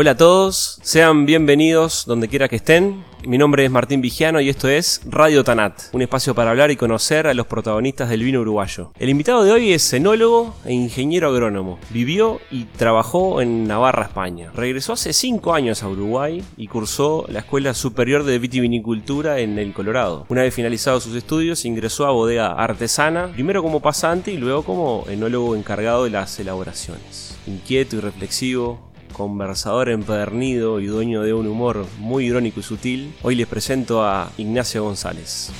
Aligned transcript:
Hola 0.00 0.12
a 0.12 0.16
todos, 0.16 0.78
sean 0.80 1.26
bienvenidos 1.26 2.06
donde 2.06 2.28
quiera 2.28 2.48
que 2.48 2.56
estén. 2.56 3.04
Mi 3.26 3.36
nombre 3.36 3.66
es 3.66 3.70
Martín 3.70 4.00
Vigiano 4.00 4.40
y 4.40 4.48
esto 4.48 4.66
es 4.66 5.02
Radio 5.04 5.44
Tanat, 5.44 5.78
un 5.92 6.00
espacio 6.00 6.34
para 6.34 6.52
hablar 6.52 6.70
y 6.70 6.76
conocer 6.76 7.26
a 7.26 7.34
los 7.34 7.46
protagonistas 7.46 8.08
del 8.08 8.22
vino 8.22 8.40
uruguayo. 8.40 8.92
El 8.98 9.10
invitado 9.10 9.44
de 9.44 9.52
hoy 9.52 9.74
es 9.74 9.92
enólogo 9.92 10.54
e 10.64 10.72
ingeniero 10.72 11.28
agrónomo. 11.28 11.78
Vivió 11.90 12.40
y 12.50 12.64
trabajó 12.64 13.42
en 13.42 13.68
Navarra, 13.68 14.04
España. 14.04 14.50
Regresó 14.54 14.94
hace 14.94 15.12
5 15.12 15.52
años 15.52 15.82
a 15.82 15.88
Uruguay 15.90 16.42
y 16.56 16.68
cursó 16.68 17.26
la 17.28 17.40
Escuela 17.40 17.74
Superior 17.74 18.24
de 18.24 18.38
Vitivinicultura 18.38 19.40
en 19.40 19.58
el 19.58 19.74
Colorado. 19.74 20.24
Una 20.30 20.40
vez 20.40 20.54
finalizados 20.54 21.02
sus 21.02 21.14
estudios, 21.14 21.66
ingresó 21.66 22.06
a 22.06 22.12
Bodega 22.12 22.52
Artesana, 22.52 23.30
primero 23.34 23.62
como 23.62 23.80
pasante 23.80 24.32
y 24.32 24.38
luego 24.38 24.62
como 24.62 25.04
enólogo 25.10 25.54
encargado 25.54 26.04
de 26.04 26.10
las 26.10 26.40
elaboraciones. 26.40 27.36
Inquieto 27.46 27.96
y 27.96 28.00
reflexivo, 28.00 28.89
conversador 29.20 29.90
empedernido 29.90 30.80
y 30.80 30.86
dueño 30.86 31.20
de 31.20 31.34
un 31.34 31.46
humor 31.46 31.84
muy 31.98 32.24
irónico 32.24 32.60
y 32.60 32.62
sutil, 32.62 33.14
hoy 33.20 33.34
les 33.34 33.46
presento 33.46 34.02
a 34.02 34.32
Ignacio 34.38 34.82
González. 34.82 35.50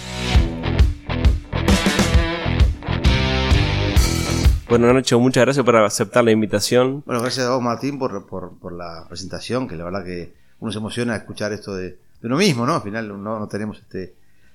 Bueno, 4.66 4.90
Nacho, 4.94 5.20
muchas 5.20 5.44
gracias 5.44 5.62
por 5.62 5.76
aceptar 5.76 6.24
la 6.24 6.30
invitación. 6.30 7.02
Bueno, 7.04 7.20
gracias 7.20 7.48
a 7.48 7.50
vos, 7.50 7.62
Martín, 7.62 7.98
por, 7.98 8.26
por, 8.26 8.72
la 8.72 9.04
presentación, 9.06 9.68
que 9.68 9.76
la 9.76 9.84
verdad 9.84 10.06
que 10.06 10.32
uno 10.60 10.72
se 10.72 10.78
emociona 10.78 11.14
escuchar 11.14 11.52
esto 11.52 11.74
de, 11.74 11.98
uno 12.22 12.38
mismo, 12.38 12.64
¿no? 12.64 12.76
Al 12.76 12.82
final 12.82 13.08
no, 13.08 13.38
no 13.38 13.46
tenemos 13.46 13.78
este 13.78 14.14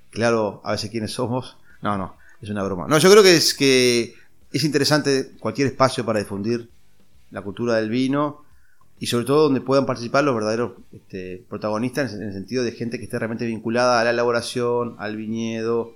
claro 0.09 0.61
a 0.63 0.71
veces 0.71 0.89
quiénes 0.89 1.13
somos. 1.13 1.57
No, 1.83 1.95
no, 1.95 2.15
es 2.41 2.49
una 2.49 2.63
broma. 2.63 2.87
No, 2.87 2.97
yo 2.97 3.11
creo 3.11 3.21
que 3.21 3.35
es 3.35 3.53
que 3.53 4.15
es 4.51 4.63
interesante 4.63 5.33
cualquier 5.39 5.67
espacio 5.67 6.03
para 6.03 6.17
difundir 6.17 6.71
la 7.29 7.43
cultura 7.43 7.75
del 7.75 7.91
vino 7.91 8.44
y 8.99 9.07
sobre 9.07 9.25
todo 9.25 9.43
donde 9.43 9.61
puedan 9.61 9.85
participar 9.85 10.23
los 10.23 10.35
verdaderos 10.35 10.73
este, 10.93 11.43
protagonistas 11.49 12.13
en 12.13 12.23
el 12.23 12.33
sentido 12.33 12.63
de 12.63 12.71
gente 12.71 12.97
que 12.97 13.05
esté 13.05 13.19
realmente 13.19 13.45
vinculada 13.45 13.99
a 13.99 14.03
la 14.03 14.11
elaboración, 14.11 14.95
al 14.99 15.17
viñedo, 15.17 15.93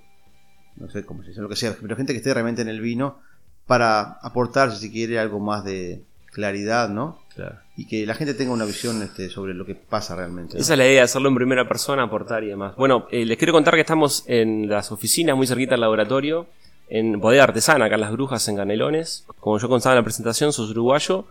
no 0.76 0.90
sé 0.90 1.04
cómo 1.04 1.22
se 1.22 1.30
dice, 1.30 1.40
lo 1.40 1.48
que 1.48 1.56
sea, 1.56 1.74
pero 1.80 1.96
gente 1.96 2.12
que 2.12 2.18
esté 2.18 2.32
realmente 2.32 2.62
en 2.62 2.68
el 2.68 2.80
vino 2.80 3.18
para 3.66 4.18
aportar, 4.22 4.72
si 4.72 4.86
se 4.86 4.92
quiere, 4.92 5.18
algo 5.18 5.40
más 5.40 5.64
de 5.64 6.02
claridad, 6.32 6.88
¿no? 6.88 7.18
Claro. 7.34 7.56
Y 7.76 7.86
que 7.86 8.04
la 8.04 8.14
gente 8.14 8.34
tenga 8.34 8.52
una 8.52 8.64
visión 8.64 9.02
este, 9.02 9.30
sobre 9.30 9.54
lo 9.54 9.64
que 9.64 9.74
pasa 9.74 10.14
realmente. 10.14 10.58
Esa 10.58 10.74
es 10.74 10.78
la 10.78 10.86
idea, 10.86 11.04
hacerlo 11.04 11.28
en 11.28 11.34
primera 11.34 11.66
persona, 11.68 12.02
aportar 12.02 12.44
y 12.44 12.48
demás. 12.48 12.76
Bueno, 12.76 13.06
eh, 13.10 13.24
les 13.24 13.38
quiero 13.38 13.52
contar 13.52 13.74
que 13.74 13.80
estamos 13.80 14.24
en 14.26 14.68
las 14.68 14.92
oficinas 14.92 15.36
muy 15.36 15.46
cerquita 15.46 15.72
del 15.72 15.80
laboratorio, 15.80 16.46
en 16.88 17.20
Bodega 17.20 17.44
Artesana, 17.44 17.86
acá 17.86 17.94
en 17.94 18.00
Las 18.00 18.12
Brujas, 18.12 18.46
en 18.48 18.56
Canelones. 18.56 19.24
Como 19.38 19.58
yo 19.58 19.68
contaba 19.68 19.94
en 19.94 20.00
la 20.00 20.04
presentación, 20.04 20.52
sos 20.52 20.70
uruguayo 20.70 21.26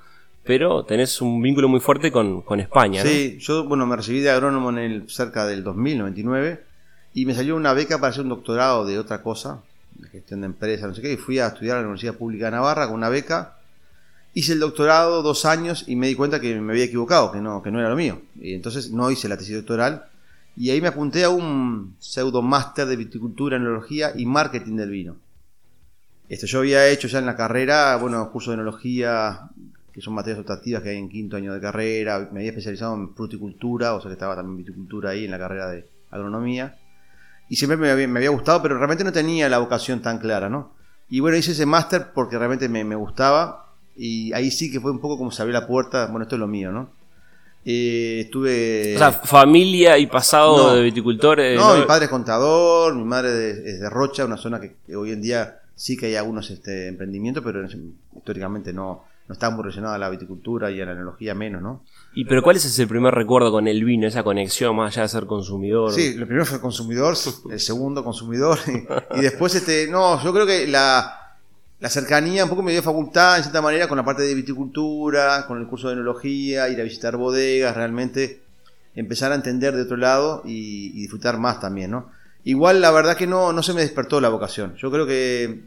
pero 0.49 0.83
tenés 0.83 1.21
un 1.21 1.43
vínculo 1.43 1.69
muy 1.69 1.79
fuerte 1.79 2.11
con, 2.11 2.43
España. 2.59 3.03
Sí, 3.03 3.37
yo 3.39 3.65
bueno, 3.65 3.85
me 3.85 3.95
recibí 3.95 4.19
de 4.19 4.31
agrónomo 4.31 4.71
en 4.71 4.79
el, 4.79 5.07
cerca 5.07 5.45
del 5.45 5.63
2099 5.63 6.63
y 7.13 7.27
me 7.27 7.35
salió 7.35 7.55
una 7.55 7.73
beca 7.73 7.99
para 7.99 8.09
hacer 8.09 8.23
un 8.23 8.29
doctorado 8.29 8.83
de 8.83 8.97
otra 8.97 9.21
cosa, 9.21 9.61
de 9.93 10.07
gestión 10.07 10.41
de 10.41 10.47
empresas, 10.47 10.89
no 10.89 10.95
sé 10.95 11.03
qué, 11.03 11.13
y 11.13 11.17
fui 11.17 11.37
a 11.37 11.49
estudiar 11.49 11.77
a 11.77 11.81
la 11.81 11.85
Universidad 11.85 12.15
Pública 12.15 12.45
de 12.45 12.51
Navarra 12.53 12.87
con 12.87 12.95
una 12.95 13.09
beca. 13.09 13.59
Hice 14.33 14.53
el 14.53 14.59
doctorado 14.59 15.21
dos 15.21 15.45
años 15.45 15.83
y 15.85 15.95
me 15.95 16.07
di 16.07 16.15
cuenta 16.15 16.41
que 16.41 16.59
me 16.59 16.73
había 16.73 16.85
equivocado, 16.85 17.31
que 17.31 17.41
no, 17.41 17.61
que 17.61 17.69
no 17.69 17.79
era 17.79 17.89
lo 17.89 17.95
mío. 17.95 18.19
Y 18.41 18.55
entonces 18.55 18.89
no 18.89 19.11
hice 19.11 19.29
la 19.29 19.37
tesis 19.37 19.55
doctoral 19.55 20.05
y 20.57 20.71
ahí 20.71 20.81
me 20.81 20.87
apunté 20.87 21.25
a 21.25 21.29
un 21.29 21.95
pseudo 21.99 22.41
máster 22.41 22.87
de 22.87 22.95
viticultura, 22.95 23.57
enología 23.57 24.13
y 24.15 24.25
marketing 24.25 24.77
del 24.77 24.89
vino. 24.89 25.15
Esto 26.27 26.47
yo 26.47 26.59
había 26.59 26.87
hecho 26.87 27.07
ya 27.07 27.19
en 27.19 27.27
la 27.27 27.35
carrera, 27.35 27.95
bueno, 27.97 28.31
curso 28.31 28.49
de 28.49 28.55
enología, 28.55 29.49
que 29.99 30.05
son 30.05 30.13
materias 30.13 30.39
optativas 30.39 30.81
que 30.81 30.89
hay 30.89 30.97
en 30.97 31.09
quinto 31.09 31.35
año 31.35 31.53
de 31.53 31.59
carrera. 31.59 32.29
Me 32.31 32.39
había 32.39 32.51
especializado 32.51 32.95
en 32.95 33.13
fruticultura, 33.13 33.95
o 33.95 34.01
sea 34.01 34.07
que 34.07 34.13
estaba 34.13 34.33
también 34.33 34.57
viticultura 34.57 35.09
ahí 35.09 35.25
en 35.25 35.31
la 35.31 35.37
carrera 35.37 35.69
de 35.69 35.89
agronomía. 36.09 36.77
Y 37.49 37.57
siempre 37.57 37.75
me 37.75 37.89
había, 37.89 38.29
gustado, 38.29 38.61
pero 38.61 38.77
realmente 38.77 39.03
no 39.03 39.11
tenía 39.11 39.49
la 39.49 39.57
vocación 39.59 40.01
tan 40.01 40.19
clara, 40.19 40.47
¿no? 40.47 40.71
Y 41.09 41.19
bueno, 41.19 41.35
hice 41.35 41.51
ese 41.51 41.65
máster 41.65 42.13
porque 42.13 42.37
realmente 42.37 42.69
me, 42.69 42.95
gustaba. 42.95 43.73
Y 43.97 44.31
ahí 44.31 44.51
sí 44.51 44.71
que 44.71 44.79
fue 44.79 44.91
un 44.91 44.99
poco 44.99 45.17
como 45.17 45.31
se 45.31 45.41
abrió 45.41 45.59
la 45.59 45.67
puerta. 45.67 46.05
Bueno, 46.05 46.23
esto 46.23 46.35
es 46.35 46.39
lo 46.39 46.47
mío, 46.47 46.71
¿no? 46.71 46.91
Eh, 47.65 48.21
estuve. 48.21 48.95
O 48.95 48.99
sea, 48.99 49.11
familia 49.11 49.97
y 49.97 50.07
pasado 50.07 50.75
de 50.75 50.83
viticultores. 50.83 51.59
No, 51.59 51.75
mi 51.75 51.83
padre 51.83 52.05
es 52.05 52.11
contador, 52.11 52.95
mi 52.95 53.03
madre 53.03 53.49
es 53.49 53.81
de 53.81 53.89
Rocha, 53.89 54.23
una 54.23 54.37
zona 54.37 54.61
que, 54.61 54.95
hoy 54.95 55.11
en 55.11 55.21
día 55.21 55.59
sí 55.75 55.97
que 55.97 56.05
hay 56.05 56.15
algunos 56.15 56.49
este, 56.51 56.87
emprendimientos, 56.87 57.43
pero 57.43 57.65
históricamente 58.15 58.71
no, 58.71 59.08
no 59.29 59.33
está 59.33 59.51
muy 59.51 59.61
relacionada 59.61 59.93
a 59.93 59.99
la 59.99 60.09
viticultura 60.09 60.71
y 60.71 60.81
a 60.81 60.85
la 60.87 60.93
enología 60.93 61.35
menos, 61.35 61.61
¿no? 61.61 61.83
¿Y 62.15 62.25
pero 62.25 62.41
cuál 62.41 62.55
es 62.55 62.65
ese 62.65 62.87
primer 62.87 63.13
recuerdo 63.13 63.51
con 63.51 63.67
el 63.67 63.83
vino, 63.83 64.07
esa 64.07 64.23
conexión 64.23 64.75
más 64.75 64.91
allá 64.91 65.03
de 65.03 65.09
ser 65.09 65.27
consumidor? 65.27 65.93
Sí, 65.93 66.15
el 66.17 66.25
primero 66.25 66.47
fue 66.47 66.59
consumidor, 66.59 67.15
el 67.51 67.59
segundo 67.59 68.03
consumidor, 68.03 68.57
y, 69.15 69.21
después, 69.21 69.53
este, 69.53 69.87
no, 69.87 70.21
yo 70.23 70.33
creo 70.33 70.47
que 70.47 70.65
la, 70.65 71.37
la, 71.79 71.89
cercanía 71.89 72.43
un 72.43 72.49
poco 72.49 72.63
me 72.63 72.71
dio 72.71 72.81
facultad, 72.81 73.37
en 73.37 73.43
cierta 73.43 73.61
manera, 73.61 73.87
con 73.87 73.97
la 73.97 74.03
parte 74.03 74.23
de 74.23 74.33
viticultura, 74.33 75.45
con 75.45 75.59
el 75.59 75.67
curso 75.67 75.89
de 75.89 75.93
enología, 75.93 76.67
ir 76.67 76.81
a 76.81 76.83
visitar 76.83 77.15
bodegas, 77.15 77.75
realmente 77.75 78.41
empezar 78.95 79.31
a 79.31 79.35
entender 79.35 79.75
de 79.75 79.83
otro 79.83 79.97
lado 79.97 80.41
y, 80.43 80.89
disfrutar 80.93 81.37
más 81.37 81.59
también, 81.59 81.91
¿no? 81.91 82.09
Igual 82.45 82.81
la 82.81 82.89
verdad 82.89 83.15
que 83.15 83.27
no, 83.27 83.53
no 83.53 83.61
se 83.61 83.75
me 83.75 83.81
despertó 83.81 84.19
la 84.21 84.29
vocación. 84.29 84.75
Yo 84.77 84.89
creo 84.89 85.05
que 85.05 85.65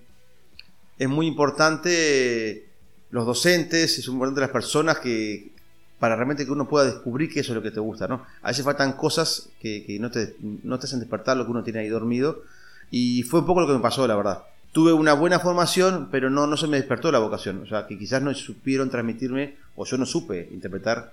es 0.99 1.09
muy 1.09 1.29
importante 1.29 2.72
los 3.13 3.27
docentes, 3.27 3.99
es 3.99 4.09
importante 4.09 4.41
las 4.41 4.51
personas 4.51 4.99
que 4.99 5.53
para 6.01 6.17
realmente 6.17 6.45
que 6.45 6.51
uno 6.51 6.69
pueda 6.69 6.87
descubrir 6.87 7.33
que 7.33 7.41
es 7.41 7.49
lo 7.51 7.63
que 7.63 7.71
te 7.71 7.79
gusta, 7.79 8.09
¿no? 8.09 8.27
A 8.43 8.49
veces 8.49 8.65
faltan 8.65 8.95
cosas 8.95 9.51
que, 9.61 9.97
no, 10.01 10.11
te, 10.11 10.35
no 10.41 10.79
te 10.79 10.87
hacen 10.87 10.99
despertar 10.99 11.37
lo 11.37 11.45
que 11.45 11.53
uno 11.53 11.63
tiene 11.63 11.79
ahí 11.79 11.89
dormido 11.89 12.43
y 12.91 13.23
fue 13.23 13.41
un 13.41 13.47
poco 13.47 13.61
lo 13.61 13.69
que 13.69 13.75
me 13.75 13.79
pasó, 13.79 14.05
la 14.09 14.17
verdad. 14.17 14.43
Tuve 14.73 14.93
una 14.95 15.13
buena 15.13 15.39
formación, 15.39 16.09
pero 16.11 16.31
no, 16.31 16.47
no 16.47 16.57
se 16.57 16.67
me 16.67 16.79
despertó 16.79 17.13
la 17.13 17.19
vocación, 17.19 17.63
o 17.63 17.67
sea, 17.67 17.87
que 17.87 17.99
quizás 17.99 18.23
no 18.23 18.35
supieron 18.35 18.91
transmitirme 18.91 19.57
o 19.77 19.85
yo 19.85 19.99
no 19.99 20.07
supe 20.07 20.49
interpretar 20.51 21.13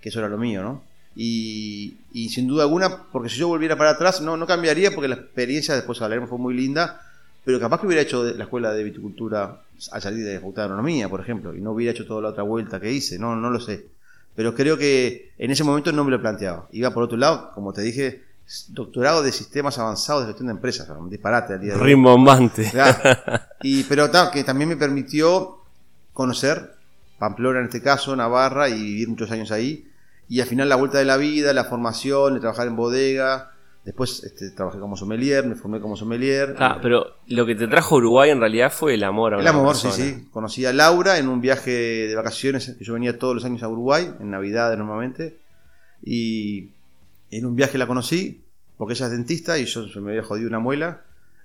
que 0.00 0.08
eso 0.08 0.18
era 0.18 0.28
lo 0.28 0.38
mío, 0.38 0.62
¿no? 0.62 0.82
Y, 1.14 1.98
y 2.12 2.30
sin 2.30 2.48
duda 2.48 2.64
alguna, 2.64 3.04
porque 3.12 3.28
si 3.28 3.36
yo 3.36 3.48
volviera 3.48 3.76
para 3.76 3.90
atrás, 3.90 4.20
no, 4.20 4.36
no 4.36 4.46
cambiaría 4.46 4.90
porque 4.92 5.08
la 5.08 5.16
experiencia, 5.16 5.76
después 5.76 6.00
hablaremos, 6.00 6.30
fue 6.30 6.38
muy 6.38 6.54
linda, 6.54 7.02
pero 7.44 7.60
capaz 7.60 7.80
que 7.80 7.86
hubiera 7.86 8.02
hecho 8.02 8.24
la 8.24 8.44
escuela 8.44 8.72
de 8.72 8.82
viticultura 8.82 9.60
al 9.90 10.02
salir 10.02 10.24
de 10.24 10.34
la 10.34 10.40
Facultad 10.40 10.62
de 10.62 10.66
Agronomía, 10.66 11.08
por 11.08 11.20
ejemplo, 11.20 11.54
y 11.54 11.60
no 11.60 11.72
hubiera 11.72 11.92
hecho 11.92 12.06
toda 12.06 12.22
la 12.22 12.28
otra 12.30 12.42
vuelta 12.42 12.80
que 12.80 12.90
hice, 12.90 13.18
no, 13.18 13.36
no 13.36 13.50
lo 13.50 13.60
sé. 13.60 13.86
Pero 14.34 14.54
creo 14.54 14.76
que 14.78 15.32
en 15.38 15.50
ese 15.50 15.62
momento 15.62 15.92
no 15.92 16.04
me 16.04 16.10
lo 16.10 16.20
planteaba. 16.20 16.66
Iba 16.72 16.90
por 16.90 17.04
otro 17.04 17.16
lado, 17.16 17.50
como 17.54 17.72
te 17.72 17.82
dije, 17.82 18.24
doctorado 18.68 19.22
de 19.22 19.32
sistemas 19.32 19.78
avanzados 19.78 20.22
de 20.22 20.28
gestión 20.28 20.48
de 20.48 20.54
empresas, 20.54 20.88
un 20.88 21.10
disparate 21.10 21.54
al 21.54 21.60
día 21.60 21.74
de 21.74 21.80
hoy. 21.80 21.86
Rimbombante. 21.86 22.72
Y, 23.62 23.84
pero 23.84 24.10
que 24.30 24.44
también 24.44 24.68
me 24.68 24.76
permitió 24.76 25.60
conocer 26.12 26.74
Pamplona 27.18 27.60
en 27.60 27.66
este 27.66 27.80
caso, 27.80 28.14
Navarra, 28.14 28.68
y 28.68 28.74
vivir 28.74 29.08
muchos 29.08 29.30
años 29.30 29.50
ahí. 29.50 29.88
Y 30.28 30.40
al 30.40 30.46
final 30.46 30.68
la 30.68 30.76
vuelta 30.76 30.98
de 30.98 31.06
la 31.06 31.16
vida, 31.16 31.54
la 31.54 31.64
formación, 31.64 32.34
de 32.34 32.40
trabajar 32.40 32.66
en 32.66 32.76
bodega, 32.76 33.53
Después 33.84 34.24
este, 34.24 34.50
trabajé 34.50 34.78
como 34.78 34.96
sommelier, 34.96 35.46
me 35.46 35.56
formé 35.56 35.78
como 35.78 35.94
sommelier. 35.94 36.56
Ah, 36.58 36.78
pero 36.80 37.16
lo 37.26 37.44
que 37.44 37.54
te 37.54 37.68
trajo 37.68 37.96
a 37.96 37.98
Uruguay 37.98 38.30
en 38.30 38.40
realidad 38.40 38.72
fue 38.72 38.94
el 38.94 39.04
amor 39.04 39.34
a 39.34 39.40
El 39.40 39.46
amor, 39.46 39.76
sí, 39.76 39.88
sí. 39.92 40.26
Conocí 40.30 40.64
a 40.64 40.72
Laura 40.72 41.18
en 41.18 41.28
un 41.28 41.42
viaje 41.42 41.70
de 41.70 42.14
vacaciones 42.14 42.76
que 42.78 42.84
yo 42.84 42.94
venía 42.94 43.18
todos 43.18 43.34
los 43.34 43.44
años 43.44 43.62
a 43.62 43.68
Uruguay, 43.68 44.10
en 44.20 44.30
Navidad 44.30 44.74
normalmente. 44.78 45.36
Y 46.02 46.70
en 47.30 47.44
un 47.44 47.56
viaje 47.56 47.76
la 47.76 47.86
conocí, 47.86 48.42
porque 48.78 48.94
ella 48.94 49.06
es 49.06 49.12
dentista 49.12 49.58
y 49.58 49.66
yo 49.66 49.86
se 49.86 50.00
me 50.00 50.12
había 50.12 50.22
jodido 50.22 50.48
una 50.48 50.60
muela. 50.60 51.02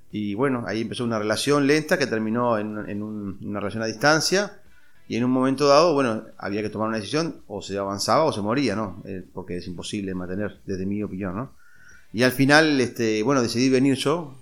Y 0.10 0.34
bueno, 0.34 0.64
ahí 0.66 0.82
empezó 0.82 1.04
una 1.04 1.20
relación 1.20 1.68
lenta 1.68 2.00
que 2.00 2.08
terminó 2.08 2.58
en, 2.58 3.04
una 3.04 3.60
relación 3.60 3.84
a 3.84 3.88
distancia. 3.88 4.62
Y 5.10 5.18
en 5.18 5.26
un 5.26 5.32
momento 5.32 5.68
dado, 5.68 5.94
bueno, 5.94 6.24
había 6.38 6.62
que 6.62 6.70
tomar 6.70 6.88
una 6.88 6.98
decisión, 6.98 7.42
o 7.48 7.62
se 7.62 7.78
avanzaba 7.78 8.24
o 8.24 8.32
se 8.32 8.42
moría, 8.42 8.76
¿no? 8.76 9.02
Eh, 9.06 9.26
porque 9.34 9.58
es 9.58 9.68
imposible 9.68 10.14
mantener, 10.14 10.60
desde 10.66 10.86
mi 10.86 11.04
opinión, 11.04 11.36
¿no? 11.36 11.59
Y 12.12 12.24
al 12.24 12.32
final, 12.32 12.80
este, 12.82 13.22
bueno, 13.24 13.42
decidí 13.42 13.70
venir 13.70 13.96
yo. 13.96 14.36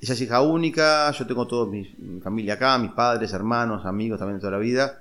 Ella 0.00 0.14
es 0.14 0.20
hija 0.20 0.40
única, 0.42 1.10
yo 1.12 1.26
tengo 1.26 1.46
toda 1.46 1.70
mi, 1.70 1.84
familia 2.22 2.54
acá, 2.54 2.76
mis 2.78 2.92
padres, 2.92 3.32
hermanos, 3.32 3.86
amigos 3.86 4.18
también 4.18 4.36
de 4.36 4.40
toda 4.40 4.52
la 4.52 4.58
vida. 4.58 5.00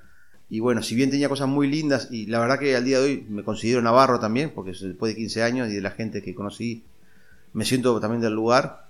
Y 0.50 0.60
bueno, 0.60 0.84
si 0.84 0.96
bien 0.96 1.10
tenía 1.10 1.30
cosas 1.30 1.48
muy 1.48 1.68
lindas, 1.68 2.10
y 2.12 2.28
la 2.28 2.40
verdad 2.40 2.60
que 2.60 2.76
al 2.76 2.86
día 2.86 3.00
de 3.00 3.06
hoy 3.06 3.26
me 3.30 3.44
considero 3.44 3.82
navarro 3.82 4.20
también, 4.20 4.52
porque 4.54 4.72
después 4.72 5.14
de 5.14 5.18
15 5.18 5.44
años 5.44 5.70
y 5.70 5.74
de 5.74 5.82
la 5.82 5.92
gente 5.92 6.22
que 6.22 6.36
conocí, 6.36 6.84
me 7.54 7.66
siento 7.66 8.00
también 8.00 8.22
del 8.22 8.34
lugar, 8.34 8.86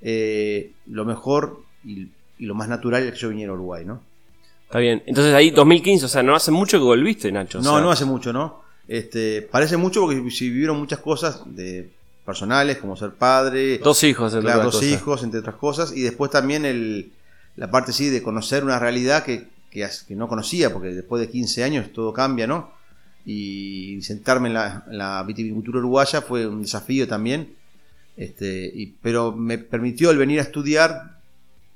eh, 0.00 0.72
lo 0.86 1.04
mejor 1.04 1.62
y, 1.84 2.08
lo 2.38 2.54
más 2.54 2.68
natural 2.68 3.04
es 3.04 3.12
que 3.12 3.18
yo 3.18 3.28
viniera 3.28 3.52
a 3.52 3.54
Uruguay, 3.54 3.84
¿no? 3.84 4.02
Está 4.64 4.80
bien. 4.80 5.02
Entonces 5.06 5.32
ahí 5.34 5.50
2015, 5.50 6.04
o 6.04 6.08
sea, 6.08 6.22
no 6.22 6.34
hace 6.34 6.50
mucho 6.50 6.78
que 6.78 6.84
volviste, 6.84 7.30
Nacho. 7.30 7.60
no, 7.60 7.80
no 7.80 7.90
hace 7.90 8.04
mucho, 8.04 8.32
¿no? 8.32 8.62
Este, 8.88 9.42
parece 9.42 9.76
mucho 9.76 10.02
porque 10.02 10.30
si 10.30 10.50
vivieron 10.50 10.78
muchas 10.78 10.98
cosas 10.98 11.42
de 11.46 11.90
personales, 12.24 12.78
como 12.78 12.96
ser 12.96 13.12
padre. 13.12 13.78
Dos 13.78 14.02
hijos, 14.04 14.34
entre 14.34 14.52
dos 14.54 14.82
hijos, 14.82 15.22
entre 15.22 15.40
otras 15.40 15.56
cosas. 15.56 15.92
Y 15.94 16.02
después 16.02 16.30
también 16.30 16.64
el, 16.64 17.12
la 17.56 17.70
parte 17.70 17.92
sí 17.92 18.08
de 18.10 18.22
conocer 18.22 18.64
una 18.64 18.78
realidad 18.78 19.24
que, 19.24 19.48
que, 19.70 19.88
no 20.10 20.28
conocía, 20.28 20.72
porque 20.72 20.88
después 20.88 21.20
de 21.20 21.30
15 21.30 21.64
años 21.64 21.92
todo 21.92 22.12
cambia, 22.12 22.46
¿no? 22.46 22.72
y 23.26 24.02
sentarme 24.02 24.48
en 24.48 24.54
la, 24.98 25.24
viticultura 25.26 25.78
uruguaya 25.78 26.20
fue 26.20 26.46
un 26.46 26.62
desafío 26.62 27.08
también. 27.08 27.54
Este, 28.16 28.94
pero 29.02 29.32
me 29.32 29.58
permitió 29.58 30.10
el 30.10 30.18
venir 30.18 30.38
a 30.38 30.42
estudiar, 30.42 31.18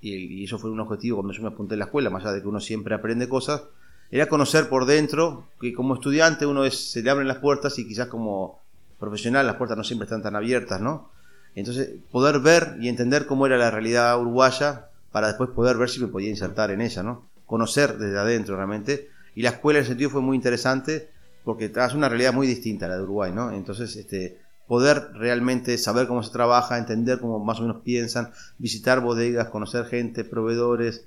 y, 0.00 0.44
eso 0.44 0.58
fue 0.58 0.70
un 0.70 0.80
objetivo 0.80 1.16
cuando 1.16 1.32
yo 1.32 1.42
me 1.42 1.48
apunté 1.48 1.74
en 1.74 1.80
la 1.80 1.86
escuela, 1.86 2.10
más 2.10 2.22
allá 2.24 2.34
de 2.34 2.42
que 2.42 2.48
uno 2.48 2.60
siempre 2.60 2.94
aprende 2.94 3.28
cosas, 3.28 3.62
era 4.10 4.28
conocer 4.28 4.68
por 4.68 4.86
dentro 4.86 5.48
que 5.60 5.72
como 5.74 5.94
estudiante 5.94 6.46
uno 6.46 6.64
es, 6.64 6.92
se 6.92 7.02
le 7.02 7.10
abren 7.10 7.28
las 7.28 7.38
puertas 7.38 7.78
y 7.78 7.86
quizás 7.86 8.08
como 8.08 8.60
profesional 8.98 9.46
las 9.46 9.56
puertas 9.56 9.76
no 9.76 9.84
siempre 9.84 10.04
están 10.04 10.22
tan 10.22 10.36
abiertas, 10.36 10.80
¿no? 10.80 11.10
Entonces, 11.54 11.90
poder 12.10 12.40
ver 12.40 12.76
y 12.80 12.88
entender 12.88 13.26
cómo 13.26 13.46
era 13.46 13.56
la 13.56 13.70
realidad 13.70 14.20
uruguaya 14.20 14.88
para 15.12 15.28
después 15.28 15.50
poder 15.50 15.76
ver 15.76 15.88
si 15.88 16.00
me 16.00 16.08
podía 16.08 16.28
insertar 16.28 16.70
en 16.70 16.80
ella, 16.80 17.02
¿no? 17.02 17.28
Conocer 17.46 17.98
desde 17.98 18.18
adentro 18.18 18.56
realmente. 18.56 19.08
Y 19.34 19.42
la 19.42 19.50
escuela 19.50 19.78
en 19.78 19.82
ese 19.82 19.92
sentido 19.92 20.10
fue 20.10 20.20
muy 20.20 20.36
interesante 20.36 21.10
porque 21.44 21.72
es 21.74 21.94
una 21.94 22.08
realidad 22.08 22.32
muy 22.32 22.46
distinta 22.46 22.86
a 22.86 22.90
la 22.90 22.96
de 22.96 23.02
Uruguay, 23.04 23.32
¿no? 23.32 23.50
Entonces, 23.50 23.96
este, 23.96 24.38
poder 24.66 25.12
realmente 25.14 25.78
saber 25.78 26.06
cómo 26.06 26.22
se 26.22 26.30
trabaja, 26.30 26.76
entender 26.76 27.20
cómo 27.20 27.42
más 27.42 27.58
o 27.58 27.62
menos 27.62 27.82
piensan, 27.82 28.30
visitar 28.58 29.00
bodegas, 29.00 29.48
conocer 29.48 29.86
gente, 29.86 30.24
proveedores, 30.24 31.06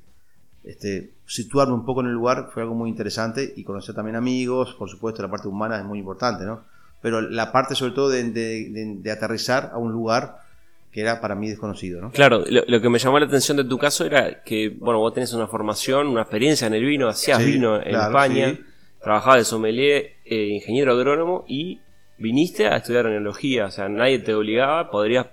este, 0.63 1.13
situarme 1.25 1.73
un 1.73 1.85
poco 1.85 2.01
en 2.01 2.07
el 2.07 2.13
lugar 2.13 2.49
fue 2.53 2.63
algo 2.63 2.75
muy 2.75 2.89
interesante 2.89 3.53
y 3.55 3.63
conocer 3.63 3.95
también 3.95 4.15
amigos, 4.15 4.73
por 4.73 4.89
supuesto 4.89 5.21
la 5.21 5.29
parte 5.29 5.47
humana 5.47 5.77
es 5.77 5.85
muy 5.85 5.99
importante, 5.99 6.44
¿no? 6.44 6.63
Pero 7.01 7.21
la 7.21 7.51
parte 7.51 7.75
sobre 7.75 7.94
todo 7.94 8.09
de, 8.09 9.12
aterrizar 9.12 9.71
a 9.74 9.77
un 9.77 9.92
lugar 9.92 10.38
que 10.92 11.01
era 11.01 11.21
para 11.21 11.36
mí 11.36 11.50
desconocido, 11.50 12.01
¿no? 12.01 12.12
Claro, 12.12 12.44
lo, 12.48 12.81
que 12.81 12.89
me 12.89 13.00
llamó 13.00 13.18
la 13.18 13.25
atención 13.25 13.57
de 13.57 13.63
tu 13.63 13.77
caso 13.77 14.06
era 14.06 14.44
que, 14.44 14.69
bueno, 14.69 15.00
vos 15.00 15.13
tenés 15.13 15.33
una 15.33 15.48
formación, 15.48 16.07
una 16.07 16.21
experiencia 16.21 16.68
en 16.68 16.74
el 16.74 16.83
vino, 16.83 17.07
hacías 17.07 17.44
vino 17.44 17.81
en 17.81 17.95
España, 17.95 18.59
trabajabas 19.01 19.39
de 19.39 19.45
sommelier, 19.45 20.18
eh, 20.25 20.48
ingeniero 20.48 20.92
agrónomo 20.92 21.45
y 21.48 21.80
viniste 22.21 22.68
a 22.68 22.77
estudiar 22.77 23.07
enología, 23.07 23.65
o 23.65 23.71
sea, 23.71 23.89
nadie 23.89 24.19
te 24.19 24.33
obligaba, 24.33 24.92
podrías 24.92 25.27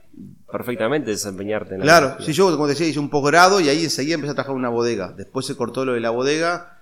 perfectamente 0.51 1.11
desempeñarte 1.11 1.75
en 1.75 1.81
la 1.81 1.85
Claro, 1.85 2.17
si 2.21 2.33
yo, 2.33 2.51
como 2.53 2.65
te 2.65 2.71
decía, 2.71 2.87
hice 2.87 2.99
un 2.99 3.11
posgrado 3.11 3.61
y 3.61 3.69
ahí 3.69 3.85
enseguida 3.85 4.15
empecé 4.15 4.33
a 4.33 4.35
trabajar 4.35 4.55
en 4.55 4.61
una 4.61 4.71
bodega. 4.71 5.13
Después 5.13 5.47
se 5.47 5.57
cortó 5.57 5.85
lo 5.85 5.93
de 5.93 6.01
la 6.01 6.11
bodega, 6.11 6.79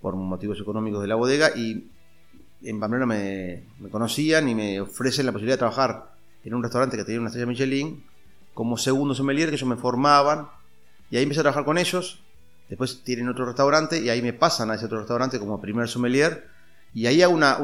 por 0.00 0.14
motivos 0.14 0.60
económicos 0.60 1.02
de 1.02 1.08
la 1.08 1.16
bodega, 1.16 1.50
y 1.56 1.88
en 2.62 2.80
Pamplona 2.80 3.06
me, 3.06 3.64
conocían 3.90 4.48
y 4.48 4.54
me 4.54 4.80
ofrecen 4.80 5.26
la 5.26 5.32
posibilidad 5.32 5.54
de 5.54 5.60
trabajar 5.60 6.12
en 6.44 6.54
un 6.54 6.62
restaurante 6.62 6.96
que 6.96 7.04
tenía 7.04 7.20
una 7.20 7.28
estrella 7.28 7.46
Michelin 7.46 8.04
como 8.54 8.76
segundo 8.76 9.14
sommelier, 9.14 9.48
que 9.48 9.54
ellos 9.54 9.68
me 9.68 9.76
formaban, 9.76 10.48
y 11.10 11.16
ahí 11.16 11.22
empecé 11.22 11.40
a 11.40 11.44
trabajar 11.44 11.64
con 11.64 11.78
ellos. 11.78 12.22
Después 12.68 13.02
tienen 13.02 13.28
otro 13.28 13.46
restaurante 13.46 14.00
y 14.00 14.10
ahí 14.10 14.22
me 14.22 14.32
pasan 14.32 14.70
a 14.70 14.74
ese 14.74 14.86
otro 14.86 14.98
restaurante 14.98 15.38
como 15.38 15.60
primer 15.60 15.88
sommelier 15.88 16.46
y 16.94 17.06
ahí 17.06 17.22
hay 17.22 17.32
una, 17.32 17.56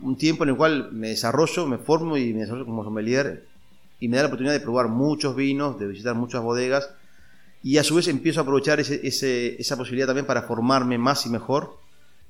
un 0.00 0.16
tiempo 0.16 0.44
en 0.44 0.50
el 0.50 0.56
cual 0.56 0.92
me 0.92 1.08
desarrollo, 1.08 1.66
me 1.66 1.78
formo 1.78 2.16
y 2.16 2.32
me 2.32 2.40
desarrollo 2.40 2.66
como 2.66 2.84
sommelier 2.84 3.46
y 4.00 4.08
me 4.08 4.16
da 4.16 4.22
la 4.22 4.28
oportunidad 4.28 4.54
de 4.54 4.60
probar 4.60 4.88
muchos 4.88 5.34
vinos, 5.34 5.78
de 5.78 5.88
visitar 5.88 6.14
muchas 6.14 6.42
bodegas 6.42 6.90
y 7.62 7.78
a 7.78 7.84
su 7.84 7.96
vez 7.96 8.06
empiezo 8.08 8.40
a 8.40 8.42
aprovechar 8.44 8.78
esa 8.80 9.76
posibilidad 9.76 10.06
también 10.06 10.26
para 10.26 10.42
formarme 10.42 10.98
más 10.98 11.26
y 11.26 11.30
mejor. 11.30 11.76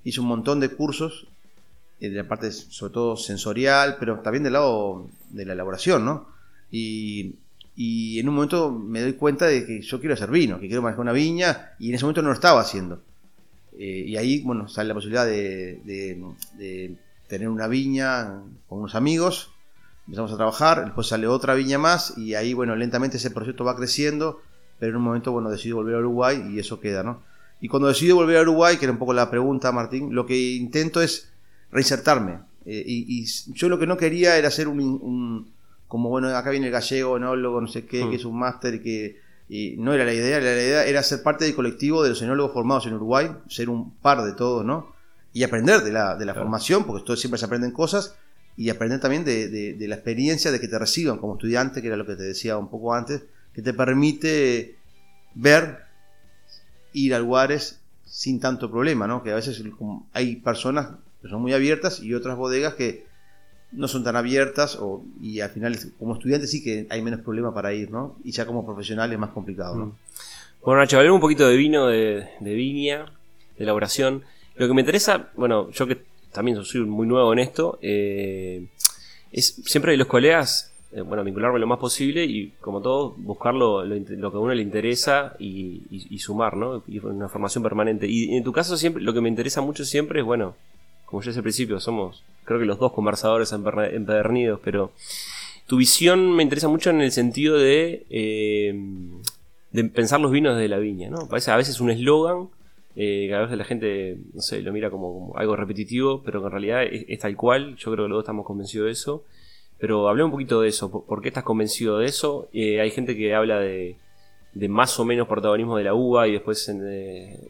Hice 0.05 0.21
un 0.21 0.29
montón 0.29 0.61
de 0.61 0.71
cursos, 0.71 1.27
de 2.01 2.11
la 2.11 2.29
parte 2.29 2.53
sobre 2.53 2.93
todo 2.93 3.17
sensorial, 3.17 3.97
pero 3.99 4.21
también 4.21 4.45
del 4.45 4.53
lado 4.53 5.09
de 5.31 5.45
la 5.45 5.53
elaboración, 5.55 6.05
¿no? 6.05 6.29
Y, 6.71 7.35
y 7.81 8.19
en 8.19 8.29
un 8.29 8.35
momento 8.35 8.73
me 8.73 9.01
doy 9.01 9.13
cuenta 9.13 9.47
de 9.47 9.65
que 9.65 9.81
yo 9.83 10.01
quiero 10.01 10.15
hacer 10.15 10.33
vino, 10.33 10.59
que 10.59 10.67
quiero 10.67 10.83
manejar 10.83 11.03
una 11.03 11.13
viña 11.13 11.77
y 11.79 11.91
en 11.91 11.95
ese 11.95 12.05
momento 12.05 12.23
no 12.23 12.29
lo 12.29 12.35
estaba 12.35 12.61
haciendo. 12.61 13.01
Eh, 13.79 14.05
y 14.09 14.17
ahí, 14.17 14.43
bueno, 14.43 14.67
sale 14.69 14.89
la 14.89 14.95
posibilidad 14.95 15.25
de, 15.25 16.97
tener 17.29 17.49
una 17.49 17.69
viña 17.69 18.43
con 18.69 18.81
unos 18.81 18.97
amigos. 18.97 19.53
Empezamos 20.07 20.33
a 20.33 20.37
trabajar, 20.37 20.87
después 20.87 21.07
sale 21.07 21.29
otra 21.29 21.55
viña 21.55 21.79
más 21.79 22.19
y 22.19 22.35
ahí, 22.35 22.53
bueno, 22.53 22.75
lentamente 22.75 23.19
ese 23.19 23.31
proyecto 23.31 23.63
va 23.63 23.77
creciendo, 23.77 24.43
pero 24.81 24.91
en 24.91 24.97
un 24.97 25.03
momento, 25.03 25.31
bueno, 25.31 25.49
decido 25.49 25.77
volver 25.77 25.95
a 25.95 25.99
Uruguay 25.99 26.49
y 26.51 26.59
eso 26.59 26.81
queda, 26.81 27.05
¿no? 27.05 27.23
Y 27.61 27.69
cuando 27.69 27.87
decido 27.87 28.17
volver 28.17 28.39
a 28.39 28.43
Uruguay, 28.43 28.77
que 28.79 28.87
era 28.87 28.93
un 28.93 28.99
poco 28.99 29.13
la 29.13 29.31
pregunta, 29.31 29.71
Martín, 29.71 30.13
lo 30.15 30.27
que 30.27 30.37
intento 30.37 31.01
es 31.01 31.31
reinsertarme. 31.71 32.41
Eh, 32.67 32.83
y, 32.87 33.25
yo 33.53 33.69
lo 33.69 33.79
que 33.79 33.87
no 33.87 33.97
quería 33.97 34.37
era 34.37 34.49
hacer 34.49 34.69
un, 34.69 35.51
como 35.87 36.09
bueno, 36.09 36.29
acá 36.29 36.51
viene 36.51 36.67
el 36.67 36.73
gallego, 36.73 37.17
enólogo, 37.17 37.61
no 37.61 37.69
sé 37.69 37.87
qué, 37.87 38.05
mm. 38.05 38.11
que 38.11 38.17
es 38.17 38.25
un 38.25 38.39
máster 38.39 38.83
que 38.83 39.29
y 39.49 39.77
no 39.79 39.95
era 39.95 40.05
la 40.05 40.13
idea, 40.13 40.41
la 40.41 40.53
idea 40.53 40.85
era 40.85 41.03
ser 41.03 41.23
parte 41.23 41.47
del 41.47 41.55
colectivo 41.55 42.03
de 42.03 42.11
los 42.11 42.21
enólogos 42.21 42.53
formados 42.53 42.87
en 42.87 42.95
Uruguay, 42.95 43.31
ser 43.49 43.71
un 43.71 43.93
par 43.95 44.23
de 44.23 44.35
todos, 44.35 44.65
¿no? 44.65 44.93
Y 45.33 45.43
aprender 45.43 45.83
de 45.83 45.91
la, 45.91 46.17
de 46.17 46.27
la 46.27 46.35
formación, 46.35 46.85
porque 46.85 47.05
todo, 47.05 47.17
siempre 47.17 47.39
se 47.39 47.47
aprenden 47.47 47.71
cosas, 47.71 48.15
y 48.57 48.69
aprender 48.69 49.01
también 49.01 49.25
de, 49.25 49.49
de, 49.49 49.89
la 49.89 49.95
experiencia 49.95 50.51
de 50.51 50.61
que 50.61 50.69
te 50.69 50.79
reciban 50.79 51.17
como 51.17 51.35
estudiante, 51.35 51.81
que 51.81 51.87
era 51.87 51.97
lo 51.97 52.05
que 52.05 52.17
te 52.17 52.25
decía 52.25 52.59
un 52.59 52.69
poco 52.69 52.93
antes, 52.93 53.23
que 53.55 53.63
te 53.63 53.73
permite 53.73 54.77
ver, 55.35 55.85
ir 56.93 57.15
a 57.15 57.19
lugares 57.19 57.81
sin 58.05 58.41
tanto 58.41 58.71
problema, 58.71 59.07
¿no? 59.07 59.23
Que 59.23 59.33
a 59.33 59.37
veces 59.37 59.63
hay 60.13 60.37
personas 60.37 60.89
que 61.23 61.29
son 61.29 61.41
muy 61.41 61.53
abiertas 61.53 62.01
y 62.03 62.15
otras 62.15 62.37
bodegas 62.37 62.75
que 62.75 63.07
no 63.73 63.89
son 63.89 64.03
tan 64.03 64.17
abiertas 64.17 64.77
o, 64.81 65.05
y 65.21 65.41
al 65.41 65.51
final 65.51 65.79
como 65.99 66.15
estudiante 66.15 66.47
sí 66.47 66.63
que 66.63 66.87
hay 66.91 67.03
menos 67.03 67.21
problema 67.21 67.53
para 67.53 67.75
ir, 67.75 67.91
¿no? 67.91 68.17
Y 68.25 68.33
ya 68.33 68.47
como 68.47 68.65
profesional 68.65 69.13
es 69.13 69.19
más 69.19 69.31
complicado, 69.31 69.77
¿no? 69.77 69.87
Mm. 69.87 69.93
Bueno, 70.65 70.81
Nacho, 70.81 70.99
hablemos 70.99 71.17
un 71.17 71.21
poquito 71.21 71.49
de 71.49 71.57
vino, 71.57 71.87
de, 71.87 72.29
viña, 72.41 73.07
de 73.57 73.65
elaboración. 73.65 74.25
Lo 74.57 74.67
que 74.67 74.75
me 74.75 74.81
interesa, 74.81 75.31
bueno, 75.37 75.71
yo 75.71 75.87
que 75.87 76.03
también 76.33 76.63
soy 76.65 76.81
muy 76.83 77.07
nuevo 77.07 77.33
en 77.33 77.39
esto, 77.39 77.79
eh, 77.81 78.67
es 79.31 79.63
siempre 79.65 79.97
los 79.97 80.09
colegas, 80.09 80.73
eh, 80.91 81.01
bueno, 81.01 81.23
vincularme 81.23 81.61
lo 81.61 81.67
más 81.67 81.79
posible 81.79 82.25
y 82.25 82.55
como 82.61 82.83
todo, 82.83 83.15
buscar 83.19 83.55
lo, 83.55 83.83
que 83.85 84.15
a 84.21 84.41
uno 84.41 84.53
le 84.53 84.63
interesa 84.63 85.37
y, 85.39 86.19
sumar, 86.19 86.57
¿no? 86.57 86.83
Y 86.89 86.99
una 86.99 87.29
formación 87.29 87.63
permanente. 87.63 88.09
Y 88.09 88.37
en 88.37 88.43
tu 88.43 88.53
caso 88.53 88.77
siempre, 88.77 89.03
lo 89.03 89.15
que 89.15 89.21
me 89.21 89.29
interesa 89.29 89.61
mucho 89.61 89.85
siempre 89.85 90.21
es, 90.21 90.27
bueno, 90.27 90.57
como 91.09 91.23
ya 91.23 91.29
decía 91.29 91.41
al 91.41 91.45
principio, 91.45 91.81
somos 91.81 92.23
creo 92.45 92.61
que 92.61 92.67
los 92.67 92.79
dos 92.79 92.93
conversadores 92.93 93.53
empedernidos, 93.53 94.61
pero 94.63 94.93
tu 95.67 95.77
visión 95.77 96.35
me 96.35 96.43
interesa 96.43 96.69
mucho 96.69 96.91
en 96.91 97.01
el 97.01 97.13
sentido 97.13 97.59
de, 97.59 98.07
eh, 98.09 98.75
de 99.71 99.85
pensar 99.85 100.21
los 100.21 100.33
vinos 100.33 100.57
de 100.57 100.69
la 100.69 100.79
viña, 100.79 101.11
¿no? 101.11 101.29
Parece 101.29 101.51
a 101.51 101.57
veces 101.57 101.81
un 101.81 101.91
eslogan, 101.91 102.49
eh, 102.97 103.33
a 103.35 103.41
veces 103.41 103.59
la 103.59 103.65
gente, 103.65 104.19
no 104.33 104.41
sé, 104.41 104.63
lo 104.63 104.73
mira 104.73 104.91
como, 104.91 105.35
algo 105.37 105.57
repetitivo, 105.57 106.23
pero 106.23 106.41
que 106.41 106.47
en 106.47 106.53
realidad 106.53 106.83
es, 106.85 107.19
tal 107.19 107.37
cual, 107.37 107.77
yo 107.77 107.93
creo 107.93 108.07
que 108.07 108.09
los 108.09 108.17
dos 108.17 108.25
estamos 108.25 108.47
convencidos 108.47 108.87
de 108.87 108.93
eso. 108.93 109.25
Pero 109.79 110.09
hablé 110.09 110.25
un 110.25 110.33
poquito 110.33 110.61
de 110.61 110.69
eso, 110.69 110.91
¿por 110.91 111.23
qué 111.23 111.29
estás 111.29 111.45
convencido 111.45 111.99
de 111.99 112.07
eso? 112.07 112.49
Eh, 112.53 112.81
hay 112.81 112.91
gente 112.91 113.17
que 113.17 113.35
habla 113.35 113.61
de, 113.61 113.97
de 114.55 114.69
más 114.69 114.99
o 114.99 115.05
menos 115.05 115.29
protagonismo 115.29 115.77
de 115.77 115.85
la 115.85 115.95
uva 115.95 116.27
y 116.27 116.33
después 116.33 116.69
en, 116.69 116.79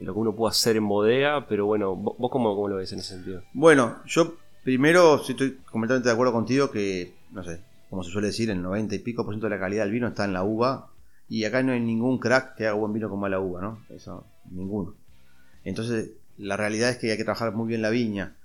lo 0.05 0.13
que 0.13 0.19
uno 0.19 0.35
puede 0.35 0.51
hacer 0.51 0.77
en 0.77 0.89
bodega, 0.89 1.47
pero 1.47 1.67
bueno, 1.67 1.97
¿vos 1.97 2.31
cómo, 2.31 2.55
cómo, 2.55 2.69
lo 2.69 2.77
ves 2.77 2.93
en 2.93 2.99
ese 2.99 3.15
sentido? 3.15 3.43
Bueno, 3.53 3.99
yo 4.07 4.37
primero 4.65 5.17
estoy 5.17 5.59
completamente 5.71 6.09
de 6.09 6.13
acuerdo 6.13 6.33
contigo 6.33 6.71
que, 6.71 7.15
no 7.33 7.43
sé, 7.45 7.61
como 7.89 8.03
se 8.05 8.11
suele 8.11 8.29
decir, 8.29 8.51
el 8.51 8.61
90 8.61 8.95
y 8.95 8.99
pico 8.99 9.25
por 9.25 9.33
ciento 9.33 9.47
de 9.47 9.55
la 9.55 9.61
calidad 9.61 9.85
del 9.85 9.93
vino 9.93 10.09
está 10.09 10.25
en 10.25 10.33
la 10.33 10.45
uva 10.45 10.91
y 11.29 11.45
acá 11.45 11.63
no 11.63 11.73
hay 11.73 11.81
ningún 11.81 12.19
crack 12.19 12.57
que 12.57 12.67
haga 12.67 12.75
buen 12.75 12.93
vino 12.93 13.09
con 13.09 13.21
mala 13.21 13.41
uva, 13.41 13.61
¿no? 13.61 13.85
Eso, 13.91 14.27
ninguno. 14.51 14.95
Entonces, 15.65 16.11
la 16.39 16.57
realidad 16.57 16.91
es 16.91 16.97
que 16.97 17.11
hay 17.11 17.17
que 17.17 17.25
trabajar 17.25 17.53
muy 17.55 17.69
bien 17.69 17.83
la 17.83 17.91
viña. 17.91 18.37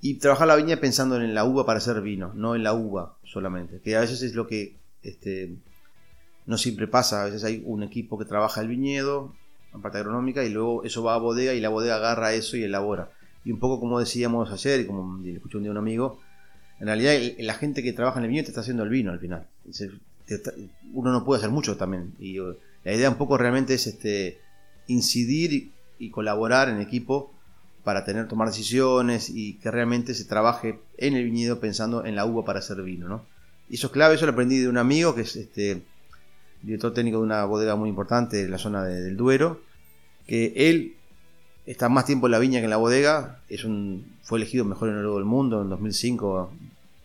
Y 0.00 0.14
trabajar 0.14 0.48
la 0.48 0.56
viña 0.56 0.78
pensando 0.78 1.16
en 1.16 1.34
la 1.34 1.44
uva 1.44 1.64
para 1.66 1.78
hacer 1.78 2.00
vino, 2.00 2.32
no 2.34 2.56
en 2.56 2.64
la 2.64 2.72
uva 2.72 3.16
solamente. 3.22 3.80
Que 3.80 3.96
a 3.96 4.00
veces 4.00 4.22
es 4.22 4.34
lo 4.34 4.46
que 4.46 4.78
este, 5.02 5.56
no 6.46 6.58
siempre 6.58 6.88
pasa, 6.88 7.22
a 7.22 7.24
veces 7.26 7.44
hay 7.44 7.62
un 7.64 7.82
equipo 7.82 8.18
que 8.18 8.24
trabaja 8.24 8.60
el 8.60 8.68
viñedo, 8.68 9.34
en 9.74 9.80
parte 9.80 9.98
agronómica, 9.98 10.44
y 10.44 10.50
luego 10.50 10.84
eso 10.84 11.02
va 11.02 11.14
a 11.14 11.18
bodega 11.18 11.54
y 11.54 11.60
la 11.60 11.68
bodega 11.68 11.96
agarra 11.96 12.34
eso 12.34 12.56
y 12.56 12.64
elabora. 12.64 13.10
Y 13.44 13.52
un 13.52 13.58
poco 13.58 13.80
como 13.80 13.98
decíamos 13.98 14.50
ayer, 14.50 14.80
y 14.80 14.86
como 14.86 15.24
escuché 15.24 15.56
un 15.56 15.62
día 15.64 15.72
un 15.72 15.78
amigo, 15.78 16.20
en 16.80 16.86
realidad 16.86 17.14
la 17.38 17.54
gente 17.54 17.82
que 17.82 17.92
trabaja 17.92 18.18
en 18.18 18.24
el 18.24 18.30
viñedo 18.30 18.46
te 18.46 18.50
está 18.50 18.60
haciendo 18.60 18.82
el 18.82 18.88
vino 18.88 19.12
al 19.12 19.20
final. 19.20 19.46
Uno 20.92 21.12
no 21.12 21.24
puede 21.24 21.38
hacer 21.38 21.50
mucho 21.50 21.76
también. 21.76 22.12
Y 22.18 22.40
uh, 22.40 22.56
la 22.84 22.92
idea 22.92 23.08
un 23.08 23.16
poco 23.16 23.38
realmente 23.38 23.74
es 23.74 23.86
este 23.86 24.40
incidir 24.88 25.70
y, 25.98 26.10
colaborar 26.10 26.68
en 26.68 26.80
equipo 26.80 27.32
para 27.84 28.04
tener 28.04 28.26
tomar 28.26 28.48
decisiones 28.48 29.30
y 29.30 29.54
que 29.54 29.70
realmente 29.70 30.14
se 30.14 30.24
trabaje 30.24 30.80
en 30.98 31.14
el 31.14 31.24
viñedo 31.24 31.60
pensando 31.60 32.04
en 32.04 32.16
la 32.16 32.26
uva 32.26 32.44
para 32.44 32.58
hacer 32.58 32.82
vino, 32.82 33.08
¿no? 33.08 33.24
Y 33.68 33.76
eso 33.76 33.86
es 33.86 33.92
clave, 33.92 34.16
eso 34.16 34.26
lo 34.26 34.32
aprendí 34.32 34.58
de 34.58 34.68
un 34.68 34.78
amigo 34.78 35.14
que 35.14 35.20
es 35.20 35.36
este 35.36 35.82
director 36.62 36.92
técnico 36.94 37.18
de 37.18 37.24
una 37.24 37.44
bodega 37.44 37.76
muy 37.76 37.88
importante 37.88 38.42
en 38.42 38.50
la 38.50 38.58
zona 38.58 38.84
del 38.84 39.16
Duero, 39.16 39.60
que 40.26 40.52
él 40.56 40.94
está 41.66 41.88
más 41.88 42.06
tiempo 42.06 42.26
en 42.26 42.32
la 42.32 42.38
viña 42.38 42.60
que 42.60 42.64
en 42.64 42.70
la 42.70 42.76
bodega, 42.76 43.40
es 43.48 43.64
un, 43.64 44.16
fue 44.22 44.38
elegido 44.38 44.64
mejor 44.64 44.88
enólogo 44.88 45.16
del 45.16 45.24
mundo 45.24 45.62
en 45.62 45.68
2005, 45.68 46.52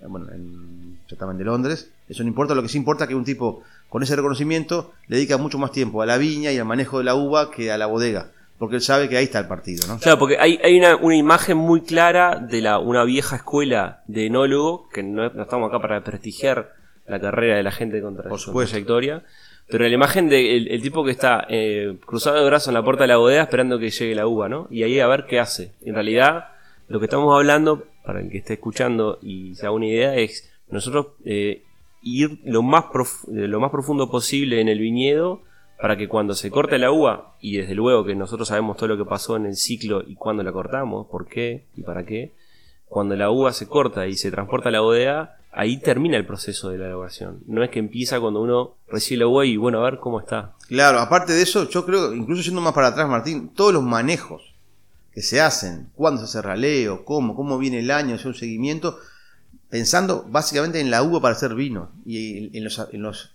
bueno, 0.07 0.27
en 0.31 0.99
certamen 1.07 1.37
de 1.37 1.43
Londres. 1.43 1.89
Eso 2.09 2.23
no 2.23 2.29
importa, 2.29 2.55
lo 2.55 2.61
que 2.61 2.69
sí 2.69 2.77
importa 2.77 3.03
es 3.03 3.09
que 3.09 3.15
un 3.15 3.25
tipo 3.25 3.63
con 3.89 4.03
ese 4.03 4.15
reconocimiento 4.15 4.93
le 5.07 5.17
dedica 5.17 5.37
mucho 5.37 5.57
más 5.57 5.71
tiempo 5.71 6.01
a 6.01 6.05
la 6.05 6.17
viña 6.17 6.51
y 6.51 6.57
al 6.57 6.65
manejo 6.65 6.99
de 6.99 7.03
la 7.03 7.15
uva 7.15 7.51
que 7.51 7.71
a 7.71 7.77
la 7.77 7.85
bodega, 7.85 8.31
porque 8.57 8.75
él 8.77 8.81
sabe 8.81 9.09
que 9.09 9.17
ahí 9.17 9.25
está 9.25 9.39
el 9.39 9.47
partido, 9.47 9.87
¿no? 9.87 9.99
Claro, 9.99 10.19
porque 10.19 10.37
hay, 10.39 10.59
hay 10.63 10.77
una, 10.77 10.95
una 10.95 11.15
imagen 11.15 11.57
muy 11.57 11.81
clara 11.81 12.37
de 12.37 12.61
la, 12.61 12.79
una 12.79 13.03
vieja 13.03 13.37
escuela 13.37 14.01
de 14.07 14.27
enólogo, 14.27 14.89
que 14.89 15.03
no, 15.03 15.29
no 15.29 15.43
estamos 15.43 15.69
acá 15.69 15.79
para 15.79 16.03
prestigiar 16.03 16.73
la 17.07 17.19
carrera 17.19 17.57
de 17.57 17.63
la 17.63 17.71
gente 17.71 18.01
contra 18.01 18.29
Por 18.29 18.39
su 18.39 18.51
trayectoria, 18.53 19.23
pero 19.67 19.87
la 19.87 19.93
imagen 19.93 20.29
del 20.29 20.69
el 20.69 20.81
tipo 20.81 21.03
que 21.03 21.11
está 21.11 21.45
eh, 21.49 21.97
cruzado 22.05 22.37
de 22.37 22.45
brazos 22.45 22.69
en 22.69 22.75
la 22.75 22.83
puerta 22.83 23.03
de 23.03 23.09
la 23.09 23.17
bodega 23.17 23.43
esperando 23.43 23.79
que 23.79 23.89
llegue 23.89 24.15
la 24.15 24.27
uva, 24.27 24.47
¿no? 24.47 24.67
Y 24.71 24.83
ahí 24.83 24.99
a 24.99 25.07
ver 25.07 25.25
qué 25.25 25.39
hace. 25.39 25.73
En 25.81 25.93
realidad, 25.93 26.49
lo 26.87 26.99
que 26.99 27.05
estamos 27.05 27.35
hablando, 27.35 27.85
para 28.05 28.21
el 28.21 28.29
que 28.29 28.37
esté 28.37 28.53
escuchando 28.53 29.19
y 29.21 29.55
se 29.55 29.65
haga 29.65 29.75
una 29.75 29.87
idea, 29.87 30.15
es 30.15 30.49
nosotros 30.69 31.07
eh, 31.25 31.63
ir 32.01 32.39
lo 32.45 32.61
más, 32.61 32.85
eh, 32.85 33.47
lo 33.47 33.59
más 33.59 33.71
profundo 33.71 34.09
posible 34.09 34.61
en 34.61 34.69
el 34.69 34.79
viñedo 34.79 35.41
para 35.81 35.97
que 35.97 36.07
cuando 36.07 36.33
se 36.33 36.49
corte 36.49 36.79
la 36.79 36.91
uva, 36.91 37.35
y 37.39 37.57
desde 37.57 37.75
luego 37.75 38.03
que 38.03 38.15
nosotros 38.15 38.47
sabemos 38.47 38.77
todo 38.77 38.87
lo 38.87 38.97
que 38.97 39.05
pasó 39.05 39.35
en 39.35 39.45
el 39.45 39.55
ciclo 39.55 40.03
y 40.05 40.15
cuándo 40.15 40.43
la 40.43 40.51
cortamos, 40.51 41.07
por 41.07 41.27
qué 41.27 41.65
y 41.75 41.83
para 41.83 42.05
qué, 42.05 42.31
cuando 42.87 43.15
la 43.15 43.29
uva 43.29 43.53
se 43.53 43.67
corta 43.67 44.07
y 44.07 44.15
se 44.15 44.31
transporta 44.31 44.69
a 44.69 44.71
la 44.71 44.79
bodega, 44.79 45.37
ahí 45.57 45.77
termina 45.77 46.17
el 46.17 46.25
proceso 46.25 46.69
de 46.69 46.77
la 46.77 46.85
elaboración. 46.85 47.43
No 47.47 47.63
es 47.63 47.71
que 47.71 47.79
empieza 47.79 48.19
cuando 48.19 48.41
uno 48.41 48.77
recibe 48.87 49.21
la 49.21 49.27
uva 49.27 49.43
y 49.43 49.57
bueno, 49.57 49.79
a 49.79 49.89
ver 49.89 49.99
cómo 49.99 50.19
está. 50.19 50.53
Claro, 50.67 50.99
aparte 50.99 51.33
de 51.33 51.41
eso, 51.41 51.67
yo 51.67 51.83
creo, 51.83 52.13
incluso 52.13 52.43
yendo 52.43 52.61
más 52.61 52.73
para 52.73 52.87
atrás, 52.87 53.09
Martín, 53.09 53.49
todos 53.49 53.73
los 53.73 53.81
manejos 53.81 54.53
que 55.11 55.23
se 55.23 55.41
hacen, 55.41 55.89
cuándo 55.95 56.21
se 56.21 56.25
hace 56.25 56.41
raleo, 56.43 57.03
cómo, 57.03 57.35
cómo 57.35 57.57
viene 57.57 57.79
el 57.79 57.89
año, 57.89 58.13
hacer 58.13 58.27
un 58.27 58.35
seguimiento, 58.35 58.99
pensando 59.67 60.27
básicamente 60.29 60.79
en 60.79 60.91
la 60.91 61.01
uva 61.01 61.21
para 61.21 61.33
hacer 61.33 61.55
vino. 61.55 61.89
Y 62.05 62.55
en 62.55 62.63
los, 62.63 62.87
en 62.91 63.01
los, 63.01 63.33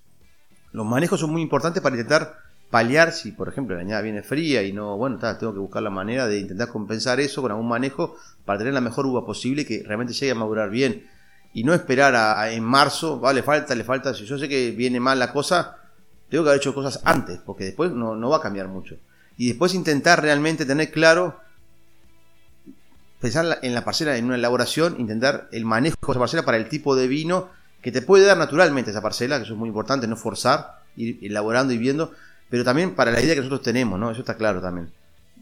los 0.71 0.87
manejos 0.87 1.19
son 1.19 1.33
muy 1.33 1.43
importantes 1.43 1.83
para 1.83 1.97
intentar 1.97 2.37
paliar 2.71 3.11
si, 3.11 3.33
por 3.33 3.49
ejemplo, 3.49 3.75
la 3.75 3.83
añada 3.83 4.01
viene 4.01 4.23
fría 4.23 4.63
y 4.63 4.73
no, 4.73 4.97
bueno, 4.97 5.19
tengo 5.19 5.53
que 5.53 5.59
buscar 5.59 5.83
la 5.83 5.91
manera 5.91 6.29
de 6.29 6.39
intentar 6.39 6.69
compensar 6.69 7.19
eso 7.19 7.43
con 7.43 7.51
algún 7.51 7.69
manejo 7.69 8.15
para 8.45 8.59
tener 8.59 8.75
la 8.75 8.81
mejor 8.81 9.07
uva 9.07 9.27
posible 9.27 9.67
que 9.67 9.83
realmente 9.85 10.15
llegue 10.15 10.31
a 10.31 10.37
madurar 10.37 10.71
bien. 10.71 11.05
Y 11.55 11.65
no 11.65 11.75
esperar 11.75 12.15
a, 12.15 12.41
a- 12.41 12.51
en 12.53 12.65
marzo, 12.65 13.19
vale, 13.21 13.43
falta, 13.43 13.75
le 13.75 13.85
falta, 13.85 14.15
si 14.15 14.25
yo 14.25 14.39
sé 14.39 14.49
que 14.49 14.71
viene 14.71 15.01
mal 15.01 15.19
la 15.19 15.33
cosa, 15.33 15.77
tengo 16.31 16.45
que 16.45 16.51
haber 16.51 16.61
hecho 16.61 16.75
cosas 16.75 17.01
antes, 17.05 17.39
porque 17.45 17.65
después 17.65 17.91
no, 17.93 18.15
no 18.17 18.31
va 18.31 18.39
a 18.39 18.43
cambiar 18.43 18.69
mucho. 18.69 18.97
Y 19.37 19.49
después 19.49 19.75
intentar 19.75 20.23
realmente 20.23 20.65
tener 20.65 20.91
claro, 20.91 21.41
pensar 23.21 23.59
en 23.63 23.75
la- 23.75 23.85
parcela, 23.85 24.17
en 24.17 24.25
una 24.27 24.35
elaboración, 24.37 24.97
intentar 24.99 25.49
el 25.53 25.65
manejo 25.65 25.97
de 26.07 26.13
esa 26.13 26.19
parcela 26.21 26.45
para 26.45 26.57
el 26.57 26.69
tipo 26.69 26.97
de 26.97 27.07
vino 27.09 27.51
que 27.83 27.93
te 27.93 28.03
puede 28.03 28.25
dar 28.25 28.37
naturalmente 28.39 28.91
esa 28.91 29.03
parcela, 29.03 29.37
que 29.39 29.45
eso 29.45 29.53
es 29.55 29.59
muy 29.59 29.69
importante, 29.69 30.07
no 30.07 30.17
forzar, 30.17 30.79
ir 30.97 31.19
elaborando 31.23 31.73
y 31.73 31.79
viendo, 31.79 32.13
pero 32.49 32.65
también 32.65 32.95
para 32.95 33.11
la 33.11 33.21
idea 33.21 33.35
que 33.35 33.41
nosotros 33.41 33.63
tenemos, 33.63 33.99
¿no? 33.99 34.11
Eso 34.11 34.21
está 34.21 34.37
claro 34.37 34.61
también. 34.61 34.91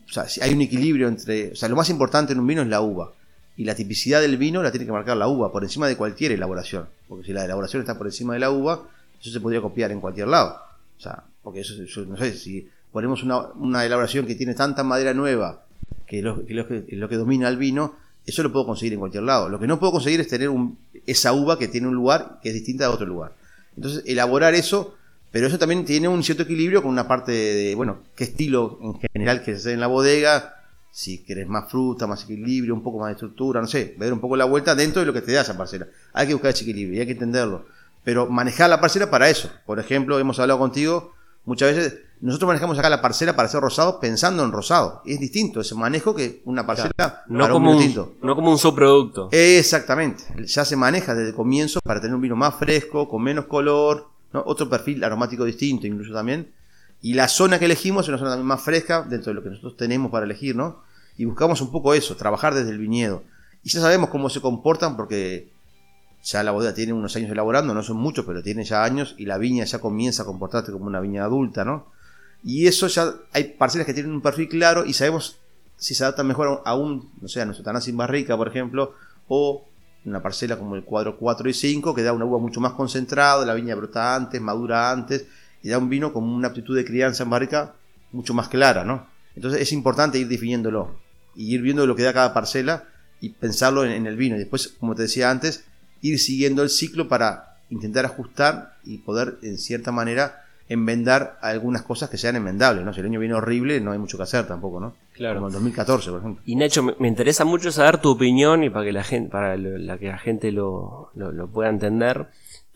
O 0.08 0.12
sea, 0.12 0.28
si 0.28 0.40
hay 0.42 0.52
un 0.54 0.60
equilibrio 0.62 1.08
entre, 1.08 1.52
o 1.52 1.56
sea, 1.56 1.68
lo 1.68 1.76
más 1.76 1.90
importante 1.90 2.32
en 2.32 2.40
un 2.40 2.46
vino 2.46 2.62
es 2.62 2.68
la 2.68 2.80
uva. 2.80 3.12
Y 3.60 3.64
la 3.64 3.74
tipicidad 3.74 4.22
del 4.22 4.38
vino 4.38 4.62
la 4.62 4.70
tiene 4.70 4.86
que 4.86 4.92
marcar 4.92 5.18
la 5.18 5.28
uva, 5.28 5.52
por 5.52 5.62
encima 5.62 5.86
de 5.86 5.94
cualquier 5.94 6.32
elaboración. 6.32 6.86
Porque 7.06 7.26
si 7.26 7.34
la 7.34 7.44
elaboración 7.44 7.82
está 7.82 7.98
por 7.98 8.06
encima 8.06 8.32
de 8.32 8.40
la 8.40 8.50
uva, 8.50 8.88
eso 9.20 9.30
se 9.30 9.38
podría 9.38 9.60
copiar 9.60 9.92
en 9.92 10.00
cualquier 10.00 10.28
lado. 10.28 10.56
O 10.96 11.00
sea, 11.02 11.24
porque 11.42 11.60
eso, 11.60 11.74
yo 11.74 12.06
no 12.06 12.16
sé, 12.16 12.32
si 12.32 12.66
ponemos 12.90 13.22
una, 13.22 13.48
una 13.56 13.84
elaboración 13.84 14.24
que 14.26 14.34
tiene 14.34 14.54
tanta 14.54 14.82
madera 14.82 15.12
nueva, 15.12 15.66
que 16.06 16.22
lo 16.22 16.46
que, 16.46 16.54
lo 16.54 17.06
que- 17.10 17.16
domina 17.16 17.48
el 17.48 17.58
vino, 17.58 17.96
eso 18.24 18.42
lo 18.42 18.50
puedo 18.50 18.64
conseguir 18.64 18.94
en 18.94 19.00
cualquier 19.00 19.24
lado. 19.24 19.50
Lo 19.50 19.60
que 19.60 19.66
no 19.66 19.78
puedo 19.78 19.92
conseguir 19.92 20.20
es 20.20 20.28
tener 20.28 20.48
un- 20.48 20.78
esa 21.06 21.34
uva 21.34 21.58
que 21.58 21.68
tiene 21.68 21.86
un 21.86 21.94
lugar 21.94 22.38
que 22.42 22.48
es 22.48 22.54
distinta 22.54 22.84
de 22.84 22.94
otro 22.94 23.04
lugar. 23.04 23.34
Entonces, 23.76 24.02
elaborar 24.06 24.54
eso, 24.54 24.94
pero 25.30 25.46
eso 25.46 25.58
también 25.58 25.84
tiene 25.84 26.08
un 26.08 26.22
cierto 26.22 26.44
equilibrio 26.44 26.80
con 26.80 26.90
una 26.92 27.06
parte 27.06 27.32
de, 27.32 27.74
bueno, 27.74 27.98
qué 28.16 28.24
estilo 28.24 28.78
en 28.82 29.00
general 29.12 29.42
que 29.42 29.52
se 29.52 29.58
hace 29.58 29.72
en 29.74 29.80
la 29.80 29.86
bodega, 29.86 30.59
si 30.90 31.24
querés 31.24 31.46
más 31.48 31.70
fruta, 31.70 32.06
más 32.06 32.24
equilibrio, 32.24 32.74
un 32.74 32.82
poco 32.82 32.98
más 32.98 33.08
de 33.08 33.12
estructura, 33.12 33.60
no 33.60 33.66
sé, 33.66 33.94
ver 33.98 34.12
un 34.12 34.20
poco 34.20 34.36
la 34.36 34.44
vuelta 34.44 34.74
dentro 34.74 35.00
de 35.00 35.06
lo 35.06 35.12
que 35.12 35.22
te 35.22 35.32
da 35.32 35.42
esa 35.42 35.56
parcela. 35.56 35.86
Hay 36.12 36.26
que 36.26 36.34
buscar 36.34 36.50
ese 36.50 36.64
equilibrio 36.64 36.98
y 36.98 37.00
hay 37.00 37.06
que 37.06 37.12
entenderlo. 37.12 37.66
Pero 38.02 38.28
manejar 38.28 38.70
la 38.70 38.80
parcela 38.80 39.10
para 39.10 39.28
eso. 39.28 39.50
Por 39.66 39.78
ejemplo, 39.78 40.18
hemos 40.18 40.38
hablado 40.38 40.58
contigo 40.58 41.12
muchas 41.44 41.74
veces, 41.74 42.00
nosotros 42.20 42.48
manejamos 42.48 42.78
acá 42.78 42.90
la 42.90 43.00
parcela 43.00 43.34
para 43.34 43.46
hacer 43.46 43.60
rosado 43.60 43.98
pensando 43.98 44.44
en 44.44 44.52
rosado. 44.52 45.02
Es 45.06 45.18
distinto 45.20 45.60
ese 45.60 45.74
manejo 45.74 46.14
que 46.14 46.42
una 46.44 46.66
parcela 46.66 47.24
No 47.28 47.40
para 47.40 47.54
un 47.54 47.62
como, 47.62 47.72
un, 47.72 47.78
tinto. 47.78 48.14
no 48.22 48.34
como 48.34 48.50
un 48.50 48.58
subproducto. 48.58 49.28
Exactamente. 49.32 50.24
Ya 50.44 50.64
se 50.64 50.76
maneja 50.76 51.14
desde 51.14 51.30
el 51.30 51.34
comienzo 51.34 51.80
para 51.82 52.00
tener 52.00 52.14
un 52.14 52.20
vino 52.20 52.36
más 52.36 52.56
fresco, 52.56 53.08
con 53.08 53.22
menos 53.22 53.46
color, 53.46 54.08
¿no? 54.32 54.42
otro 54.44 54.68
perfil 54.68 55.02
aromático 55.02 55.44
distinto 55.44 55.86
incluso 55.86 56.12
también. 56.12 56.52
Y 57.02 57.14
la 57.14 57.28
zona 57.28 57.58
que 57.58 57.64
elegimos 57.64 58.04
es 58.04 58.08
una 58.10 58.18
zona 58.18 58.30
también 58.30 58.46
más 58.46 58.60
fresca 58.60 59.02
dentro 59.08 59.30
de 59.30 59.34
lo 59.34 59.42
que 59.42 59.50
nosotros 59.50 59.76
tenemos 59.76 60.10
para 60.10 60.26
elegir, 60.26 60.54
¿no? 60.54 60.82
Y 61.16 61.24
buscamos 61.24 61.60
un 61.60 61.70
poco 61.70 61.94
eso, 61.94 62.16
trabajar 62.16 62.54
desde 62.54 62.70
el 62.70 62.78
viñedo. 62.78 63.22
Y 63.62 63.70
ya 63.70 63.80
sabemos 63.80 64.10
cómo 64.10 64.28
se 64.30 64.40
comportan 64.40 64.96
porque 64.96 65.48
ya 66.22 66.42
la 66.42 66.50
bodega 66.50 66.74
tiene 66.74 66.92
unos 66.92 67.16
años 67.16 67.30
elaborando, 67.30 67.72
no 67.72 67.82
son 67.82 67.96
muchos, 67.96 68.24
pero 68.26 68.42
tiene 68.42 68.64
ya 68.64 68.84
años 68.84 69.14
y 69.16 69.26
la 69.26 69.38
viña 69.38 69.64
ya 69.64 69.78
comienza 69.78 70.22
a 70.22 70.26
comportarse 70.26 70.72
como 70.72 70.86
una 70.86 71.00
viña 71.00 71.24
adulta, 71.24 71.64
¿no? 71.64 71.86
Y 72.42 72.66
eso 72.66 72.86
ya 72.86 73.14
hay 73.32 73.44
parcelas 73.44 73.86
que 73.86 73.94
tienen 73.94 74.12
un 74.12 74.20
perfil 74.20 74.48
claro 74.48 74.84
y 74.84 74.92
sabemos 74.92 75.36
si 75.76 75.94
se 75.94 76.04
adaptan 76.04 76.26
mejor 76.26 76.62
a 76.64 76.74
un, 76.74 77.10
no 77.20 77.28
sé, 77.28 77.40
a 77.40 77.46
nuestro 77.46 77.80
sin 77.80 77.96
barrica, 77.96 78.36
por 78.36 78.48
ejemplo, 78.48 78.94
o 79.28 79.64
una 80.04 80.22
parcela 80.22 80.58
como 80.58 80.76
el 80.76 80.84
cuadro 80.84 81.16
4 81.18 81.48
y 81.48 81.54
5, 81.54 81.94
que 81.94 82.02
da 82.02 82.12
una 82.12 82.24
uva 82.24 82.38
mucho 82.38 82.60
más 82.60 82.72
concentrada, 82.72 83.44
la 83.44 83.54
viña 83.54 83.74
brota 83.74 84.14
antes, 84.14 84.40
madura 84.40 84.90
antes, 84.90 85.26
y 85.62 85.68
da 85.68 85.78
un 85.78 85.88
vino 85.88 86.12
con 86.12 86.24
una 86.24 86.48
aptitud 86.48 86.76
de 86.76 86.84
crianza 86.84 87.22
en 87.24 87.30
barrica 87.30 87.74
mucho 88.12 88.34
más 88.34 88.48
clara, 88.48 88.84
¿no? 88.84 89.06
Entonces 89.36 89.60
es 89.60 89.72
importante 89.72 90.18
ir 90.18 90.28
definiéndolo 90.28 90.94
y 91.36 91.54
ir 91.54 91.62
viendo 91.62 91.86
lo 91.86 91.94
que 91.96 92.02
da 92.02 92.12
cada 92.12 92.34
parcela 92.34 92.84
y 93.20 93.30
pensarlo 93.30 93.84
en, 93.84 93.92
en 93.92 94.06
el 94.06 94.16
vino. 94.16 94.36
Y 94.36 94.40
después, 94.40 94.68
como 94.80 94.94
te 94.94 95.02
decía 95.02 95.30
antes, 95.30 95.64
ir 96.02 96.18
siguiendo 96.18 96.62
el 96.62 96.70
ciclo 96.70 97.08
para 97.08 97.56
intentar 97.70 98.04
ajustar 98.04 98.74
y 98.84 98.98
poder, 98.98 99.36
en 99.42 99.58
cierta 99.58 99.92
manera, 99.92 100.44
enmendar 100.68 101.38
algunas 101.42 101.82
cosas 101.82 102.08
que 102.10 102.16
sean 102.16 102.36
enmendables, 102.36 102.84
¿no? 102.84 102.92
Si 102.94 103.00
el 103.00 103.06
año 103.06 103.20
viene 103.20 103.34
horrible, 103.34 103.80
no 103.80 103.92
hay 103.92 103.98
mucho 103.98 104.16
que 104.16 104.22
hacer 104.22 104.46
tampoco, 104.46 104.80
¿no? 104.80 104.94
Claro. 105.12 105.36
Como 105.36 105.48
el 105.48 105.52
2014, 105.52 106.10
por 106.10 106.20
ejemplo. 106.20 106.42
Y 106.46 106.56
Nacho, 106.56 106.82
me, 106.82 106.94
me 106.98 107.08
interesa 107.08 107.44
mucho 107.44 107.70
saber 107.70 107.98
tu 107.98 108.10
opinión 108.10 108.64
y 108.64 108.70
para 108.70 108.84
que 108.86 108.92
la 108.92 109.04
gente, 109.04 109.30
para 109.30 109.56
lo- 109.56 109.78
la 109.78 109.98
que 109.98 110.08
la 110.08 110.18
gente 110.18 110.50
lo, 110.52 111.10
lo- 111.14 111.32
lo 111.32 111.48
pueda 111.48 111.68
entender, 111.70 112.26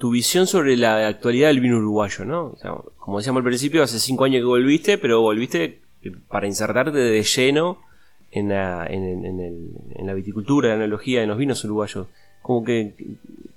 tu 0.05 0.11
visión 0.11 0.47
sobre 0.47 0.77
la 0.77 1.09
actualidad 1.09 1.49
del 1.49 1.61
vino 1.61 1.79
uruguayo, 1.79 2.27
¿no? 2.27 2.49
O 2.49 2.59
sea, 2.61 2.75
como 2.99 3.17
decíamos 3.17 3.41
al 3.41 3.45
principio, 3.47 3.83
hace 3.83 3.99
cinco 3.99 4.25
años 4.25 4.41
que 4.41 4.45
volviste, 4.45 4.99
pero 4.99 5.23
volviste 5.23 5.81
para 6.29 6.47
insertarte 6.47 6.99
de 6.99 7.23
lleno 7.23 7.79
en 8.31 8.51
la, 8.51 8.85
en, 8.87 9.03
en- 9.03 9.25
en 9.25 9.41
el- 9.41 9.71
en 9.97 10.07
la 10.07 10.13
viticultura, 10.13 10.69
la 10.69 10.75
enología, 10.85 11.23
en 11.23 11.31
los 11.31 11.39
vinos 11.39 11.65
uruguayos. 11.65 12.07
¿Cómo 12.43 12.63
que, 12.67 12.93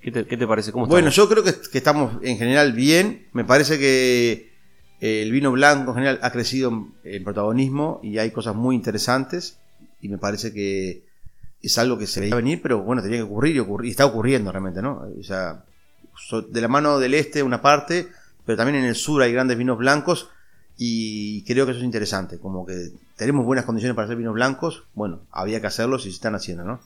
qué, 0.02 0.10
te, 0.14 0.26
qué 0.26 0.38
te 0.38 0.48
parece? 0.48 0.72
¿Cómo 0.72 0.88
Bueno, 0.88 1.10
yo 1.10 1.28
creo 1.28 1.44
que, 1.44 1.52
que 1.70 1.78
estamos 1.80 2.14
en 2.22 2.38
general 2.38 2.72
bien. 2.72 3.28
Me 3.34 3.44
parece 3.44 3.78
que 3.78 4.54
eh, 5.02 5.22
el 5.24 5.34
vino 5.34 5.52
blanco 5.52 5.92
en 5.92 5.96
general 5.96 6.20
ha 6.22 6.32
crecido 6.32 6.70
en, 6.70 6.94
en 7.14 7.24
protagonismo 7.26 8.00
y 8.02 8.20
hay 8.20 8.32
cosas 8.32 8.56
muy 8.56 8.74
interesantes. 8.78 9.60
Y 10.00 10.08
me 10.08 10.18
parece 10.18 10.54
que 10.54 11.04
es 11.62 11.78
algo 11.78 11.98
que 11.98 12.08
se 12.08 12.22
veía 12.22 12.36
venir, 12.36 12.62
pero 12.62 12.84
bueno, 12.84 13.02
tenía 13.02 13.18
que 13.18 13.24
ocurrir 13.24 13.58
y, 13.58 13.60
ocurri- 13.60 13.88
y 13.88 13.90
está 13.90 14.06
ocurriendo 14.06 14.50
realmente, 14.50 14.82
¿no? 14.82 15.04
O 15.20 15.24
sea, 15.24 15.66
de 16.50 16.62
la 16.62 16.68
mano 16.68 17.00
del 17.00 17.14
este 17.14 17.44
una 17.44 17.62
parte, 17.62 18.08
pero 18.46 18.58
también 18.58 18.84
en 18.84 18.86
el 18.86 18.96
sur 18.96 19.22
hay 19.22 19.34
grandes 19.34 19.58
vinos 19.58 19.78
blancos 19.78 20.30
y 20.78 21.44
creo 21.44 21.66
que 21.66 21.72
eso 21.72 21.80
es 21.80 21.86
interesante. 21.86 22.40
Como 22.40 22.66
que 22.66 22.92
tenemos 23.16 23.46
buenas 23.46 23.66
condiciones 23.66 23.96
para 23.96 24.06
hacer 24.06 24.18
vinos 24.18 24.34
blancos, 24.34 24.84
bueno, 24.94 25.22
había 25.32 25.62
que 25.62 25.68
hacerlos 25.68 26.06
y 26.06 26.10
se 26.10 26.16
están 26.16 26.36
haciendo, 26.36 26.64
¿no? 26.64 26.80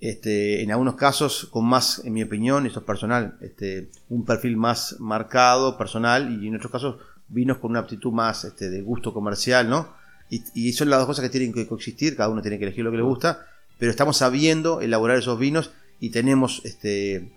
este, 0.00 0.62
en 0.62 0.70
algunos 0.70 0.96
casos 0.96 1.48
con 1.50 1.64
más, 1.64 2.02
en 2.04 2.12
mi 2.12 2.22
opinión, 2.22 2.66
esto 2.66 2.80
es 2.80 2.84
personal, 2.84 3.38
este, 3.40 3.88
un 4.10 4.26
perfil 4.26 4.56
más 4.56 4.96
marcado, 5.00 5.78
personal, 5.78 6.42
y 6.42 6.46
en 6.46 6.56
otros 6.56 6.70
casos 6.70 6.96
vinos 7.28 7.56
con 7.56 7.70
una 7.70 7.80
aptitud 7.80 8.12
más 8.12 8.44
este, 8.44 8.68
de 8.68 8.82
gusto 8.82 9.14
comercial, 9.14 9.70
¿no? 9.70 9.94
Y, 10.28 10.42
y 10.54 10.72
son 10.74 10.90
las 10.90 10.98
dos 10.98 11.06
cosas 11.06 11.22
que 11.22 11.30
tienen 11.30 11.54
que 11.54 11.66
coexistir, 11.66 12.16
cada 12.16 12.28
uno 12.28 12.42
tiene 12.42 12.58
que 12.58 12.64
elegir 12.64 12.84
lo 12.84 12.90
que 12.90 12.98
le 12.98 13.02
gusta, 13.02 13.46
pero 13.78 13.90
estamos 13.90 14.18
sabiendo 14.18 14.82
elaborar 14.82 15.16
esos 15.16 15.38
vinos 15.38 15.70
y 16.00 16.10
tenemos, 16.10 16.60
este, 16.64 17.32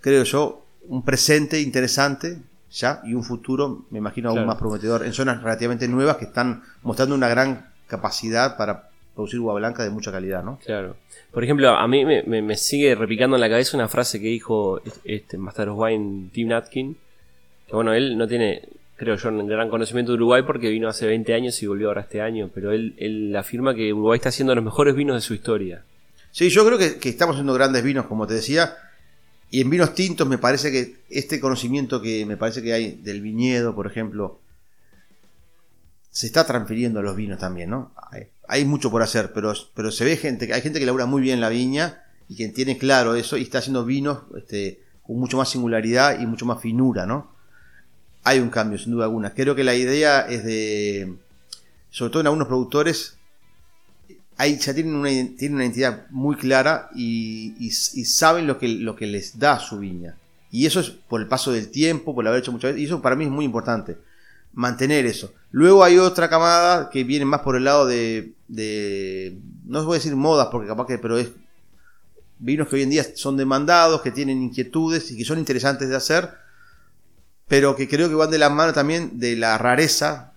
creo 0.00 0.24
yo, 0.24 0.64
un 0.88 1.04
presente 1.04 1.60
interesante 1.60 2.38
ya 2.70 3.00
y 3.04 3.14
un 3.14 3.24
futuro, 3.24 3.86
me 3.90 3.98
imagino, 3.98 4.28
aún 4.28 4.36
Claro. 4.38 4.46
más 4.48 4.56
prometedor 4.58 5.04
en 5.04 5.12
zonas 5.12 5.42
relativamente 5.42 5.88
nuevas 5.88 6.16
que 6.16 6.26
están 6.26 6.62
mostrando 6.82 7.14
una 7.14 7.28
gran 7.28 7.66
capacidad 7.86 8.56
para 8.56 8.88
producir 9.14 9.40
uva 9.40 9.54
blanca 9.54 9.82
de 9.82 9.90
mucha 9.90 10.12
calidad, 10.12 10.44
¿no? 10.44 10.58
Claro. 10.64 10.96
Por 11.32 11.42
ejemplo, 11.44 11.70
a 11.70 11.88
mí 11.88 12.04
me, 12.04 12.22
me- 12.22 12.42
me 12.42 12.56
sigue 12.56 12.94
repicando 12.94 13.36
en 13.36 13.40
la 13.40 13.48
cabeza 13.48 13.76
una 13.76 13.88
frase 13.88 14.20
que 14.20 14.28
dijo 14.28 14.80
este 15.04 15.36
Master 15.38 15.70
of 15.70 15.78
Wine 15.78 16.28
Tim 16.32 16.48
Natkin. 16.48 16.96
Que 17.66 17.74
bueno, 17.74 17.92
él 17.92 18.16
no 18.16 18.26
tiene, 18.28 18.62
creo 18.96 19.16
yo, 19.16 19.28
un 19.28 19.46
gran 19.46 19.68
conocimiento 19.70 20.12
de 20.12 20.16
Uruguay 20.16 20.42
porque 20.46 20.70
vino 20.70 20.88
hace 20.88 21.06
20 21.06 21.34
años 21.34 21.60
y 21.62 21.66
volvió 21.66 21.88
ahora 21.88 22.02
este 22.02 22.20
año. 22.22 22.50
Pero 22.54 22.72
él, 22.72 22.94
él 22.98 23.34
afirma 23.36 23.74
que 23.74 23.92
Uruguay 23.92 24.16
está 24.18 24.28
haciendo 24.30 24.54
los 24.54 24.64
mejores 24.64 24.94
vinos 24.94 25.16
de 25.16 25.20
su 25.20 25.34
historia. 25.34 25.82
Sí, 26.30 26.48
yo 26.50 26.64
creo 26.64 26.78
que, 26.78 26.98
que 26.98 27.08
estamos 27.08 27.34
haciendo 27.34 27.54
grandes 27.54 27.82
vinos, 27.82 28.06
como 28.06 28.26
te 28.26 28.34
decía. 28.34 28.74
Y 29.50 29.60
en 29.62 29.70
vinos 29.70 29.94
tintos 29.94 30.28
me 30.28 30.38
parece 30.38 30.70
que 30.70 30.96
este 31.08 31.40
conocimiento 31.40 32.02
que 32.02 32.26
me 32.26 32.36
parece 32.36 32.62
que 32.62 32.72
hay 32.72 32.92
del 33.02 33.22
viñedo, 33.22 33.74
por 33.74 33.86
ejemplo, 33.86 34.40
se 36.10 36.26
está 36.26 36.46
transfiriendo 36.46 37.00
a 37.00 37.02
los 37.02 37.16
vinos 37.16 37.38
también, 37.38 37.70
¿no? 37.70 37.92
Hay, 38.46 38.64
mucho 38.64 38.90
por 38.90 39.02
hacer, 39.02 39.32
pero, 39.32 39.52
pero 39.74 39.90
se 39.90 40.04
ve 40.04 40.16
gente, 40.16 40.52
hay 40.52 40.62
gente 40.62 40.78
que 40.80 40.86
labura 40.86 41.06
muy 41.06 41.22
bien 41.22 41.40
la 41.40 41.48
viña 41.48 42.02
y 42.28 42.36
que 42.36 42.48
tiene 42.48 42.78
claro 42.78 43.14
eso 43.14 43.36
y 43.36 43.42
está 43.42 43.58
haciendo 43.58 43.84
vinos 43.84 44.20
este, 44.36 44.80
con 45.02 45.16
mucho 45.18 45.36
más 45.36 45.50
singularidad 45.50 46.18
y 46.18 46.26
mucho 46.26 46.46
más 46.46 46.60
finura, 46.60 47.06
¿no? 47.06 47.30
Hay 48.24 48.40
un 48.40 48.50
cambio, 48.50 48.78
sin 48.78 48.92
duda 48.92 49.04
alguna. 49.04 49.34
Creo 49.34 49.54
que 49.54 49.64
la 49.64 49.74
idea 49.74 50.20
es 50.22 50.44
de, 50.44 51.14
sobre 51.90 52.10
todo 52.10 52.20
en 52.20 52.26
algunos 52.26 52.48
productores, 52.48 53.17
hay, 54.38 54.56
ya 54.56 54.72
tienen 54.72 54.94
una, 54.94 55.10
tienen 55.10 55.54
una 55.54 55.64
identidad 55.64 56.06
muy 56.10 56.36
clara 56.36 56.88
y, 56.94 57.70
saben 57.70 58.46
lo 58.46 58.56
que, 58.56 58.68
lo 58.68 58.94
que 58.94 59.06
les 59.06 59.38
da 59.38 59.58
su 59.58 59.78
viña. 59.78 60.16
Y 60.50 60.64
eso 60.64 60.80
es 60.80 60.90
por 60.90 61.20
el 61.20 61.26
paso 61.26 61.52
del 61.52 61.70
tiempo, 61.70 62.14
por 62.14 62.26
haber 62.26 62.40
hecho 62.40 62.52
muchas 62.52 62.70
veces, 62.70 62.82
y 62.82 62.86
eso 62.86 63.02
para 63.02 63.16
mí 63.16 63.24
es 63.24 63.30
muy 63.30 63.44
importante 63.44 63.98
mantener 64.52 65.06
eso. 65.06 65.32
Luego 65.50 65.82
hay 65.82 65.98
otra 65.98 66.30
camada 66.30 66.88
que 66.88 67.04
viene 67.04 67.24
más 67.24 67.40
por 67.40 67.56
el 67.56 67.64
lado 67.64 67.84
de, 67.84 68.32
de 68.46 69.36
no 69.66 69.80
os 69.80 69.84
voy 69.84 69.96
a 69.96 69.98
decir 69.98 70.14
modas, 70.14 70.48
porque 70.52 70.68
capaz 70.68 70.86
que, 70.86 70.98
pero 70.98 71.18
es 71.18 71.30
vinos 72.38 72.68
que 72.68 72.76
hoy 72.76 72.82
en 72.82 72.90
día 72.90 73.04
son 73.16 73.36
demandados, 73.36 74.00
que 74.02 74.12
tienen 74.12 74.40
inquietudes 74.40 75.10
y 75.10 75.16
que 75.16 75.24
son 75.24 75.38
interesantes 75.38 75.88
de 75.88 75.96
hacer, 75.96 76.30
pero 77.48 77.74
que 77.74 77.88
creo 77.88 78.08
que 78.08 78.14
van 78.14 78.30
de 78.30 78.38
la 78.38 78.50
mano 78.50 78.72
también 78.72 79.18
de 79.18 79.34
la 79.34 79.58
rareza, 79.58 80.27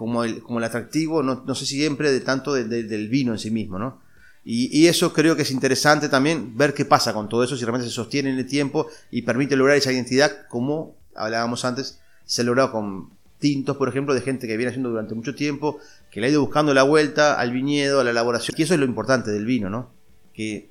como 0.00 0.24
el, 0.24 0.40
como 0.40 0.60
el 0.60 0.64
atractivo, 0.64 1.22
no, 1.22 1.44
no 1.46 1.54
sé 1.54 1.66
si 1.66 1.76
siempre 1.76 2.10
de 2.10 2.22
tanto 2.22 2.54
del 2.54 3.08
vino 3.10 3.32
en 3.32 3.38
sí 3.38 3.50
mismo, 3.50 3.78
¿no? 3.78 4.00
Y, 4.46 4.74
y, 4.74 4.86
eso 4.86 5.12
creo 5.12 5.36
que 5.36 5.42
es 5.42 5.50
interesante 5.50 6.08
también 6.08 6.56
ver 6.56 6.72
qué 6.72 6.86
pasa 6.86 7.12
con 7.12 7.28
todo 7.28 7.44
eso, 7.44 7.54
si 7.54 7.66
realmente 7.66 7.86
se 7.86 7.94
sostiene 7.94 8.30
en 8.30 8.38
el 8.38 8.46
tiempo 8.46 8.86
y 9.10 9.20
permite 9.20 9.56
lograr 9.56 9.76
esa 9.76 9.92
identidad, 9.92 10.46
como 10.48 10.96
hablábamos 11.14 11.66
antes, 11.66 12.00
se 12.24 12.40
ha 12.40 12.44
logrado 12.46 12.72
con 12.72 13.10
tintos, 13.38 13.76
por 13.76 13.90
ejemplo, 13.90 14.14
de 14.14 14.22
gente 14.22 14.46
que 14.46 14.56
viene 14.56 14.70
haciendo 14.70 14.88
durante 14.88 15.14
mucho 15.14 15.34
tiempo, 15.34 15.78
que 16.10 16.22
le 16.22 16.28
ha 16.28 16.30
ido 16.30 16.40
buscando 16.40 16.72
la 16.72 16.84
vuelta 16.84 17.38
al 17.38 17.52
viñedo, 17.52 18.00
a 18.00 18.04
la 18.04 18.12
elaboración. 18.12 18.54
Y 18.56 18.62
eso 18.62 18.72
es 18.72 18.80
lo 18.80 18.86
importante 18.86 19.30
del 19.30 19.44
vino, 19.44 19.68
¿no? 19.68 19.90
Que 20.32 20.66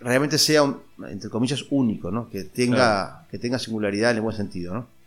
realmente 0.00 0.36
sea, 0.36 0.70
entre 1.08 1.30
comillas, 1.30 1.64
único, 1.70 2.10
¿no? 2.10 2.28
Que 2.28 2.44
tenga, 2.44 3.26
que 3.30 3.38
tenga 3.38 3.58
singularidad 3.58 4.10
en 4.10 4.18
el 4.18 4.22
buen 4.22 4.36
sentido, 4.36 4.74
¿no? 4.74 4.97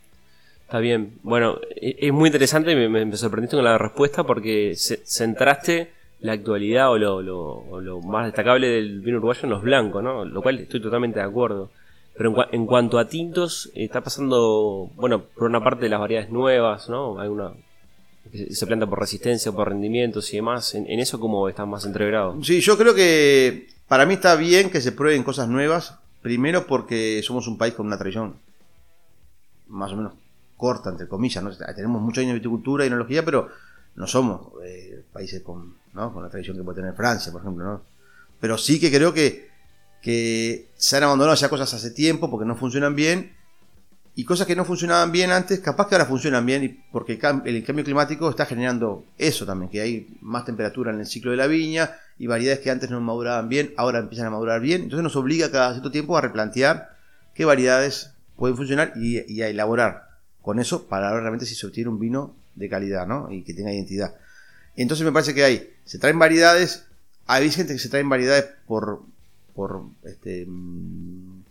Está 0.72 0.80
bien. 0.80 1.18
Bueno, 1.22 1.58
e, 1.76 1.96
es 1.98 2.12
muy 2.14 2.30
interesante 2.30 2.72
y 2.72 2.88
me, 2.88 3.14
sorprendiste 3.18 3.56
con 3.56 3.64
la 3.66 3.76
respuesta 3.76 4.24
porque 4.24 4.74
centraste 4.74 5.92
la 6.20 6.32
actualidad 6.32 6.90
o 6.90 6.96
lo, 6.96 8.00
más 8.00 8.24
destacable 8.24 8.68
del 8.68 9.02
vino 9.02 9.18
uruguayo 9.18 9.40
en 9.42 9.50
los 9.50 9.60
blancos, 9.60 10.02
¿no? 10.02 10.24
Lo 10.24 10.40
cual 10.40 10.60
estoy 10.60 10.80
totalmente 10.80 11.18
de 11.18 11.26
acuerdo. 11.26 11.68
Pero 12.16 12.34
en, 12.50 12.64
cuanto 12.64 12.98
a 12.98 13.06
tintos, 13.06 13.70
está 13.74 14.00
pasando, 14.00 14.90
bueno, 14.94 15.24
por 15.34 15.44
una 15.46 15.62
parte 15.62 15.84
de 15.84 15.90
las 15.90 16.00
variedades 16.00 16.30
nuevas, 16.30 16.88
¿no? 16.88 17.20
Hay 17.20 17.28
una 17.28 17.52
se 18.50 18.66
planta 18.66 18.86
por 18.86 18.98
resistencia, 18.98 19.52
por 19.52 19.68
rendimientos 19.68 20.32
y 20.32 20.36
demás. 20.36 20.74
¿En, 20.74 20.88
eso 20.88 21.20
cómo 21.20 21.50
estás 21.50 21.68
más 21.68 21.84
entreverado? 21.84 22.42
Sí, 22.42 22.62
yo 22.62 22.78
creo 22.78 22.94
que 22.94 23.68
para 23.88 24.06
mí 24.06 24.14
está 24.14 24.36
bien 24.36 24.70
que 24.70 24.80
se 24.80 24.92
prueben 24.92 25.22
cosas 25.22 25.50
nuevas. 25.50 25.98
Primero 26.22 26.66
porque 26.66 27.20
somos 27.22 27.46
un 27.46 27.58
país 27.58 27.74
con 27.74 27.84
una 27.88 27.98
tradición 27.98 28.36
más 29.68 29.92
o 29.92 29.96
menos 29.96 30.21
corta, 30.62 30.90
entre 30.90 31.08
comillas. 31.08 31.42
¿no? 31.42 31.50
Tenemos 31.74 32.00
muchos 32.00 32.22
años 32.22 32.34
de 32.34 32.38
viticultura 32.38 32.84
y 32.84 32.86
enología, 32.86 33.24
pero 33.24 33.48
no 33.96 34.06
somos 34.06 34.52
eh, 34.64 35.02
países 35.12 35.42
con, 35.42 35.74
con 35.92 36.22
la 36.22 36.28
tradición 36.30 36.56
que 36.56 36.62
puede 36.62 36.76
tener 36.80 36.94
Francia, 36.94 37.32
por 37.32 37.40
ejemplo. 37.40 37.64
¿no? 37.64 37.82
Pero 38.38 38.56
sí 38.56 38.78
que 38.78 38.92
creo 38.92 39.12
que 39.12 39.50
que 40.02 40.68
se 40.74 40.96
han 40.96 41.04
abandonado 41.04 41.36
ya 41.36 41.48
cosas 41.48 41.72
hace 41.72 41.92
tiempo 41.92 42.28
porque 42.28 42.44
no 42.44 42.56
funcionan 42.56 42.96
bien 42.96 43.32
y 44.14 44.24
cosas 44.24 44.46
que 44.46 44.56
no 44.56 44.64
funcionaban 44.64 45.10
bien 45.12 45.30
antes, 45.30 45.60
capaz 45.60 45.88
que 45.88 45.94
ahora 45.94 46.06
funcionan 46.06 46.44
bien 46.44 46.84
porque 46.90 47.18
el 47.44 47.64
cambio 47.64 47.84
climático 47.84 48.28
está 48.28 48.44
generando 48.44 49.04
eso 49.16 49.46
también, 49.46 49.70
que 49.70 49.80
hay 49.80 50.18
más 50.20 50.44
temperatura 50.44 50.92
en 50.92 50.98
el 50.98 51.06
ciclo 51.06 51.30
de 51.30 51.38
la 51.38 51.46
viña 51.46 51.92
y 52.18 52.26
variedades 52.26 52.60
que 52.60 52.70
antes 52.70 52.90
no 52.90 53.00
maduraban 53.00 53.48
bien, 53.48 53.72
ahora 53.76 54.00
empiezan 54.00 54.26
a 54.26 54.30
madurar 54.30 54.60
bien, 54.60 54.82
entonces 54.82 55.04
nos 55.04 55.16
obliga 55.16 55.50
cada 55.50 55.70
cierto 55.70 55.90
tiempo 55.92 56.18
a 56.18 56.20
replantear 56.20 56.96
qué 57.34 57.44
variedades 57.44 58.12
pueden 58.36 58.56
funcionar 58.56 58.92
y, 58.96 59.40
a 59.40 59.48
elaborar 59.48 60.10
con 60.42 60.58
eso 60.58 60.86
para 60.86 61.10
ver 61.12 61.20
realmente 61.20 61.46
si 61.46 61.54
se 61.54 61.66
obtiene 61.66 61.88
un 61.88 61.98
vino 61.98 62.34
de 62.54 62.68
calidad 62.68 63.06
¿no? 63.06 63.30
y 63.30 63.42
que 63.42 63.54
tenga 63.54 63.72
identidad. 63.72 64.14
Entonces 64.76 65.04
me 65.04 65.12
parece 65.12 65.34
que 65.34 65.44
hay, 65.44 65.70
se 65.84 65.98
traen 65.98 66.18
variedades, 66.18 66.86
hay 67.26 67.50
gente 67.50 67.72
que 67.72 67.78
se 67.78 67.88
traen 67.88 68.08
variedades 68.08 68.46
por, 68.66 69.02
por 69.54 69.84
este, 70.04 70.44
mm, 70.46 71.42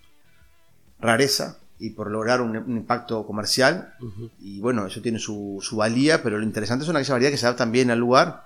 rareza 0.99 1.57
y 1.79 1.91
por 1.91 2.11
lograr 2.11 2.41
un, 2.41 2.55
impacto 2.55 3.25
comercial. 3.25 3.95
Y 4.39 4.59
bueno, 4.59 4.85
eso 4.85 5.01
tiene 5.01 5.17
su, 5.17 5.59
su, 5.61 5.77
valía, 5.77 6.21
pero 6.21 6.37
lo 6.37 6.43
interesante 6.43 6.85
son 6.85 6.95
aquellas 6.95 7.11
variedades 7.11 7.39
que 7.39 7.41
se 7.41 7.47
adaptan 7.47 7.71
bien 7.71 7.89
al 7.89 7.97
lugar 7.97 8.43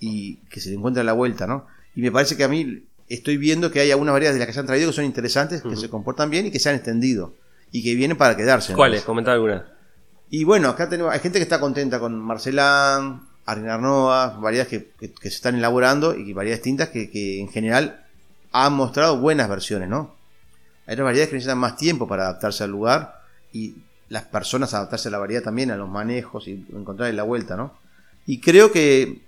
y 0.00 0.36
que 0.50 0.60
se 0.60 0.70
le 0.70 0.76
encuentra 0.76 1.04
la 1.04 1.12
vuelta, 1.12 1.46
¿no? 1.46 1.66
Y 1.94 2.00
me 2.00 2.10
parece 2.10 2.36
que 2.36 2.42
a 2.42 2.48
mí 2.48 2.84
estoy 3.08 3.36
viendo 3.36 3.70
que 3.70 3.80
hay 3.80 3.92
algunas 3.92 4.12
variedades 4.12 4.36
de 4.36 4.40
las 4.40 4.46
que 4.48 4.54
se 4.54 4.60
han 4.60 4.66
traído 4.66 4.90
que 4.90 4.96
son 4.96 5.04
interesantes, 5.04 5.62
que 5.62 5.76
se 5.76 5.88
comportan 5.88 6.30
bien 6.30 6.46
y 6.46 6.50
que 6.50 6.58
se 6.58 6.68
han 6.68 6.74
extendido 6.74 7.34
y 7.70 7.82
que 7.82 7.94
vienen 7.94 8.16
para 8.16 8.36
quedarse. 8.36 8.72
¿Cuáles? 8.72 9.02
Comenta 9.02 9.32
alguna. 9.32 9.73
Y 10.30 10.44
bueno, 10.44 10.68
acá 10.68 10.88
tenemos, 10.88 11.12
hay 11.12 11.20
gente 11.20 11.38
que 11.38 11.44
está 11.44 11.60
contenta 11.60 11.98
con 12.00 12.18
Marcelán, 12.18 13.22
Arnarnoa, 13.46 14.38
variedades 14.40 14.68
que, 14.68 14.90
que, 14.98 15.30
se 15.30 15.36
están 15.36 15.56
elaborando 15.56 16.14
y 16.14 16.32
variedades 16.32 16.62
distintas 16.64 16.88
que, 16.88 17.10
que 17.10 17.40
en 17.40 17.48
general 17.48 18.04
han 18.52 18.72
mostrado 18.72 19.18
buenas 19.18 19.48
versiones, 19.48 19.88
¿no? 19.88 20.14
Hay 20.86 20.94
otras 20.94 21.04
variedades 21.04 21.28
que 21.30 21.36
necesitan 21.36 21.58
más 21.58 21.76
tiempo 21.76 22.08
para 22.08 22.24
adaptarse 22.24 22.64
al 22.64 22.70
lugar 22.70 23.20
y 23.52 23.76
las 24.08 24.24
personas 24.24 24.74
adaptarse 24.74 25.08
a 25.08 25.10
la 25.10 25.18
variedad 25.18 25.42
también, 25.42 25.70
a 25.70 25.76
los 25.76 25.88
manejos 25.88 26.48
y 26.48 26.64
encontrar 26.72 27.12
la 27.14 27.22
vuelta, 27.22 27.56
¿no? 27.56 27.74
Y 28.26 28.40
creo 28.40 28.72
que 28.72 29.20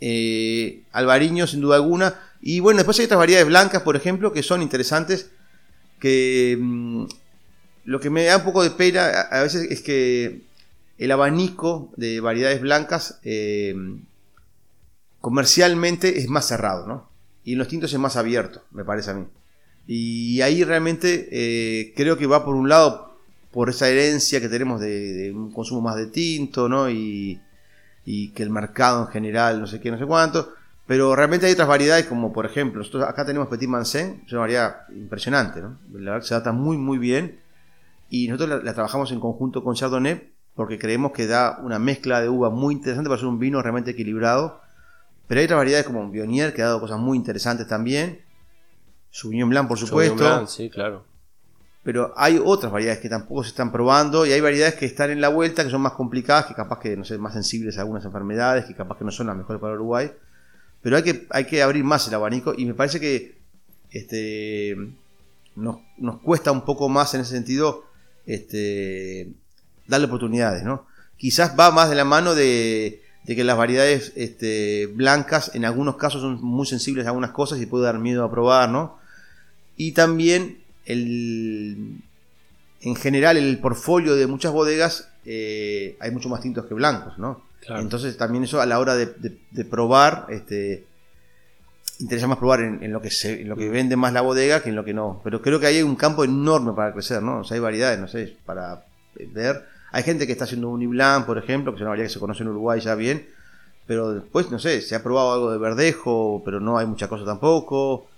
eh, 0.00 0.82
Alvariño, 0.92 1.46
sin 1.46 1.60
duda 1.60 1.76
alguna, 1.76 2.14
y 2.40 2.60
bueno, 2.60 2.78
después 2.78 2.98
hay 2.98 3.06
otras 3.06 3.18
variedades 3.18 3.46
blancas, 3.46 3.82
por 3.82 3.96
ejemplo, 3.96 4.32
que 4.32 4.42
son 4.42 4.62
interesantes, 4.62 5.30
que 5.98 6.58
mm, 6.60 7.06
lo 7.84 8.00
que 8.00 8.10
me 8.10 8.24
da 8.24 8.38
un 8.38 8.44
poco 8.44 8.62
de 8.62 8.70
pena 8.70 9.08
a, 9.08 9.42
veces 9.42 9.70
es 9.70 9.80
que 9.80 10.42
el 10.98 11.10
abanico 11.10 11.92
de 11.96 12.20
variedades 12.20 12.60
blancas 12.60 13.18
eh, 13.24 13.74
comercialmente 15.20 16.18
es 16.18 16.28
más 16.28 16.46
cerrado, 16.46 16.86
¿no? 16.86 17.14
y 17.44 17.52
en 17.52 17.58
los 17.58 17.68
tintos 17.68 17.92
es 17.92 17.98
más 17.98 18.16
abierto, 18.16 18.62
me 18.72 18.84
parece 18.84 19.10
a 19.10 19.14
mí. 19.14 19.26
Y 19.86 20.40
ahí 20.40 20.64
realmente 20.64 21.28
eh, 21.30 21.92
creo 21.94 22.16
que 22.16 22.26
va 22.26 22.44
por 22.44 22.54
un 22.54 22.68
lado 22.68 23.18
por 23.52 23.68
esa 23.68 23.88
herencia 23.88 24.40
que 24.40 24.48
tenemos 24.48 24.80
de, 24.80 25.30
un 25.34 25.52
consumo 25.52 25.82
más 25.82 25.96
de 25.96 26.06
tinto, 26.06 26.68
¿no? 26.68 26.88
Y, 26.90 27.40
que 28.34 28.42
el 28.42 28.50
mercado 28.50 29.06
en 29.06 29.08
general, 29.08 29.60
no 29.60 29.66
sé 29.66 29.80
qué, 29.80 29.90
no 29.90 29.98
sé 29.98 30.04
cuánto. 30.04 30.52
Pero 30.86 31.14
realmente 31.16 31.46
hay 31.46 31.52
otras 31.52 31.68
variedades, 31.68 32.06
como 32.06 32.32
por 32.32 32.44
ejemplo, 32.44 32.78
nosotros 32.78 33.04
acá 33.04 33.24
tenemos 33.24 33.48
Petit 33.48 33.68
Mansen, 33.68 34.22
es 34.26 34.32
una 34.32 34.42
variedad 34.42 34.88
impresionante, 34.90 35.62
¿no? 35.62 35.78
La 35.92 36.12
verdad 36.12 36.20
que 36.20 36.28
se 36.28 36.34
adapta 36.34 36.52
muy, 36.52 36.76
muy 36.76 36.98
bien. 36.98 37.40
Y 38.10 38.28
nosotros 38.28 38.62
la, 38.64 38.74
trabajamos 38.74 39.10
en 39.12 39.20
conjunto 39.20 39.62
con 39.64 39.74
Chardonnay 39.74 40.32
porque 40.54 40.78
creemos 40.78 41.12
que 41.12 41.26
da 41.26 41.58
una 41.62 41.78
mezcla 41.78 42.20
de 42.20 42.28
uva 42.28 42.50
muy 42.50 42.74
interesante 42.74 43.08
para 43.08 43.16
hacer 43.16 43.28
un 43.28 43.38
vino 43.38 43.60
realmente 43.60 43.90
equilibrado 43.90 44.62
pero 45.26 45.40
hay 45.40 45.44
otras 45.46 45.58
variedades 45.58 45.86
como 45.86 46.10
Bionier 46.10 46.52
que 46.52 46.62
ha 46.62 46.66
dado 46.66 46.80
cosas 46.80 46.98
muy 46.98 47.16
interesantes 47.16 47.66
también. 47.66 48.20
Sauvignon 49.10 49.48
Blanc, 49.48 49.68
por 49.68 49.78
supuesto. 49.78 50.16
Blanc, 50.16 50.48
sí, 50.48 50.68
claro. 50.68 51.04
Pero 51.82 52.12
hay 52.16 52.40
otras 52.42 52.72
variedades 52.72 53.00
que 53.00 53.08
tampoco 53.08 53.42
se 53.42 53.50
están 53.50 53.70
probando 53.70 54.24
y 54.24 54.32
hay 54.32 54.40
variedades 54.40 54.74
que 54.74 54.86
están 54.86 55.10
en 55.10 55.20
la 55.20 55.28
vuelta 55.28 55.64
que 55.64 55.70
son 55.70 55.82
más 55.82 55.92
complicadas, 55.92 56.46
que 56.46 56.54
capaz 56.54 56.78
que 56.80 56.96
no 56.96 57.04
sé, 57.04 57.18
más 57.18 57.34
sensibles 57.34 57.76
a 57.76 57.82
algunas 57.82 58.04
enfermedades, 58.04 58.64
que 58.64 58.74
capaz 58.74 58.98
que 58.98 59.04
no 59.04 59.10
son 59.10 59.26
las 59.26 59.36
mejores 59.36 59.60
para 59.60 59.74
Uruguay. 59.74 60.10
Pero 60.80 60.96
hay 60.96 61.02
que, 61.02 61.26
hay 61.30 61.46
que 61.46 61.62
abrir 61.62 61.84
más 61.84 62.06
el 62.08 62.14
abanico 62.14 62.54
y 62.56 62.64
me 62.64 62.74
parece 62.74 63.00
que 63.00 63.38
este, 63.90 64.76
nos, 65.56 65.78
nos 65.98 66.20
cuesta 66.20 66.52
un 66.52 66.62
poco 66.62 66.88
más 66.88 67.14
en 67.14 67.22
ese 67.22 67.30
sentido 67.30 67.84
este, 68.26 69.28
darle 69.86 70.06
oportunidades, 70.06 70.64
¿no? 70.64 70.86
Quizás 71.16 71.54
va 71.58 71.70
más 71.70 71.90
de 71.90 71.96
la 71.96 72.04
mano 72.04 72.34
de, 72.34 73.02
de 73.24 73.36
que 73.36 73.44
las 73.44 73.56
variedades 73.56 74.12
este, 74.16 74.86
blancas 74.86 75.50
en 75.54 75.64
algunos 75.64 75.96
casos 75.96 76.20
son 76.20 76.42
muy 76.42 76.66
sensibles 76.66 77.06
a 77.06 77.10
algunas 77.10 77.30
cosas 77.30 77.60
y 77.60 77.66
puede 77.66 77.84
dar 77.84 77.98
miedo 77.98 78.24
a 78.24 78.30
probar, 78.30 78.68
¿no? 78.68 78.98
Y 79.76 79.92
también 79.92 80.58
el, 80.84 82.02
en 82.80 82.96
general 82.96 83.36
el 83.36 83.58
portfolio 83.58 84.14
de 84.14 84.26
muchas 84.26 84.52
bodegas 84.52 85.08
eh, 85.24 85.96
hay 86.00 86.10
mucho 86.10 86.28
más 86.28 86.42
tintos 86.42 86.66
que 86.66 86.74
blancos, 86.74 87.18
¿no? 87.18 87.42
Entonces 87.66 88.18
también 88.18 88.44
eso 88.44 88.60
a 88.60 88.66
la 88.66 88.78
hora 88.78 88.94
de, 88.94 89.06
probar, 89.64 90.26
este, 90.28 90.84
interesa 92.00 92.26
más 92.26 92.38
probar 92.38 92.60
en, 92.60 92.92
lo 92.92 93.00
que 93.00 93.10
se, 93.10 93.42
en 93.42 93.48
lo 93.48 93.56
que 93.56 93.68
vende 93.68 93.96
más 93.96 94.12
la 94.12 94.20
bodega 94.20 94.62
que 94.62 94.70
en 94.70 94.76
lo 94.76 94.84
que 94.84 94.94
no. 94.94 95.20
Pero 95.24 95.40
creo 95.42 95.60
que 95.60 95.66
hay 95.66 95.82
un 95.82 95.96
campo 95.96 96.24
enorme 96.24 96.72
para 96.72 96.92
crecer, 96.92 97.22
¿no? 97.22 97.40
O 97.40 97.44
sea, 97.44 97.56
hay 97.56 97.60
variedades, 97.60 97.98
no 97.98 98.08
sé, 98.08 98.36
para 98.44 98.84
ver 99.32 99.74
hay 99.94 100.02
gente 100.02 100.26
que 100.26 100.32
está 100.32 100.42
haciendo 100.42 100.70
un 100.70 100.82
Iblan, 100.82 101.24
por 101.24 101.38
ejemplo, 101.38 101.70
que 101.70 101.76
es 101.76 101.82
una 101.82 101.90
variedad 101.90 102.08
que 102.08 102.14
se 102.14 102.18
conoce 102.18 102.42
en 102.42 102.48
Uruguay 102.48 102.80
ya 102.80 102.96
bien, 102.96 103.28
pero 103.86 104.12
después, 104.12 104.50
no 104.50 104.58
sé, 104.58 104.80
se 104.80 104.96
ha 104.96 105.04
probado 105.04 105.32
algo 105.32 105.52
de 105.52 105.58
verdejo, 105.58 106.42
pero 106.44 106.58
no 106.58 106.78
hay 106.78 106.86
mucha 106.86 107.06
cosa 107.06 107.24
tampoco. 107.24 108.08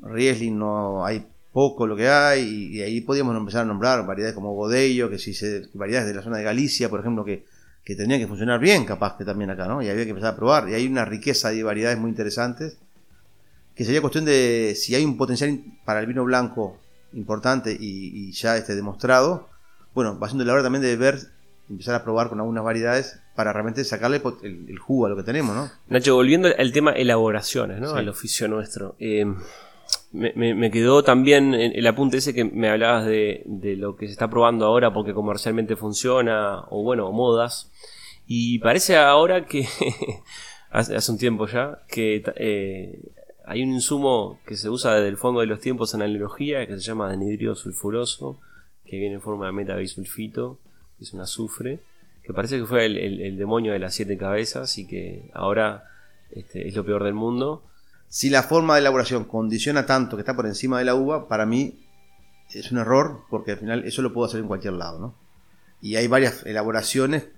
Riesling 0.00 0.56
no 0.56 1.04
hay 1.04 1.26
poco 1.52 1.88
lo 1.88 1.96
que 1.96 2.08
hay, 2.08 2.42
y, 2.72 2.82
ahí 2.82 3.00
podríamos 3.00 3.36
empezar 3.36 3.62
a 3.62 3.64
nombrar 3.64 4.06
variedades 4.06 4.32
como 4.36 4.54
Godello, 4.54 5.10
que 5.10 5.18
si 5.18 5.34
se, 5.34 5.66
variedades 5.74 6.06
de 6.06 6.14
la 6.14 6.22
zona 6.22 6.36
de 6.36 6.44
Galicia, 6.44 6.88
por 6.88 7.00
ejemplo, 7.00 7.24
que, 7.24 7.46
que 7.82 7.96
tendrían 7.96 8.20
que 8.20 8.28
funcionar 8.28 8.60
bien, 8.60 8.84
capaz 8.84 9.16
que 9.16 9.24
también 9.24 9.50
acá, 9.50 9.66
¿no? 9.66 9.82
Y 9.82 9.88
había 9.88 10.04
que 10.04 10.10
empezar 10.10 10.34
a 10.34 10.36
probar. 10.36 10.68
Y 10.68 10.74
hay 10.74 10.86
una 10.86 11.04
riqueza 11.04 11.50
de 11.50 11.64
variedades 11.64 11.98
muy 11.98 12.10
interesantes, 12.10 12.76
que 13.82 13.86
sería 13.86 14.00
cuestión 14.00 14.24
de 14.24 14.74
si 14.76 14.94
hay 14.94 15.04
un 15.04 15.16
potencial 15.16 15.60
para 15.84 15.98
el 15.98 16.06
vino 16.06 16.22
blanco 16.22 16.78
importante 17.14 17.76
y, 17.78 18.30
ya 18.30 18.56
esté 18.56 18.76
demostrado, 18.76 19.48
bueno, 19.92 20.16
va 20.20 20.28
siendo 20.28 20.44
la 20.44 20.52
hora 20.52 20.62
también 20.62 20.82
de 20.82 20.94
ver, 20.94 21.18
empezar 21.68 21.96
a 21.96 22.04
probar 22.04 22.28
con 22.28 22.38
algunas 22.38 22.62
variedades 22.62 23.18
para 23.34 23.52
realmente 23.52 23.82
sacarle 23.82 24.22
el, 24.44 24.78
jugo 24.78 25.06
a 25.06 25.08
lo 25.08 25.16
que 25.16 25.24
tenemos, 25.24 25.56
¿no? 25.56 25.68
Nacho, 25.88 26.14
volviendo 26.14 26.48
al 26.56 26.72
tema 26.72 26.92
elaboraciones, 26.92 27.80
¿no? 27.80 27.90
Al 27.94 28.08
oficio 28.08 28.46
nuestro. 28.46 28.94
Eh, 29.00 29.26
me, 30.12 30.70
quedó 30.70 31.02
también 31.02 31.52
el 31.52 31.86
apunte 31.88 32.18
ese 32.18 32.32
que 32.32 32.44
me 32.44 32.70
hablabas 32.70 33.04
de, 33.04 33.42
lo 33.76 33.96
que 33.96 34.06
se 34.06 34.12
está 34.12 34.30
probando 34.30 34.64
ahora 34.64 34.94
porque 34.94 35.12
comercialmente 35.12 35.74
funciona, 35.74 36.60
o 36.70 36.84
bueno, 36.84 37.10
modas. 37.10 37.72
Y 38.28 38.60
parece 38.60 38.96
ahora 38.96 39.44
que, 39.44 39.66
hace, 40.70 41.10
un 41.10 41.18
tiempo 41.18 41.48
ya, 41.48 41.80
que 41.88 42.22
eh, 42.36 43.00
hay 43.44 43.62
un 43.62 43.72
insumo 43.72 44.40
que 44.46 44.56
se 44.56 44.68
usa 44.68 44.94
desde 44.94 45.08
el 45.08 45.16
fondo 45.16 45.40
de 45.40 45.46
los 45.46 45.60
tiempos 45.60 45.94
en 45.94 46.00
la 46.00 46.06
analogía 46.06 46.66
que 46.66 46.74
se 46.74 46.80
llama 46.80 47.10
anhidrio 47.10 47.54
sulfuroso, 47.54 48.40
que 48.84 48.98
viene 48.98 49.16
en 49.16 49.20
forma 49.20 49.46
de 49.46 49.52
metabisulfito, 49.52 50.58
que 50.98 51.04
es 51.04 51.12
un 51.12 51.20
azufre, 51.20 51.80
que 52.22 52.32
parece 52.32 52.58
que 52.58 52.66
fue 52.66 52.86
el, 52.86 53.36
demonio 53.36 53.72
de 53.72 53.78
las 53.78 53.94
siete 53.94 54.16
cabezas 54.16 54.78
y 54.78 54.86
que 54.86 55.30
ahora 55.34 55.84
este, 56.30 56.68
es 56.68 56.76
lo 56.76 56.84
peor 56.84 57.04
del 57.04 57.14
mundo 57.14 57.64
si 58.12 58.28
la 58.28 58.42
forma 58.42 58.74
de 58.74 58.80
elaboración 58.80 59.24
condiciona 59.24 59.86
tanto 59.86 60.18
que 60.18 60.20
está 60.20 60.36
por 60.36 60.44
encima 60.44 60.78
de 60.78 60.84
la 60.84 60.94
uva, 60.94 61.28
para 61.28 61.46
mí 61.46 61.78
es 62.52 62.70
un 62.70 62.76
error, 62.76 63.22
porque 63.30 63.52
al 63.52 63.56
final 63.56 63.84
eso 63.86 64.02
lo 64.02 64.12
puedo 64.12 64.26
hacer 64.26 64.40
en 64.40 64.48
cualquier 64.48 64.74
lado, 64.74 64.98
¿no? 64.98 65.14
Y 65.80 65.96
hay 65.96 66.08
varias 66.08 66.44
elaboraciones 66.44 67.28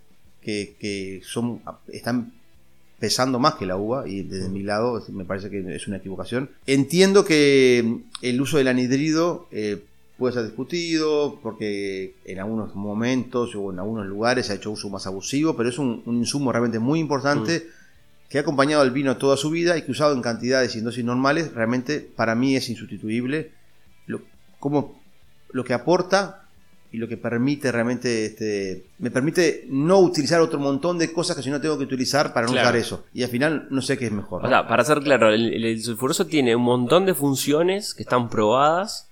que, 0.43 1.23
son, 1.25 1.63
están 1.87 2.35
pesando 3.05 3.39
más 3.39 3.57
que 3.57 3.67
la 3.67 3.77
uva, 3.77 4.09
y 4.09 4.23
desde 4.23 4.49
mi 4.49 4.63
lado 4.63 4.99
me 5.13 5.27
parece 5.27 5.51
que 5.51 5.77
es 5.77 5.87
una 5.87 5.99
equivocación. 5.99 6.49
Entiendo 6.67 7.23
que 7.27 7.99
el 8.23 8.41
uso 8.41 8.57
del 8.57 8.69
anhidrido 8.69 9.47
eh, 9.53 9.83
puede 10.17 10.33
ser 10.33 10.45
discutido, 10.45 11.39
porque 11.43 12.15
en 12.25 12.39
algunos 12.39 12.75
momentos 12.75 13.55
o 13.57 13.71
en 13.71 13.79
algunos 13.79 14.07
lugares 14.07 14.47
se 14.47 14.55
ha 14.55 14.57
hecho 14.57 14.71
uso 14.71 14.89
más 14.89 15.07
abusivo, 15.07 15.55
pero 15.55 15.69
es 15.69 15.79
un, 15.79 16.03
insumo 16.07 16.51
realmente 16.51 16.79
muy 16.79 16.99
importante. 16.99 17.59
Mm 17.59 17.85
que 18.27 18.39
ha 18.39 18.41
acompañado 18.41 18.83
al 18.83 18.91
vino 18.91 19.17
toda 19.17 19.37
su 19.37 19.51
vida 19.51 19.77
y 19.79 19.83
que 19.83 19.93
usado 19.93 20.13
en 20.13 20.23
cantidades 20.23 20.75
y 20.75 20.79
en 20.79 20.85
dosis 20.87 21.05
normales, 21.05 21.53
realmente 21.53 22.01
para 22.01 22.35
mí 22.35 22.57
es 22.57 22.69
insustituible. 22.69 23.53
Lo, 24.07 24.23
como, 24.59 25.01
lo 25.53 25.63
que 25.63 25.73
aporta 25.73 26.44
y 26.95 26.99
lo 26.99 27.09
que 27.09 27.17
permite 27.17 27.73
realmente, 27.73 28.27
este, 28.27 28.85
me 29.01 29.11
permite 29.11 29.67
no 29.69 29.99
utilizar 29.99 30.41
otro 30.41 30.61
montón 30.61 30.97
de 30.97 31.13
cosas 31.13 31.37
que 31.37 31.43
si 31.43 31.51
no 31.51 31.61
tengo 31.61 31.77
que 31.77 31.83
utilizar 31.83 32.33
para 32.33 32.47
no 32.47 32.53
usar 32.53 32.77
eso. 32.77 33.05
Y 33.13 33.25
al 33.25 33.31
final 33.31 33.67
no 33.71 33.83
sé 33.83 33.99
qué 33.99 34.07
es 34.07 34.13
mejor. 34.13 34.47
O 34.47 34.49
sea, 34.49 34.69
para 34.69 34.85
ser 34.85 35.01
claro, 35.01 35.31
el, 35.33 35.83
sulfuroso 35.83 36.27
tiene 36.27 36.55
un 36.55 36.63
montón 36.63 37.05
de 37.05 37.15
funciones 37.15 37.95
que 37.95 38.05
están 38.05 38.31
probadas 38.31 39.09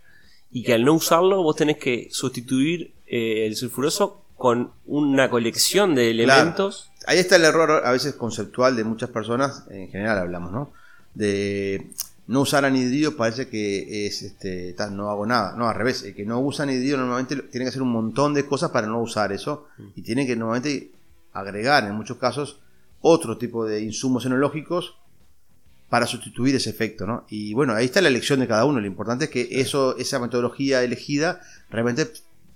y 0.53 0.63
que 0.63 0.75
al 0.75 0.85
no 0.85 0.95
usarlo 0.95 1.43
vos 1.43 1.57
tenés 1.57 1.79
que 1.79 2.09
sustituir 2.13 2.93
eh, 3.09 3.47
el 3.47 3.57
sulfuroso 3.57 4.23
con 4.37 4.71
una 4.87 5.29
colección 5.29 5.97
de 5.97 6.11
elementos 6.11 6.93
ahí 7.07 7.19
está 7.19 7.37
el 7.37 7.45
error 7.45 7.83
a 7.85 7.91
veces 7.91 8.15
conceptual 8.15 8.77
de 8.77 8.85
muchas 8.85 9.11
personas, 9.11 9.65
en 9.71 9.89
general 9.89 10.19
hablamos, 10.19 10.53
¿no? 10.53 10.73
De 11.15 11.89
no 12.27 12.41
usar 12.41 12.65
anhidrido 12.65 13.17
parece 13.17 13.49
que 13.49 14.07
es, 14.07 14.23
este, 14.23 14.75
no 14.93 15.11
hago 15.11 15.27
nada. 15.27 15.55
No, 15.57 15.69
al 15.69 15.75
revés, 15.75 16.03
el 16.05 16.15
que 16.15 16.25
no 16.25 16.41
usa 16.41 16.65
anhidrido 16.65 16.99
normalmente 16.99 17.37
tiene 17.37 17.65
que 17.65 17.71
hacer 17.71 17.83
un 17.83 17.93
montón 17.93 18.35
de 18.35 18.47
cosas 18.47 18.71
para 18.71 18.87
no 18.87 19.01
usar 19.01 19.33
eso 19.33 19.67
mm. 19.79 19.87
y 19.97 20.03
tiene 20.03 20.27
que 20.27 20.37
normalmente 20.37 20.93
agregar 21.33 21.85
en 21.85 21.95
muchos 21.95 22.19
casos 22.19 22.61
otro 23.01 23.39
tipo 23.39 23.67
de 23.67 23.83
insumos 23.83 24.25
enológicos 24.27 24.97
para 25.89 26.07
sustituir 26.07 26.55
ese 26.55 26.71
efecto, 26.71 27.07
¿no? 27.07 27.27
Y 27.29 27.53
bueno, 27.53 27.75
ahí 27.75 27.85
está 27.85 28.01
la 28.01 28.09
elección 28.09 28.41
de 28.41 28.49
cada 28.49 28.65
uno. 28.65 28.81
Lo 28.81 28.87
importante 28.87 29.27
es 29.27 29.31
que 29.31 29.49
eso, 29.61 29.97
esa 29.99 30.19
metodología 30.19 30.83
elegida 30.83 31.41
realmente 31.69 32.11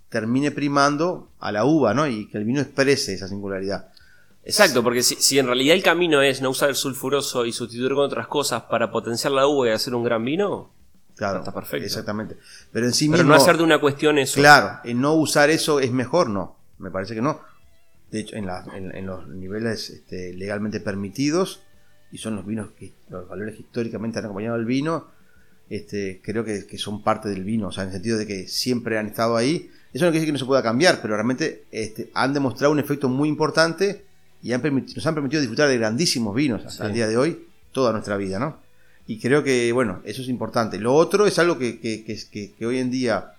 termine 0.09 0.53
primando 0.53 1.29
a 1.39 1.53
la 1.53 1.67
uva, 1.67 1.93
¿no? 1.93 2.07
Y 2.07 2.29
que 2.29 2.39
el 2.39 2.45
vino 2.45 2.63
exprese 2.63 3.13
esa 3.13 3.29
singularidad. 3.29 3.91
Exacto, 4.47 4.81
porque 4.85 5.03
si, 5.03 5.39
en 5.41 5.47
realidad 5.47 5.75
el 5.75 5.83
camino 5.83 6.23
es 6.23 6.41
no 6.41 6.51
usar 6.51 6.69
el 6.69 6.77
sulfuroso 6.77 7.45
y 7.45 7.53
sustituir 7.53 7.95
con 7.95 8.05
otras 8.05 8.29
cosas 8.29 8.63
para 8.63 8.93
potenciar 8.93 9.33
la 9.33 9.49
uva 9.49 9.67
y 9.67 9.71
hacer 9.73 9.93
un 9.93 10.05
gran 10.05 10.25
vino, 10.25 10.73
claro, 11.17 11.41
está 11.41 11.53
perfecto. 11.53 11.85
Exactamente. 11.85 12.37
Pero 12.71 12.87
en 12.87 12.93
sí 12.93 13.09
Pero 13.09 13.25
no 13.25 13.35
hacer 13.35 13.57
de 13.57 13.65
una 13.65 13.81
cuestión 13.81 14.19
eso. 14.19 14.39
Claro, 14.39 14.79
en 14.85 15.01
no 15.01 15.15
usar 15.15 15.51
eso 15.51 15.81
es 15.81 15.91
mejor, 15.91 16.29
no. 16.29 16.57
Me 16.79 16.93
parece 16.93 17.17
que 17.17 17.23
no. 17.23 17.41
De 18.13 18.21
hecho, 18.21 18.37
en, 18.37 18.47
los 19.07 19.27
niveles 19.27 19.91
este, 19.91 20.33
legalmente 20.33 20.79
permitidos, 20.79 21.63
y 22.13 22.19
son 22.19 22.37
los 22.37 22.47
vinos 22.47 22.71
que 22.79 22.95
los 23.09 23.29
valores 23.29 23.59
históricamente 23.59 24.21
han 24.21 24.27
acompañado 24.27 24.55
al 24.55 24.65
vino, 24.65 25.09
este, 25.69 26.21
creo 26.23 26.45
que, 26.45 26.79
son 26.79 27.03
parte 27.03 27.29
del 27.29 27.43
vino, 27.43 27.67
o 27.67 27.73
sea, 27.73 27.83
en 27.83 27.89
el 27.89 27.95
sentido 27.95 28.17
de 28.17 28.29
que 28.29 28.47
siempre 28.47 28.97
han 28.97 29.09
estado 29.09 29.37
ahí. 29.37 29.73
Eso 29.93 30.05
no 30.05 30.13
quiere 30.13 30.21
decir 30.21 30.27
que 30.27 30.33
no 30.33 30.39
se 30.39 30.45
pueda 30.45 30.63
cambiar, 30.63 31.01
pero 31.03 31.15
realmente 31.15 31.65
este, 31.73 32.13
han 32.15 32.33
demostrado 32.33 32.71
un 32.71 32.79
efecto 32.79 33.09
muy 33.09 33.29
importante 33.29 34.06
y 34.43 34.51
nos 34.51 35.07
han 35.07 35.15
permitido 35.15 35.41
disfrutar 35.41 35.69
de 35.69 35.79
grandísimos 35.79 36.35
vinos 36.35 36.65
hasta 36.65 36.87
el 36.87 36.93
día 36.93 37.09
de 37.09 37.17
hoy, 37.17 37.47
toda 37.73 37.93
nuestra 37.93 38.17
vida, 38.17 38.39
¿no? 38.39 38.59
Y 39.07 39.19
creo 39.19 39.45
que, 39.45 39.73
bueno, 39.73 40.01
eso 40.05 40.23
es 40.23 40.29
importante. 40.29 40.79
Lo 40.79 40.95
otro 40.95 41.27
es 41.27 41.39
algo 41.39 41.59
que, 41.59 41.81
que, 41.81 42.67
hoy 42.67 42.79
en 42.79 42.91
día 42.91 43.33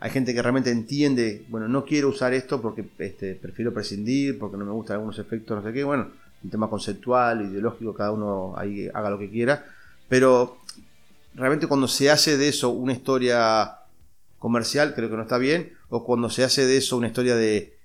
hay 0.00 0.10
gente 0.10 0.34
que 0.34 0.42
realmente 0.42 0.70
entiende, 0.70 1.44
bueno, 1.48 1.68
no 1.68 1.84
quiero 1.84 2.08
usar 2.08 2.34
esto 2.34 2.60
porque 2.60 2.84
este, 2.98 3.34
prefiero 3.34 3.72
prescindir, 3.72 4.38
porque 4.38 4.56
no 4.56 4.64
me 4.64 4.72
gustan 4.72 4.94
algunos 4.94 5.18
efectos, 5.18 5.56
no 5.56 5.68
sé 5.68 5.72
qué, 5.72 5.84
bueno, 5.84 6.08
un 6.42 6.50
tema 6.50 6.68
conceptual, 6.70 7.42
ideológico, 7.42 7.94
cada 7.94 8.12
uno 8.12 8.54
ahí 8.56 8.88
haga 8.92 9.10
lo 9.10 9.18
que 9.18 9.30
quiera, 9.30 9.64
pero 10.08 10.58
realmente 11.34 11.66
cuando 11.66 11.88
se 11.88 12.10
hace 12.10 12.36
de 12.36 12.48
eso 12.48 12.70
una 12.70 12.92
historia 12.92 13.78
comercial, 14.38 14.94
creo 14.94 15.10
que 15.10 15.16
no 15.16 15.22
está 15.22 15.38
bien, 15.38 15.72
o 15.88 16.04
cuando 16.04 16.30
se 16.30 16.44
hace 16.44 16.64
de 16.66 16.76
eso 16.76 16.96
una 16.96 17.08
historia 17.08 17.34
de 17.34 17.77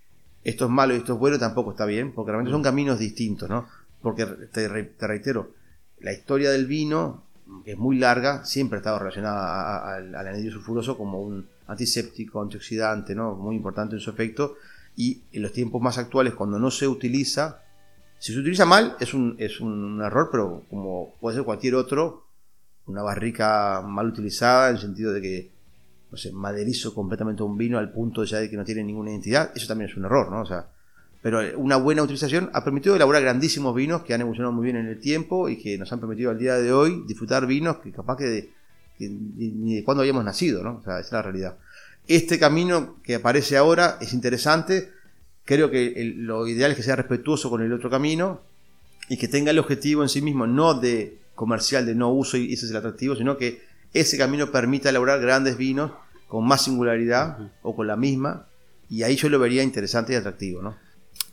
esto 0.44 0.66
es 0.66 0.72
malo 0.72 0.94
y 0.94 0.98
esto 0.98 1.14
es 1.14 1.20
bueno, 1.20 1.40
tampoco 1.40 1.72
está 1.72 1.86
bien, 1.86 2.12
porque 2.14 2.32
realmente 2.32 2.52
son 2.52 2.62
mm. 2.62 2.66
caminos 2.66 3.00
distintos, 3.00 3.50
¿no? 3.50 3.68
Porque 4.02 4.26
te, 4.26 4.68
reitero, 4.68 5.52
la 6.00 6.12
historia 6.12 6.52
del 6.52 6.68
vino, 6.68 7.24
es 7.66 7.78
muy 7.78 7.98
larga, 7.98 8.44
siempre 8.46 8.78
ha 8.78 8.80
estado 8.80 9.00
relacionada 9.00 9.96
al 9.96 10.16
anidrio 10.16 10.52
sulfuroso 10.52 10.98
como 10.98 11.22
un 11.22 11.48
antiséptico, 11.68 12.42
antioxidante, 12.42 13.16
¿no? 13.16 13.36
Muy 13.36 13.56
importante 13.56 13.96
en 13.96 14.02
su 14.02 14.10
efecto. 14.10 14.56
Y 14.96 15.24
en 15.32 15.42
los 15.42 15.52
tiempos 15.52 15.82
más 15.82 15.98
actuales, 15.98 16.34
cuando 16.34 16.60
no 16.60 16.70
se 16.70 16.88
utiliza, 16.88 17.62
si 18.20 18.34
se 18.34 18.40
utiliza 18.40 18.66
mal, 18.66 18.96
es 19.00 19.14
un, 19.14 19.36
es 19.40 19.60
un 19.60 20.02
error, 20.02 20.30
pero 20.32 20.64
como 20.70 21.14
puede 21.20 21.38
ser 21.38 21.46
cualquier 21.46 21.76
otro, 21.76 22.26
una 22.86 23.02
barrica 23.02 23.82
mal 23.86 24.08
utilizada, 24.08 24.70
en 24.70 24.76
el 24.76 24.82
sentido 24.82 25.14
de 25.14 25.22
que 25.22 25.52
no 26.14 26.18
sé, 26.18 26.32
maderizo 26.32 26.94
completamente 26.94 27.42
un 27.42 27.58
vino 27.58 27.80
al 27.80 27.92
punto 27.92 28.24
ya 28.24 28.38
de 28.38 28.48
que 28.48 28.56
no 28.56 28.64
tiene 28.64 28.84
ninguna 28.84 29.10
identidad, 29.10 29.52
eso 29.56 29.66
también 29.66 29.90
es 29.90 29.98
un 29.98 30.06
error, 30.06 30.30
¿no? 30.30 30.42
O 30.42 30.46
sea, 30.46 30.68
pero 31.24 31.40
una 31.58 31.76
buena 31.78 32.04
utilización 32.04 32.52
ha 32.54 32.64
permitido 32.64 32.96
elaborar 32.96 33.24
grandísimos 33.24 33.74
vinos 33.74 34.04
que 34.04 34.14
han 34.14 34.22
evolucionado 34.22 34.54
muy 34.54 34.64
bien 34.64 34.76
en 34.76 34.86
el 34.86 35.00
tiempo 35.00 35.50
y 35.50 35.58
que 35.58 35.76
nos 35.76 35.92
han 35.92 36.00
permitido 36.00 36.30
al 36.30 36.38
día 36.38 36.54
de 36.58 36.72
hoy 36.72 37.04
disfrutar 37.08 37.48
vinos 37.48 37.78
que 37.78 37.92
capaz 37.92 38.18
que, 38.18 38.52
ni 39.00 39.78
de 39.78 39.84
cuándo 39.84 40.02
habíamos 40.02 40.24
nacido, 40.24 40.62
¿no? 40.62 40.78
O 40.78 40.84
sea, 40.84 41.00
esa 41.00 41.08
es 41.08 41.12
la 41.14 41.22
realidad. 41.24 41.58
Este 42.08 42.38
camino 42.38 42.98
que 43.02 43.16
aparece 43.16 43.58
ahora 43.58 43.98
es 44.00 44.14
interesante, 44.14 44.92
creo 45.46 45.72
que 45.72 46.14
lo 46.16 46.46
ideal 46.48 46.70
es 46.70 46.78
que 46.78 46.84
sea 46.84 46.96
respetuoso 46.96 47.50
con 47.50 47.64
el 47.64 47.74
otro 47.74 47.90
camino 47.90 48.42
y 49.10 49.18
que 49.18 49.28
tenga 49.28 49.50
el 49.50 49.58
objetivo 49.58 50.04
en 50.04 50.10
sí 50.10 50.22
mismo 50.22 50.46
no 50.46 50.76
de 50.76 51.22
comercial, 51.34 51.88
de 51.88 51.96
no 51.96 52.14
uso 52.14 52.38
y 52.38 52.54
ese 52.54 52.66
es 52.66 52.72
el 52.72 52.78
atractivo, 52.78 53.16
sino 53.16 53.36
que 53.36 53.73
ese 53.94 54.18
camino 54.18 54.52
permita 54.52 54.90
elaborar 54.90 55.22
grandes 55.22 55.58
vinos 55.58 55.92
con 56.28 56.46
más 56.48 56.64
singularidad 56.64 57.52
o 57.62 57.76
con 57.76 57.88
la 57.88 57.96
misma, 57.96 58.48
y 58.90 59.04
ahí 59.04 59.16
yo 59.16 59.30
lo 59.30 59.40
vería 59.40 59.64
interesante 59.64 60.14
y 60.14 60.16
atractivo, 60.16 60.62
¿no? 60.62 60.76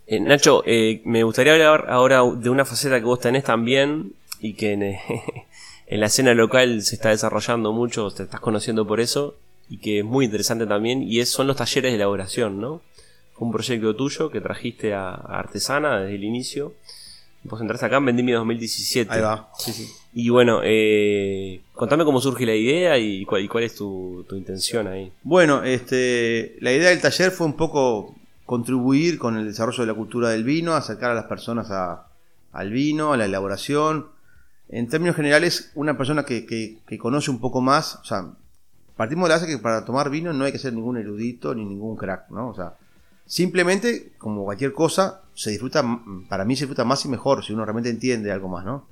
Eh, 0.06 0.20
Nacho, 0.20 0.62
eh, 0.66 1.02
me 1.04 1.22
gustaría 1.22 1.52
hablar 1.52 1.86
ahora 1.88 2.22
de 2.22 2.50
una 2.50 2.64
faceta 2.64 2.98
que 2.98 3.04
vos 3.04 3.20
tenés 3.20 3.44
también 3.44 4.12
y 4.40 4.54
que 4.54 4.72
en, 4.72 4.82
en, 5.86 6.00
la 6.00 6.06
escena 6.06 6.34
local 6.34 6.82
se 6.82 6.96
está 6.96 7.10
desarrollando 7.10 7.72
mucho, 7.72 8.10
te 8.10 8.24
estás 8.24 8.40
conociendo 8.40 8.86
por 8.86 9.00
eso 9.00 9.36
y 9.68 9.78
que 9.78 10.00
es 10.00 10.04
muy 10.04 10.24
interesante 10.24 10.66
también 10.66 11.02
y 11.02 11.20
es, 11.20 11.28
son 11.28 11.46
los 11.46 11.56
talleres 11.56 11.92
de 11.92 11.96
elaboración, 11.96 12.60
¿no? 12.60 12.82
Fue 13.34 13.46
un 13.46 13.52
proyecto 13.52 13.94
tuyo 13.94 14.30
que 14.30 14.40
trajiste 14.40 14.92
a, 14.94 15.14
Artesana 15.14 16.00
desde 16.00 16.16
el 16.16 16.24
inicio. 16.24 16.74
Vos 17.44 17.60
entraste 17.60 17.86
acá 17.86 17.98
en 17.98 18.06
Vendimia 18.06 18.36
2017. 18.36 19.12
Ahí 19.12 19.20
va, 19.20 19.48
sí, 19.58 19.72
sí. 19.72 19.88
Y 20.12 20.28
bueno, 20.28 20.60
eh, 20.64 21.62
contame 21.74 22.04
cómo 22.04 22.20
surge 22.20 22.44
la 22.44 22.54
idea 22.54 22.98
y 22.98 23.24
cuál, 23.24 23.48
cuál 23.48 23.64
es 23.64 23.76
tu, 23.76 24.26
intención 24.32 24.88
ahí. 24.88 25.12
Bueno, 25.22 25.62
este, 25.62 26.56
la 26.60 26.72
idea 26.72 26.90
del 26.90 27.00
taller 27.00 27.30
fue 27.30 27.46
un 27.46 27.56
poco 27.56 28.16
contribuir 28.44 29.18
con 29.18 29.36
el 29.36 29.46
desarrollo 29.46 29.82
de 29.82 29.86
la 29.86 29.94
cultura 29.94 30.30
del 30.30 30.42
vino, 30.42 30.74
acercar 30.74 31.12
a 31.12 31.14
las 31.14 31.26
personas 31.26 31.70
al 31.70 32.70
vino, 32.70 33.12
a 33.12 33.16
la 33.16 33.26
elaboración. 33.26 34.08
En 34.68 34.88
términos 34.88 35.16
generales, 35.16 35.70
una 35.74 35.96
persona 35.96 36.24
que, 36.24 36.78
conoce 36.98 37.30
un 37.30 37.40
poco 37.40 37.60
más, 37.60 37.96
o 37.96 38.04
sea, 38.04 38.32
partimos 38.96 39.24
de 39.24 39.28
la 39.28 39.34
base 39.36 39.46
que 39.46 39.58
para 39.58 39.84
tomar 39.84 40.10
vino 40.10 40.32
no 40.32 40.44
hay 40.44 40.52
que 40.52 40.58
ser 40.58 40.72
ningún 40.72 40.96
erudito 40.96 41.54
ni 41.54 41.64
ningún 41.64 41.96
crack, 41.96 42.30
¿no? 42.30 42.48
O 42.48 42.54
sea, 42.54 42.74
Simplemente, 43.30 44.14
como 44.18 44.42
cualquier 44.42 44.72
cosa, 44.72 45.22
se 45.34 45.50
disfruta, 45.50 45.84
para 46.28 46.44
mí 46.44 46.56
se 46.56 46.64
disfruta 46.64 46.84
más 46.84 47.04
y 47.04 47.08
mejor 47.08 47.44
si 47.44 47.52
uno 47.52 47.64
realmente 47.64 47.88
entiende 47.88 48.32
algo 48.32 48.48
más, 48.48 48.64
¿no? 48.64 48.88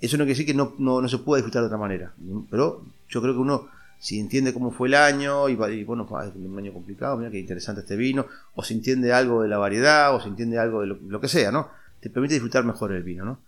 Eso 0.00 0.16
no 0.16 0.24
quiere 0.24 0.38
decir 0.38 0.46
que 0.46 0.54
no, 0.54 0.74
no, 0.78 1.06
se 1.08 1.18
pueda 1.18 1.38
disfrutar 1.38 1.62
de 1.62 1.66
otra 1.66 1.78
manera. 1.78 2.12
Pero 2.50 2.84
yo 3.08 3.20
creo 3.20 3.34
que 3.34 3.40
uno, 3.40 3.68
si 3.98 4.18
entiende 4.18 4.54
cómo 4.54 4.70
fue 4.70 4.88
el 4.88 4.94
año, 4.94 5.48
y, 5.48 5.56
bueno, 5.56 6.08
es 6.24 6.34
un 6.34 6.58
año 6.58 6.72
complicado, 6.72 7.16
mira 7.18 7.30
qué 7.30 7.38
interesante 7.38 7.82
este 7.82 7.96
vino, 7.96 8.26
o 8.54 8.62
si 8.62 8.74
entiende 8.74 9.12
algo 9.12 9.42
de 9.42 9.48
la 9.48 9.58
variedad, 9.58 10.14
o 10.14 10.20
si 10.20 10.28
entiende 10.28 10.58
algo 10.58 10.80
de 10.80 10.86
lo, 10.86 11.20
que 11.20 11.28
sea, 11.28 11.52
¿no? 11.52 11.68
Te 12.00 12.08
permite 12.08 12.34
disfrutar 12.34 12.64
mejor 12.64 12.92
el 12.92 13.02
vino, 13.02 13.24
¿no? 13.24 13.40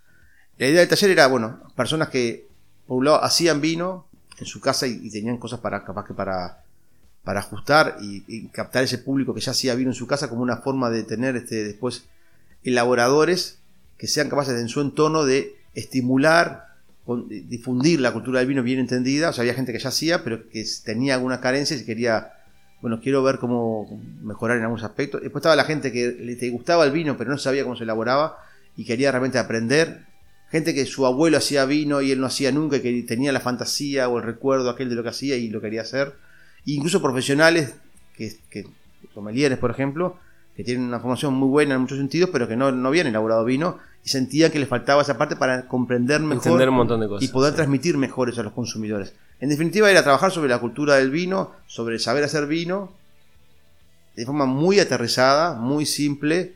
La 0.59 0.67
idea 0.67 0.81
del 0.81 0.89
taller 0.89 1.11
era, 1.11 1.27
bueno, 1.27 1.63
personas 1.75 2.11
que, 2.11 2.47
por 2.87 2.99
un 2.99 3.07
lado, 3.07 3.25
hacían 3.25 3.63
vino 3.63 4.07
en 4.39 4.45
su 4.45 4.61
casa 4.61 4.87
y, 4.87 5.09
tenían 5.11 5.39
cosas 5.39 5.61
para, 5.61 5.85
capaz 5.85 6.05
que 6.07 6.13
para, 6.13 6.65
para 7.25 7.41
ajustar 7.41 7.97
y, 8.03 8.49
captar 8.49 8.85
ese 8.85 8.99
público 8.99 9.33
que 9.33 9.41
ya 9.41 9.53
hacía 9.53 9.75
vino 9.75 9.91
en 9.91 9.95
su 9.95 10.07
casa 10.07 10.29
como 10.29 10.43
una 10.43 10.59
forma 10.59 10.91
de 10.91 11.03
tener 11.03 11.35
este, 11.37 11.65
después 11.65 12.05
elaboradores 12.63 13.59
que 13.97 14.07
sean 14.07 14.29
capaces 14.29 14.61
en 14.61 14.69
su 14.69 14.83
entorno 14.83 15.25
de 15.25 15.62
estimular, 15.75 16.73
difundir 17.29 18.01
la 18.01 18.13
cultura 18.13 18.39
del 18.41 18.49
vino 18.49 18.63
bien 18.63 18.79
entendida. 18.79 19.31
O 19.31 19.33
sea, 19.33 19.43
había 19.43 19.55
gente 19.55 19.73
que 19.73 19.79
ya 19.79 19.89
hacía, 19.89 20.23
pero 20.25 20.49
que 20.49 20.65
tenía 20.85 21.15
alguna 21.15 21.41
carencia 21.41 21.77
y 21.77 21.85
quería, 21.85 22.33
bueno, 22.81 23.01
quiero 23.01 23.23
ver 23.23 23.39
cómo 23.39 24.01
mejorar 24.23 24.59
en 24.59 24.65
algunos 24.65 24.85
aspectos. 24.85 25.21
Después 25.23 25.41
estaba 25.41 25.57
la 25.57 25.65
gente 25.65 25.93
que 25.93 26.13
le 26.13 26.51
gustaba 26.51 26.85
el 26.85 26.93
vino, 26.93 27.17
pero 27.17 27.31
no 27.31 27.39
sabía 27.39 27.65
cómo 27.65 27.77
se 27.77 27.85
elaboraba 27.85 28.39
y 28.77 28.85
quería 28.85 29.11
realmente 29.11 29.39
aprender. 29.39 30.07
Gente 30.51 30.75
que 30.75 30.85
su 30.85 31.07
abuelo 31.07 31.39
hacía 31.39 31.65
vino 31.65 32.03
y 32.03 32.13
él 32.13 32.21
no 32.21 32.27
hacía 32.27 32.53
nunca 32.53 32.77
y 32.77 32.81
que 32.81 33.03
tenía 33.05 33.33
la 33.33 33.41
fantasía 33.41 34.09
o 34.09 34.19
el 34.19 34.25
recuerdo 34.25 34.69
aquel 34.69 34.91
de 34.91 34.95
lo 34.95 35.03
que 35.03 35.09
hacía 35.09 35.37
y 35.37 35.49
lo 35.49 35.61
quería 35.61 35.83
hacer. 35.83 36.15
incluso 36.67 37.01
profesionales, 37.01 37.75
que, 38.17 38.37
que 38.51 38.67
por 39.59 39.71
ejemplo, 39.71 40.19
que 40.57 40.65
tienen 40.65 40.85
una 40.85 41.01
formación 41.01 41.35
muy 41.35 41.49
buena 41.49 41.75
en 41.75 41.81
muchos 41.81 41.99
sentidos, 41.99 42.31
pero 42.31 42.47
que 42.47 42.57
no, 42.57 42.71
no 42.71 42.89
habían 42.89 43.07
elaborado 43.07 43.45
vino 43.45 43.79
y 44.05 44.09
sentía 44.09 44.51
que 44.51 44.59
les 44.59 44.69
faltaba 44.69 45.03
esa 45.03 45.17
parte 45.17 45.37
para 45.37 45.69
comprender 45.69 46.21
mejor 46.21 46.69
un 46.69 46.75
montón 46.75 47.01
de 47.01 47.09
cosas, 47.09 47.29
y 47.29 47.33
poder 47.33 47.55
transmitir 47.55 47.97
mejor 47.97 48.29
eso 48.29 48.41
a 48.41 48.45
los 48.45 48.53
consumidores. 48.53 49.15
En 49.41 49.49
definitiva, 49.49 49.91
era 49.91 50.03
trabajar 50.03 50.31
sobre 50.31 50.49
la 50.49 50.59
cultura 50.59 50.97
del 50.97 51.11
vino, 51.11 51.53
sobre 51.67 51.99
saber 51.99 52.25
hacer 52.25 52.47
vino, 52.47 52.93
de 54.17 54.27
forma 54.27 54.47
muy 54.47 54.81
aterrizada, 54.81 55.55
muy 55.55 55.87
simple, 55.87 56.55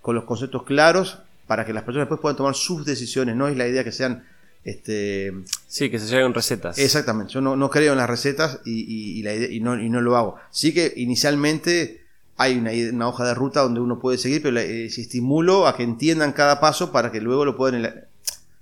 con 0.00 0.14
los 0.14 0.24
conceptos 0.24 0.64
claros, 0.64 1.18
para 1.46 1.66
que 1.66 1.72
las 1.72 1.82
personas 1.82 2.04
después 2.04 2.20
puedan 2.20 2.36
tomar 2.36 2.54
sus 2.54 2.84
decisiones. 2.84 3.36
No 3.36 3.48
es 3.48 3.56
la 3.56 3.68
idea 3.68 3.84
que 3.84 3.92
sean. 3.92 4.24
Este, 4.64 5.32
sí, 5.66 5.90
que 5.90 5.98
se 5.98 6.06
lleguen 6.06 6.32
recetas. 6.32 6.78
Exactamente, 6.78 7.34
yo 7.34 7.42
no, 7.42 7.70
creo 7.70 7.92
en 7.92 7.98
las 7.98 8.08
recetas 8.08 8.60
y, 8.64 9.22
la 9.22 9.34
y, 9.34 9.60
no, 9.60 9.78
y 9.78 9.90
no 9.90 10.00
lo 10.00 10.16
hago. 10.16 10.36
Sí 10.50 10.72
que 10.72 10.94
inicialmente 10.96 12.03
hay 12.36 12.58
una, 12.58 13.08
hoja 13.08 13.24
de 13.24 13.34
ruta 13.34 13.60
donde 13.60 13.80
uno 13.80 13.98
puede 13.98 14.18
seguir, 14.18 14.42
pero 14.42 14.58
eh, 14.58 14.86
estimulo 14.86 15.66
a 15.66 15.76
que 15.76 15.82
entiendan 15.82 16.32
cada 16.32 16.60
paso 16.60 16.90
para 16.90 17.12
que 17.12 17.20
luego 17.20 17.44
lo 17.44 17.56
puedan 17.56 18.04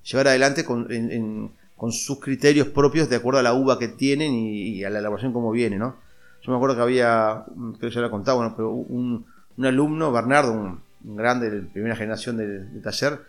llevar 0.05 0.29
adelante 0.29 0.65
con, 0.65 1.53
sus 1.91 2.21
criterios 2.21 2.69
propios 2.69 3.09
de 3.09 3.17
acuerdo 3.17 3.41
a 3.41 3.43
la 3.43 3.55
uva 3.55 3.79
que 3.79 3.89
tienen 3.89 4.35
y, 4.35 4.85
a 4.85 4.91
la 4.91 5.01
elaboración 5.01 5.33
como 5.33 5.51
viene, 5.51 5.79
¿no? 5.79 5.97
Yo 6.43 6.51
me 6.51 6.57
acuerdo 6.57 6.77
que 6.77 6.83
había, 6.83 7.45
creo 7.79 7.91
que 7.91 7.95
ya 7.95 8.01
lo 8.01 8.09
he 8.09 8.11
contado, 8.11 8.55
pero 8.57 8.71
un, 8.71 9.25
alumno, 9.63 10.13
Bernardo, 10.13 10.53
un, 10.53 10.81
grande 11.17 11.51
de 11.51 11.63
primera 11.63 11.97
generación 11.97 12.37
del, 12.37 12.83
taller, 12.83 13.21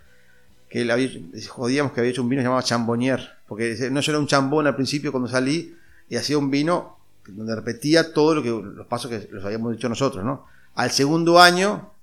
que 0.69 0.81
él 0.81 0.91
había, 0.91 1.09
jodíamos 1.49 1.93
que 1.93 2.01
había 2.01 2.11
hecho 2.11 2.21
un 2.21 2.29
vino 2.29 2.41
llamado 2.41 2.61
Chambonnier, 2.61 3.21
porque 3.47 3.75
no 3.91 3.99
era 3.99 4.19
un 4.19 4.27
chambón 4.27 4.67
al 4.67 4.75
principio 4.75 5.11
cuando 5.11 5.29
salí, 5.29 5.75
y 6.09 6.15
hacía 6.15 6.37
un 6.37 6.51
vino 6.51 6.97
donde 7.27 7.55
repetía 7.55 8.13
todo 8.13 8.35
lo 8.35 8.43
que 8.43 8.49
los 8.49 8.87
pasos 8.87 9.09
que 9.09 9.27
los 9.31 9.43
habíamos 9.45 9.71
dicho 9.71 9.89
nosotros, 9.89 10.23
¿no? 10.23 10.45
Al 10.75 10.91
segundo 10.91 11.39
año 11.39 11.93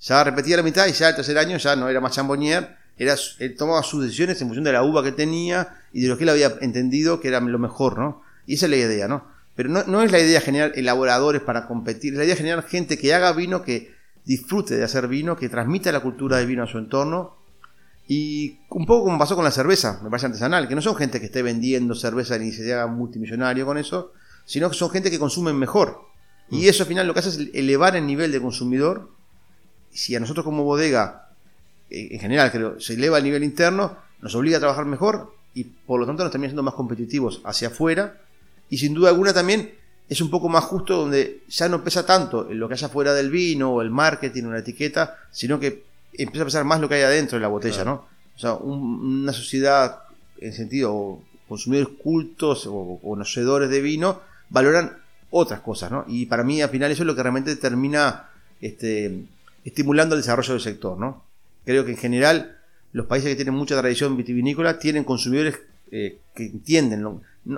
ya 0.00 0.22
repetía 0.24 0.56
la 0.56 0.62
mitad 0.62 0.86
y 0.86 0.92
ya 0.92 1.08
al 1.08 1.16
tercer 1.16 1.38
año 1.38 1.56
ya 1.56 1.76
no 1.76 1.88
era 1.88 2.00
más 2.00 2.12
chambonnier, 2.12 2.76
era, 2.98 3.14
él 3.38 3.56
tomaba 3.56 3.82
sus 3.82 4.04
decisiones 4.04 4.40
en 4.40 4.48
función 4.48 4.64
de 4.64 4.72
la 4.72 4.82
uva 4.82 5.02
que 5.02 5.12
tenía 5.12 5.76
y 5.92 6.02
de 6.02 6.08
lo 6.08 6.16
que 6.16 6.24
él 6.24 6.30
había 6.30 6.56
entendido 6.60 7.20
que 7.20 7.28
era 7.28 7.40
lo 7.40 7.58
mejor, 7.58 7.98
¿no? 7.98 8.22
Y 8.46 8.54
esa 8.54 8.66
es 8.66 8.70
la 8.70 8.76
idea, 8.76 9.08
¿no? 9.08 9.24
Pero 9.54 9.68
no, 9.68 9.84
no 9.84 10.02
es 10.02 10.12
la 10.12 10.18
idea 10.18 10.40
generar 10.40 10.72
elaboradores 10.76 11.42
para 11.42 11.66
competir, 11.66 12.12
es 12.12 12.18
la 12.18 12.24
idea 12.24 12.36
generar 12.36 12.64
gente 12.64 12.98
que 12.98 13.14
haga 13.14 13.32
vino, 13.32 13.62
que 13.62 13.94
disfrute 14.24 14.76
de 14.76 14.84
hacer 14.84 15.08
vino, 15.08 15.36
que 15.36 15.48
transmita 15.48 15.90
la 15.92 16.00
cultura 16.00 16.36
del 16.36 16.46
vino 16.46 16.62
a 16.62 16.66
su 16.66 16.78
entorno. 16.78 17.36
Y 18.08 18.60
un 18.70 18.86
poco 18.86 19.04
como 19.04 19.18
pasó 19.18 19.34
con 19.34 19.44
la 19.44 19.50
cerveza, 19.50 20.00
me 20.02 20.10
parece 20.10 20.26
artesanal, 20.26 20.68
que 20.68 20.74
no 20.74 20.82
son 20.82 20.94
gente 20.94 21.18
que 21.18 21.26
esté 21.26 21.42
vendiendo 21.42 21.94
cerveza 21.94 22.38
ni 22.38 22.52
se 22.52 22.72
haga 22.72 22.86
multimillonario 22.86 23.66
con 23.66 23.78
eso, 23.78 24.12
sino 24.46 24.70
que 24.70 24.76
son 24.76 24.90
gente 24.90 25.10
que 25.10 25.18
consumen 25.18 25.56
mejor. 25.56 26.06
Y 26.50 26.62
mm. 26.62 26.68
eso 26.68 26.84
al 26.84 26.88
final 26.88 27.06
lo 27.06 27.12
que 27.12 27.20
hace 27.20 27.28
es 27.28 27.50
elevar 27.52 27.96
el 27.96 28.06
nivel 28.06 28.32
de 28.32 28.40
consumidor. 28.40 29.10
Si 29.92 30.14
a 30.16 30.20
nosotros 30.20 30.44
como 30.44 30.64
bodega, 30.64 31.28
eh, 31.90 32.08
en 32.12 32.20
general 32.20 32.50
creo, 32.50 32.80
se 32.80 32.94
eleva 32.94 33.18
el 33.18 33.24
nivel 33.24 33.44
interno, 33.44 33.98
nos 34.22 34.34
obliga 34.34 34.56
a 34.56 34.60
trabajar 34.60 34.86
mejor 34.86 35.34
y 35.52 35.64
por 35.64 36.00
lo 36.00 36.06
tanto 36.06 36.22
nos 36.22 36.32
termina 36.32 36.50
siendo 36.50 36.62
más 36.62 36.74
competitivos 36.74 37.42
hacia 37.44 37.68
afuera. 37.68 38.18
Y 38.70 38.78
sin 38.78 38.94
duda 38.94 39.10
alguna 39.10 39.34
también 39.34 39.74
es 40.08 40.20
un 40.20 40.30
poco 40.30 40.48
más 40.48 40.64
justo 40.64 40.96
donde 40.96 41.42
ya 41.48 41.68
no 41.68 41.82
pesa 41.82 42.06
tanto 42.06 42.44
lo 42.50 42.68
que 42.68 42.74
haya 42.74 42.88
fuera 42.88 43.12
del 43.12 43.30
vino 43.30 43.72
o 43.72 43.82
el 43.82 43.90
marketing 43.90 44.44
o 44.44 44.52
la 44.52 44.60
etiqueta, 44.60 45.16
sino 45.32 45.58
que 45.58 45.84
empieza 46.12 46.42
a 46.42 46.46
pesar 46.46 46.64
más 46.64 46.80
lo 46.80 46.88
que 46.88 46.94
hay 46.94 47.02
adentro 47.02 47.36
de 47.36 47.42
la 47.42 47.48
botella, 47.48 47.84
¿no? 47.84 48.06
O 48.36 48.38
sea, 48.38 48.54
una 48.54 49.32
sociedad 49.32 50.02
en 50.38 50.52
sentido 50.52 51.20
consumidores 51.48 51.96
cultos 52.02 52.66
o 52.68 52.98
conocedores 53.02 53.70
de 53.70 53.80
vino 53.80 54.20
valoran 54.50 54.98
otras 55.30 55.60
cosas, 55.60 55.90
¿no? 55.90 56.04
Y 56.08 56.26
para 56.26 56.44
mí 56.44 56.62
al 56.62 56.70
final 56.70 56.90
eso 56.90 57.02
es 57.02 57.06
lo 57.06 57.14
que 57.14 57.22
realmente 57.22 57.56
termina 57.56 58.30
este, 58.60 59.24
estimulando 59.64 60.14
el 60.14 60.22
desarrollo 60.22 60.52
del 60.52 60.62
sector, 60.62 60.98
¿no? 60.98 61.24
Creo 61.64 61.84
que 61.84 61.92
en 61.92 61.96
general 61.96 62.56
los 62.92 63.06
países 63.06 63.30
que 63.30 63.36
tienen 63.36 63.54
mucha 63.54 63.78
tradición 63.78 64.16
vitivinícola 64.16 64.78
tienen 64.78 65.04
consumidores 65.04 65.58
eh, 65.90 66.18
que 66.34 66.46
entienden. 66.46 67.00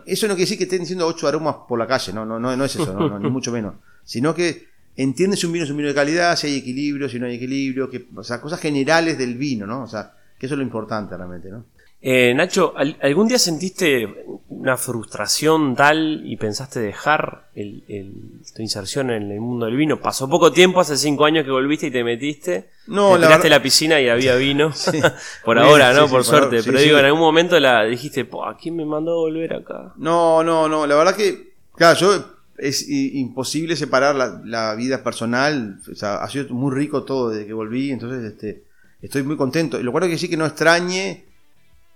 eso 0.06 0.26
no 0.26 0.34
quiere 0.34 0.44
decir 0.44 0.58
que 0.58 0.64
estén 0.64 0.80
diciendo 0.80 1.06
ocho 1.06 1.28
aromas 1.28 1.56
por 1.68 1.78
la 1.78 1.86
calle, 1.86 2.12
no, 2.12 2.24
no, 2.24 2.38
no, 2.38 2.64
es 2.64 2.74
eso, 2.74 3.18
ni 3.18 3.30
mucho 3.30 3.52
menos. 3.52 3.74
Sino 4.04 4.34
que 4.34 4.66
entienden 4.96 5.36
si 5.36 5.46
un 5.46 5.52
vino 5.52 5.64
es 5.64 5.70
un 5.70 5.76
vino 5.76 5.88
de 5.88 5.94
calidad, 5.94 6.34
si 6.36 6.48
hay 6.48 6.56
equilibrio, 6.56 7.08
si 7.08 7.18
no 7.20 7.26
hay 7.26 7.36
equilibrio, 7.36 7.88
que, 7.88 8.06
o 8.16 8.24
sea, 8.24 8.40
cosas 8.40 8.58
generales 8.58 9.16
del 9.16 9.36
vino, 9.36 9.66
¿no? 9.66 9.82
O 9.82 9.86
sea, 9.86 10.12
que 10.38 10.46
eso 10.46 10.54
es 10.54 10.58
lo 10.58 10.64
importante 10.64 11.16
realmente, 11.16 11.50
¿no? 11.50 11.64
Eh, 12.00 12.32
Nacho, 12.34 12.74
¿algún 12.76 13.26
día 13.26 13.40
sentiste 13.40 14.24
una 14.48 14.76
frustración 14.76 15.74
tal 15.74 16.22
y 16.24 16.36
pensaste 16.36 16.78
dejar 16.78 17.48
tu 17.52 18.62
inserción 18.62 19.10
en 19.10 19.32
el 19.32 19.40
mundo 19.40 19.66
del 19.66 19.76
vino? 19.76 20.00
Pasó 20.00 20.28
poco 20.28 20.52
tiempo, 20.52 20.80
hace 20.80 20.96
cinco 20.96 21.24
años 21.24 21.44
que 21.44 21.50
volviste 21.50 21.88
y 21.88 21.90
te 21.90 22.04
metiste. 22.04 22.70
No, 22.86 23.14
te 23.14 23.26
tiraste 23.26 23.50
la, 23.50 23.60
piscina 23.60 24.00
y 24.00 24.08
había 24.08 24.36
vino. 24.36 24.72
por 25.44 25.58
ahora, 25.58 25.92
¿no? 25.92 26.08
por 26.08 26.22
suerte. 26.22 26.62
Pero 26.64 26.78
digo, 26.78 26.98
en 26.98 27.04
algún 27.04 27.20
momento 27.20 27.58
la 27.58 27.84
dijiste, 27.84 28.28
¿a 28.44 28.56
quién 28.56 28.76
me 28.76 28.84
mandó 28.84 29.12
a 29.12 29.16
volver 29.16 29.54
acá? 29.54 29.92
No, 29.96 30.44
no, 30.44 30.68
no. 30.68 30.86
La 30.86 30.94
verdad 30.94 31.16
que, 31.16 31.54
claro, 31.74 31.98
yo 31.98 32.24
es 32.58 32.88
imposible 32.88 33.74
separar 33.74 34.14
la, 34.44 34.74
vida 34.76 35.02
personal. 35.02 35.80
O 35.90 35.96
sea, 35.96 36.22
ha 36.22 36.28
sido 36.28 36.54
muy 36.54 36.72
rico 36.72 37.02
todo 37.02 37.30
desde 37.30 37.46
que 37.46 37.52
volví. 37.52 37.90
Entonces, 37.90 38.22
este, 38.22 38.62
estoy 39.02 39.24
muy 39.24 39.36
contento. 39.36 39.82
Lo 39.82 39.90
cual 39.90 40.08
que 40.08 40.16
sí 40.16 40.28
que 40.28 40.36
no 40.36 40.46
extrañe 40.46 41.27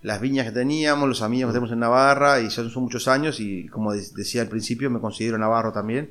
las 0.03 0.21
viñas 0.21 0.47
que 0.47 0.53
teníamos, 0.53 1.09
los 1.09 1.23
amigos 1.23 1.51
que 1.51 1.53
tenemos 1.53 1.73
en 1.73 1.79
Navarra, 1.79 2.41
y 2.41 2.51
son, 2.51 2.71
son 2.71 2.83
muchos 2.83 3.07
años, 3.09 3.39
y 3.41 3.69
como 3.69 3.93
decía 3.95 4.43
al 4.43 4.49
principio, 4.49 4.91
me 4.91 5.01
considero 5.01 5.39
navarro 5.39 5.73
también, 5.73 6.11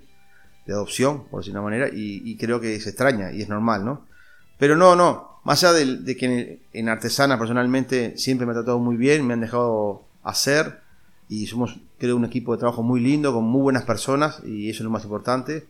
de 0.65 0.73
adopción, 0.73 1.25
por 1.29 1.41
decir 1.41 1.51
una 1.51 1.61
manera, 1.61 1.89
y, 1.91 2.37
creo 2.37 2.61
que 2.61 2.79
se 2.79 2.89
extraña, 2.89 3.31
y 3.31 3.41
es 3.41 3.49
normal, 3.49 3.83
¿no? 3.83 4.07
Pero 4.57 4.77
no, 4.77 4.95
no, 4.95 5.39
más 5.43 5.63
allá 5.63 5.73
de, 5.73 6.15
que 6.15 6.61
en, 6.71 6.89
Artesana 6.89 7.37
personalmente 7.37 8.17
siempre 8.17 8.45
me 8.45 8.51
ha 8.51 8.55
tratado 8.55 8.79
muy 8.79 8.95
bien, 8.95 9.27
me 9.27 9.33
han 9.33 9.41
dejado 9.41 10.05
hacer, 10.23 10.79
y 11.27 11.47
somos, 11.47 11.77
creo, 11.97 12.15
un 12.15 12.25
equipo 12.25 12.53
de 12.53 12.59
trabajo 12.59 12.83
muy 12.83 13.01
lindo, 13.01 13.33
con 13.33 13.43
muy 13.43 13.61
buenas 13.61 13.83
personas, 13.83 14.41
y 14.45 14.69
eso 14.69 14.79
es 14.79 14.85
lo 14.85 14.89
más 14.89 15.03
importante, 15.03 15.65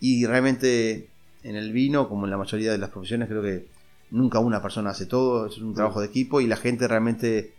y 0.00 0.26
realmente 0.26 1.08
en 1.42 1.56
el 1.56 1.72
vino, 1.72 2.08
como 2.08 2.26
en 2.26 2.30
la 2.30 2.36
mayoría 2.36 2.70
de 2.70 2.78
las 2.78 2.90
profesiones, 2.90 3.28
creo 3.28 3.42
que 3.42 3.66
nunca 4.10 4.38
una 4.38 4.62
persona 4.62 4.90
hace 4.90 5.06
todo, 5.06 5.46
es 5.46 5.58
un 5.58 5.74
trabajo 5.74 6.00
de 6.00 6.06
equipo 6.06 6.40
y 6.40 6.46
la 6.46 6.56
gente 6.56 6.88
realmente 6.88 7.52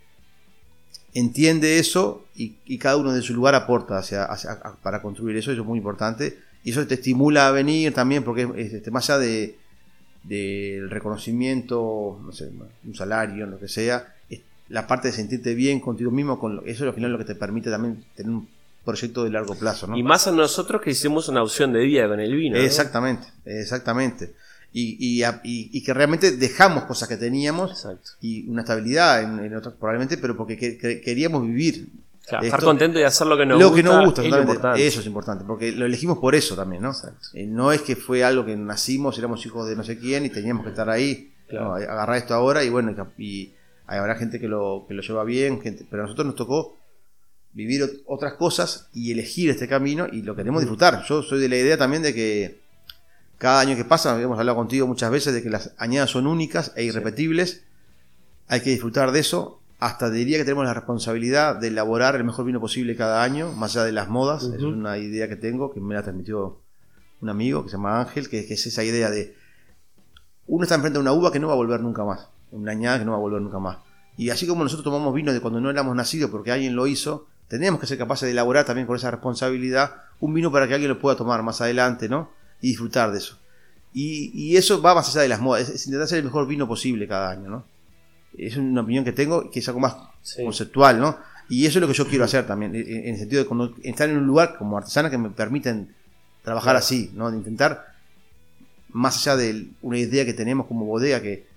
entiende 1.14 1.80
eso 1.80 2.26
y, 2.36 2.78
cada 2.78 2.98
uno 2.98 3.12
de 3.12 3.22
su 3.22 3.34
lugar 3.34 3.56
aporta 3.56 3.98
hacia, 3.98 4.28
para 4.84 5.02
construir 5.02 5.38
eso, 5.38 5.52
eso 5.52 5.62
es 5.62 5.68
muy 5.68 5.78
importante 5.78 6.40
y 6.64 6.72
eso 6.72 6.86
te 6.86 6.96
estimula 6.96 7.48
a 7.48 7.52
venir 7.52 7.94
también 7.94 8.24
porque 8.24 8.48
es, 8.56 8.74
este, 8.74 8.92
más 8.92 9.10
allá 9.10 9.20
de 9.20 9.58
del 10.22 10.90
reconocimiento, 10.90 12.20
no 12.22 12.32
sé, 12.34 12.52
un 12.84 12.94
salario, 12.94 13.46
lo 13.46 13.58
que 13.58 13.70
sea, 13.70 14.16
la 14.68 14.86
parte 14.86 15.08
de 15.08 15.14
sentirte 15.14 15.56
bien 15.56 15.80
contigo 15.80 16.12
mismo, 16.12 16.38
con 16.38 16.58
eso 16.66 16.84
es 16.84 16.90
al 16.90 16.94
final 16.94 17.14
lo 17.14 17.18
que 17.18 17.24
te 17.24 17.36
permite 17.36 17.72
también 17.72 18.04
tener 18.16 18.32
un 18.32 18.48
proyecto 18.84 19.24
de 19.24 19.30
largo 19.30 19.56
plazo. 19.56 19.90
Y 19.96 20.04
más 20.04 20.28
a 20.28 20.32
nosotros 20.34 20.82
que 20.82 20.92
hicimos 20.92 21.30
una 21.30 21.42
opción 21.42 21.72
de 21.72 21.80
vida 21.80 22.08
con 22.10 22.20
el 22.20 22.36
vino. 22.36 22.58
Exactamente, 22.58 23.28
exactamente 23.46 24.34
y, 24.72 25.24
y, 25.44 25.84
que 25.84 25.94
realmente 25.94 26.32
dejamos 26.38 26.84
cosas 26.84 27.08
que 27.10 27.18
teníamos 27.18 27.88
y 28.22 28.48
una 28.50 28.62
estabilidad 28.62 29.24
en, 29.24 29.56
otras 29.56 29.74
probablemente, 29.76 30.18
pero 30.18 30.38
porque 30.38 30.58
queríamos 31.04 31.44
vivir 31.44 31.88
Claro, 32.28 32.46
estar 32.46 32.62
contento 32.64 33.00
y 33.00 33.04
hacer 33.04 33.26
lo 33.26 33.36
que 33.36 33.46
nos 33.48 33.60
lo 33.60 33.70
gusta. 33.70 33.82
que 33.82 33.84
nos 33.90 34.06
gusta, 34.06 34.22
es 34.22 34.28
importante. 34.28 34.88
eso 34.88 35.00
es 35.00 35.06
importante, 35.08 35.44
porque 35.46 35.72
lo 35.72 35.86
elegimos 35.88 36.20
por 36.20 36.36
eso 36.36 36.56
también, 36.56 36.84
¿no? 36.84 36.92
Eh, 37.34 37.48
no 37.48 37.72
es 37.72 37.82
que 37.82 37.96
fue 37.96 38.24
algo 38.24 38.46
que 38.46 38.56
nacimos, 38.56 39.18
éramos 39.18 39.44
hijos 39.48 39.68
de 39.68 39.76
no 39.76 39.84
sé 39.84 39.98
quién 39.98 40.26
y 40.26 40.30
teníamos 40.30 40.64
que 40.64 40.70
estar 40.70 40.88
ahí, 40.92 41.32
Claro. 41.48 41.70
no, 41.70 41.74
agarrar 41.74 42.18
esto 42.18 42.36
ahora 42.36 42.64
y 42.64 42.70
bueno, 42.70 42.94
y 43.18 43.24
y 43.26 43.54
habrá 43.88 44.14
gente 44.16 44.40
que 44.40 44.48
lo, 44.48 44.86
que 44.88 44.94
lo 44.94 45.02
lleva 45.02 45.24
bien, 45.24 45.60
gente, 45.62 45.84
pero 45.90 46.04
a 46.04 46.06
nosotros 46.06 46.28
nos 46.28 46.36
tocó 46.36 46.78
vivir 47.54 47.82
ot- 47.82 48.02
otras 48.06 48.34
cosas 48.34 48.88
y 48.94 49.12
elegir 49.12 49.50
este 49.50 49.68
camino 49.68 50.06
y 50.12 50.22
lo 50.22 50.36
queremos 50.36 50.62
disfrutar. 50.62 51.04
Yo 51.10 51.24
soy 51.24 51.40
de 51.40 51.50
la 51.50 51.56
idea 51.58 51.76
también 51.78 52.04
de 52.04 52.14
que 52.14 52.59
cada 53.40 53.62
año 53.62 53.76
que 53.76 53.86
pasa, 53.86 54.22
hemos 54.22 54.38
hablado 54.38 54.58
contigo 54.58 54.86
muchas 54.86 55.10
veces 55.10 55.34
de 55.34 55.42
que 55.42 55.50
las 55.50 55.74
añadas 55.78 56.12
son 56.12 56.28
únicas 56.28 56.74
e 56.76 56.84
irrepetibles, 56.84 57.64
hay 58.48 58.62
que 58.62 58.70
disfrutar 58.70 59.12
de 59.12 59.22
eso. 59.22 59.62
Hasta 59.80 60.10
diría 60.10 60.38
que 60.38 60.44
tenemos 60.44 60.66
la 60.66 60.74
responsabilidad 60.74 61.56
de 61.56 61.70
elaborar 61.70 62.16
el 62.16 62.26
mejor 62.26 62.44
vino 62.44 62.60
posible 62.60 62.98
cada 62.98 63.24
año, 63.24 63.54
más 63.54 63.76
allá 63.76 63.86
de 63.86 63.94
las 63.94 64.10
modas. 64.10 64.44
Es 64.44 64.62
una 64.62 64.98
idea 64.98 65.30
que 65.30 65.38
tengo, 65.38 65.72
que 65.72 65.80
me 65.80 65.96
la 65.96 66.04
transmitió 66.04 66.60
un 67.22 67.30
amigo 67.30 67.64
que 67.64 67.70
se 67.70 67.78
llama 67.78 68.02
Ángel, 68.02 68.28
que, 68.28 68.46
que 68.46 68.56
es 68.56 68.68
esa 68.68 68.84
idea 68.84 69.10
de 69.10 69.36
uno 70.48 70.64
está 70.64 70.76
enfrente 70.76 70.98
a 70.98 71.02
una 71.02 71.14
uva 71.14 71.32
que 71.32 71.40
no 71.40 71.48
va 71.48 71.54
a 71.54 71.58
volver 71.58 71.80
nunca 71.80 72.04
más, 72.04 72.28
una 72.52 72.72
añada 72.74 73.00
que 73.00 73.06
no 73.06 73.12
va 73.12 73.18
a 73.18 73.22
volver 73.22 73.42
nunca 73.42 73.60
más. 73.60 73.78
Y 74.18 74.32
así 74.32 74.48
como 74.48 74.64
nosotros 74.64 74.84
tomamos 74.84 75.14
vino 75.14 75.32
de 75.32 75.40
cuando 75.40 75.62
no 75.62 75.70
éramos 75.70 75.96
nacidos 75.96 76.30
porque 76.30 76.52
alguien 76.52 76.76
lo 76.76 76.88
hizo, 76.88 77.28
tenemos 77.48 77.80
que 77.80 77.88
ser 77.88 77.98
capaces 77.98 78.28
de 78.28 78.32
elaborar 78.32 78.66
también 78.66 78.86
con 78.86 78.98
esa 78.98 79.12
responsabilidad 79.12 79.96
un 80.20 80.34
vino 80.34 80.52
para 80.52 80.68
que 80.68 80.74
alguien 80.74 80.90
lo 80.90 81.00
pueda 81.00 81.16
tomar 81.16 81.42
más 81.42 81.62
adelante, 81.62 82.10
¿no? 82.10 82.32
Y 82.62 82.70
disfrutar 82.70 83.12
de 83.12 83.18
eso. 83.20 83.38
Y, 83.94 84.32
y 84.34 84.58
eso 84.58 84.82
va 84.82 84.94
más 84.96 85.10
allá 85.10 85.22
de 85.22 85.30
las 85.30 85.40
modas, 85.42 85.64
es, 85.64 85.70
es 85.70 85.86
intentar 85.88 86.06
hacer 86.06 86.20
el 86.20 86.26
mejor 86.26 86.48
vino 86.48 86.68
posible 86.68 87.08
cada 87.08 87.32
año, 87.32 87.50
¿no? 87.50 87.66
Es 88.38 88.56
una 88.58 88.82
opinión 88.82 89.04
que 89.04 89.12
tengo, 89.12 89.50
que 89.50 89.60
es 89.60 89.68
algo 89.68 89.80
más 89.80 89.96
Sí. 90.22 90.44
conceptual, 90.44 91.00
¿no? 91.00 91.18
Y 91.48 91.66
eso 91.66 91.80
es 91.80 91.82
lo 91.82 91.88
que 91.88 91.94
yo 91.94 92.06
quiero 92.08 92.26
hacer 92.26 92.46
también, 92.46 92.76
en, 92.76 92.88
en 92.88 93.14
el 93.14 93.18
sentido 93.18 93.42
de 93.42 93.48
cuando, 93.48 93.74
estar 93.84 94.08
en 94.10 94.18
un 94.18 94.28
lugar 94.28 94.58
como 94.58 94.78
artesana 94.78 95.10
que 95.10 95.18
me 95.18 95.30
permiten 95.32 95.96
trabajar 96.44 96.74
Claro. 96.74 96.80
así, 96.80 97.12
¿no? 97.16 97.32
De 97.32 97.38
intentar, 97.38 97.88
más 98.92 99.18
allá 99.26 99.38
de 99.38 99.68
una 99.82 99.98
idea 99.98 100.26
que 100.26 100.34
tenemos 100.34 100.68
como 100.68 100.86
bodega, 100.86 101.22
que 101.22 101.48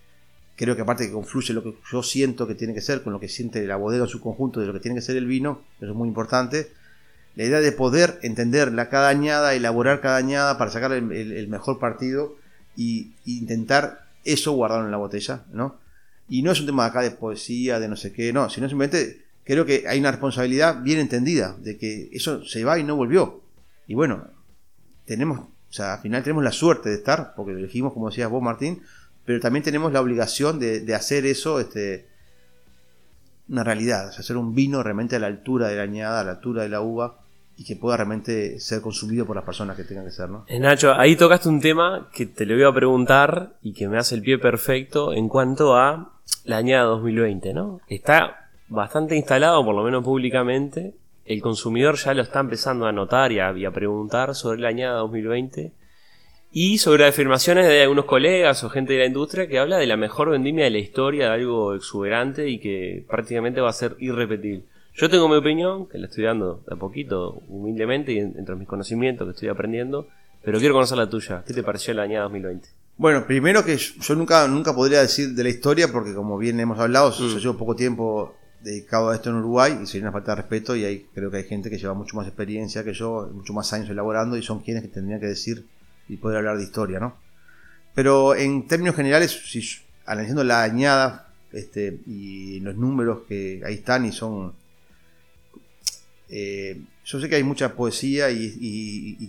creo 0.57 0.77
que 0.77 0.83
aparte 0.83 1.07
que 1.07 1.13
confluye 1.13 1.53
lo 1.53 1.63
que 1.63 1.75
yo 1.91 2.03
siento 2.03 2.47
que 2.47 2.55
tiene 2.55 2.73
que 2.73 2.81
ser 2.81 3.03
con 3.03 3.13
lo 3.13 3.21
que 3.21 3.29
siente 3.29 3.67
la 3.67 3.77
bodega 3.77 4.05
en 4.05 4.11
su 4.11 4.21
conjunto 4.21 4.61
de 4.61 4.67
lo 4.67 4.73
que 4.73 4.81
tiene 4.81 4.95
que 4.95 5.03
ser 5.03 5.17
el 5.17 5.27
vino, 5.27 5.63
eso 5.81 5.91
es 5.91 5.97
muy 5.97 6.09
importante. 6.09 6.73
La 7.35 7.45
idea 7.45 7.61
de 7.61 7.73
poder 7.73 8.19
entender 8.23 8.73
la 8.73 8.89
cada 8.89 9.09
añada, 9.09 9.55
elaborar 9.55 10.01
cada 10.01 10.17
añada 10.17 10.59
para 10.59 10.71
sacar 10.71 10.93
el, 10.93 11.49
mejor 11.49 11.79
partido 11.79 12.37
y, 12.77 13.13
intentar 13.25 14.07
eso 14.25 14.53
guardarlo 14.53 14.87
en 14.87 14.93
la 14.93 14.99
botella, 14.99 15.45
¿no? 15.53 15.77
Y 16.29 16.43
no 16.43 16.53
es 16.53 16.61
un 16.61 16.67
tema 16.67 16.87
acá 16.87 17.01
de 17.01 17.11
poesía, 17.11 17.81
de 17.81 17.89
no 17.89 17.97
sé 17.97 18.13
qué, 18.13 18.33
no, 18.33 18.49
sino 18.49 18.69
simplemente 18.69 19.25
creo 19.45 19.65
que 19.67 19.85
hay 19.89 19.99
una 19.99 20.11
responsabilidad 20.11 20.83
bien 20.83 20.99
entendida 20.99 21.57
de 21.59 21.77
que 21.77 22.11
eso 22.13 22.45
se 22.45 22.65
va 22.65 22.79
y 22.79 22.85
no 22.85 22.97
volvió. 22.97 23.43
Y 23.87 23.95
bueno, 23.95 24.29
tenemos, 25.05 25.41
o 25.41 25.73
sea, 25.73 25.95
al 25.95 26.01
final 26.01 26.23
tenemos 26.23 26.45
la 26.45 26.53
suerte 26.53 26.91
de 26.91 26.97
estar, 26.97 27.35
porque 27.35 27.53
lo 27.53 27.59
elegimos, 27.59 27.93
como 27.93 28.11
decías 28.11 28.31
vos, 28.31 28.43
Martín, 28.43 28.83
pero 29.25 29.41
también 29.41 29.63
tenemos 29.63 29.93
la 29.93 30.01
obligación 30.01 30.59
de, 30.59 30.81
de 30.81 30.95
hacer 30.95 31.27
eso, 31.27 31.61
este, 31.61 32.07
una 33.49 33.65
realidad, 33.65 34.09
o 34.09 34.13
sea, 34.13 34.21
hacer 34.21 34.37
un 34.37 34.55
vino 34.55 34.83
realmente 34.83 35.17
a 35.17 35.19
la 35.19 35.27
altura 35.27 35.69
de 35.69 35.77
la 35.77 35.83
añada, 35.83 36.21
a 36.21 36.25
la 36.25 36.33
altura 36.33 36.63
de 36.63 36.69
la 36.69 36.81
uva, 36.81 37.22
y 37.57 37.65
que 37.65 37.77
pueda 37.77 37.97
realmente 37.97 38.59
ser 38.61 38.81
consumido 38.81 39.27
por 39.27 39.37
las 39.37 39.45
personas 39.45 39.77
que 39.77 39.85
tengan 39.85 40.05
que 40.05 40.11
ser, 40.11 40.29
¿no? 40.29 40.45
Eh, 40.49 40.59
Nacho, 40.59 40.95
ahí 40.95 41.17
tocaste 41.17 41.49
un 41.49 41.61
tema 41.61 42.09
que 42.13 42.27
te 42.27 42.47
lo 42.47 42.55
voy 42.55 42.65
a 42.65 42.73
preguntar 42.73 43.55
y 43.63 43.73
que 43.73 43.89
me 43.89 43.99
hace 43.99 44.15
el 44.15 44.23
pie 44.23 44.39
perfecto 44.39 45.13
en 45.13 45.29
cuanto 45.29 45.77
a 45.77 46.13
la 46.45 46.57
añada 46.57 46.85
2020, 46.85 47.53
¿no? 47.55 47.81
Está 47.89 48.49
bastante 48.69 49.17
instalado, 49.17 49.65
por 49.65 49.75
lo 49.75 49.83
menos 49.85 50.03
públicamente. 50.03 50.95
El 51.25 51.41
consumidor 51.41 51.97
ya 51.97 52.15
lo 52.15 52.23
está 52.23 52.41
empezando 52.41 52.87
a 52.87 52.93
notar 52.93 53.31
y 53.33 53.39
a, 53.39 53.53
y 53.57 53.65
a 53.65 53.71
preguntar 53.71 54.35
sobre 54.35 54.61
la 54.61 54.69
añada 54.69 54.99
2020 54.99 55.73
y 56.53 56.79
sobre 56.79 57.07
afirmaciones 57.07 57.67
de 57.67 57.83
algunos 57.83 58.05
colegas 58.05 58.63
o 58.63 58.71
gente 58.71 58.93
de 58.93 59.01
la 59.01 59.07
industria 59.07 59.47
que 59.47 59.59
habla 59.59 59.79
de 59.79 59.87
la 59.87 59.97
mejor 59.97 60.31
vendimia 60.31 60.65
de 60.65 60.71
la 60.71 60.79
historia, 60.79 61.29
de 61.29 61.35
algo 61.35 61.75
exuberante 61.75 62.49
y 62.49 62.59
que 62.59 63.05
prácticamente 63.09 63.61
va 63.61 63.71
a 63.71 63.75
ser 63.75 63.97
irrepetible. 63.99 64.65
Yo 64.95 65.09
tengo 65.09 65.29
mi 65.29 65.37
opinión, 65.37 65.89
que 65.89 65.99
la 65.99 66.07
estoy 66.07 66.25
dando 66.25 66.63
de 66.67 66.75
a 66.75 66.77
poquito, 66.79 67.43
humildemente, 67.49 68.13
y 68.13 68.19
en- 68.19 68.35
entre 68.39 68.55
mis 68.57 68.69
conocimientos 68.69 69.27
que 69.27 69.33
estoy 69.33 69.49
aprendiendo, 69.49 70.09
pero 70.45 70.59
quiero 70.59 70.75
conocer 70.75 70.99
la 70.99 71.09
tuya. 71.09 71.43
¿Qué 71.47 71.55
te 71.55 71.63
pareció 71.63 71.95
la 71.95 72.03
añada 72.03 72.25
2020? 72.25 72.69
Bueno, 72.99 73.27
primero 73.27 73.65
que 73.65 73.77
yo 73.77 73.95
yo 74.01 74.15
nunca, 74.15 74.47
nunca 74.49 74.75
podría 74.75 75.01
decir 75.01 75.31
de 75.31 75.43
la 75.43 75.49
historia, 75.49 75.89
porque 75.91 76.13
como 76.15 76.37
bien 76.37 76.61
hemos 76.61 76.79
hablado, 76.79 77.11
yo 77.13 77.25
Mm. 77.25 77.39
llevo 77.39 77.57
poco 77.57 77.75
tiempo 77.75 78.35
dedicado 78.63 79.09
a 79.11 79.15
esto 79.15 79.31
en 79.31 79.37
Uruguay 79.37 79.79
y 79.83 79.87
sería 79.87 80.03
una 80.03 80.13
falta 80.13 80.33
de 80.33 80.43
respeto 80.43 80.77
y 80.77 80.85
ahí 80.85 81.07
creo 81.15 81.31
que 81.31 81.39
hay 81.39 81.45
gente 81.45 81.69
que 81.71 81.79
lleva 81.79 81.95
mucho 81.95 82.17
más 82.17 82.27
experiencia 82.29 82.85
que 82.85 82.93
yo, 82.93 83.29
mucho 83.33 83.53
más 83.55 83.73
años 83.73 83.89
elaborando 83.91 84.37
y 84.37 84.43
son 84.43 84.61
quienes 84.61 84.83
que 84.85 84.89
tendrían 84.89 85.19
que 85.21 85.27
decir 85.27 85.67
y 86.09 86.17
poder 86.19 86.39
hablar 86.39 86.59
de 86.59 86.65
historia, 86.65 87.01
¿no? 87.01 87.17
Pero 87.95 88.35
en 88.37 88.67
términos 88.69 88.95
generales, 88.95 89.31
si 89.47 89.61
yo- 89.63 89.81
analizando 90.07 90.45
la 90.45 90.63
añada 90.63 91.29
este, 91.53 91.99
y 92.07 92.61
los 92.61 92.77
números 92.77 93.21
que 93.29 93.63
ahí 93.65 93.75
están 93.75 94.05
y 94.07 94.13
son... 94.13 94.53
eh, 96.35 96.81
yo 97.05 97.21
sé 97.21 97.29
que 97.29 97.37
hay 97.37 97.43
mucha 97.43 97.75
poesía 97.75 98.31
y, 98.31 98.57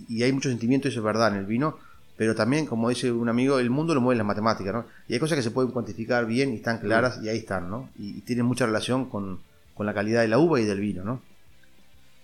y- 0.08 0.22
hay 0.22 0.32
mucho 0.32 0.48
sentimiento, 0.48 0.88
eso 0.88 1.00
es 1.00 1.04
verdad 1.04 1.32
en 1.32 1.38
el 1.40 1.44
vino, 1.44 1.78
pero 2.16 2.34
también, 2.34 2.64
como 2.64 2.88
dice 2.88 3.12
un 3.12 3.28
amigo, 3.28 3.58
el 3.58 3.68
mundo 3.68 3.94
lo 3.94 4.00
mueven 4.00 4.16
las 4.18 4.26
matemáticas. 4.26 4.86
Y 5.06 5.12
hay 5.12 5.18
cosas 5.18 5.36
que 5.36 5.42
se 5.42 5.50
pueden 5.50 5.70
cuantificar 5.70 6.24
bien 6.24 6.52
y 6.52 6.56
están 6.56 6.78
claras 6.78 7.20
y 7.22 7.28
ahí 7.28 7.36
están. 7.38 7.68
Y, 7.98 8.20
tienen 8.22 8.46
mucha 8.46 8.64
relación 8.64 9.04
con, 9.10 9.40
la 9.78 9.92
calidad 9.92 10.22
de 10.22 10.28
la 10.28 10.38
uva 10.38 10.60
y 10.60 10.64
del 10.64 10.80
vino, 10.80 11.04
¿no? 11.04 11.20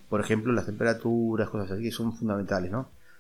Por 0.09 0.21
ejemplo, 0.21 0.53
las 0.53 0.67
temperaturas, 0.67 1.51
cosas 1.51 1.73
así 1.73 1.83
que 1.83 1.93
son 1.93 2.17
fundamentales. 2.17 2.73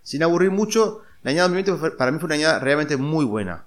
Sin 0.02 0.22
aburrir 0.22 0.50
mucho, 0.50 1.02
la 1.22 1.30
añada 1.32 1.48
2020 1.48 1.78
fue- 1.78 1.96
para 1.96 2.10
mí 2.10 2.18
fue 2.18 2.26
una 2.26 2.36
añada 2.36 2.58
realmente 2.58 2.96
muy 2.96 3.24
buena. 3.26 3.64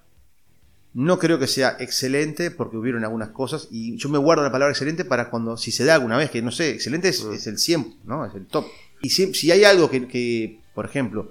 No 0.94 1.18
creo 1.18 1.38
que 1.40 1.48
sea 1.48 1.76
excelente 1.80 2.50
porque 2.52 2.76
hubieron 2.76 3.04
algunas 3.04 3.30
cosas 3.30 3.68
y 3.70 3.96
yo 3.96 4.08
me 4.08 4.18
guardo 4.18 4.44
la 4.44 4.52
palabra 4.52 4.72
excelente 4.72 5.04
para 5.04 5.28
cuando, 5.28 5.56
si 5.56 5.72
se 5.72 5.84
da 5.84 5.94
alguna 5.96 6.16
vez, 6.16 6.30
que 6.30 6.40
no 6.40 6.52
sé, 6.52 6.70
excelente 6.70 7.08
es, 7.08 7.24
Mm. 7.24 7.32
es 7.32 7.46
el 7.48 7.58
100, 7.58 7.96
¿no? 8.04 8.24
Es 8.24 8.34
el 8.34 8.46
top. 8.46 8.64
Y 9.02 9.10
si, 9.10 9.34
si 9.34 9.50
hay 9.50 9.64
algo 9.64 9.90
que, 9.90 10.06
que, 10.06 10.60
por 10.72 10.84
ejemplo, 10.84 11.30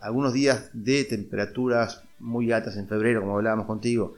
algunos 0.00 0.32
días 0.32 0.70
de 0.72 1.04
temperaturas 1.04 2.02
muy 2.20 2.52
altas 2.52 2.76
en 2.76 2.86
febrero, 2.88 3.20
como 3.20 3.36
hablábamos 3.36 3.66
contigo, 3.66 4.14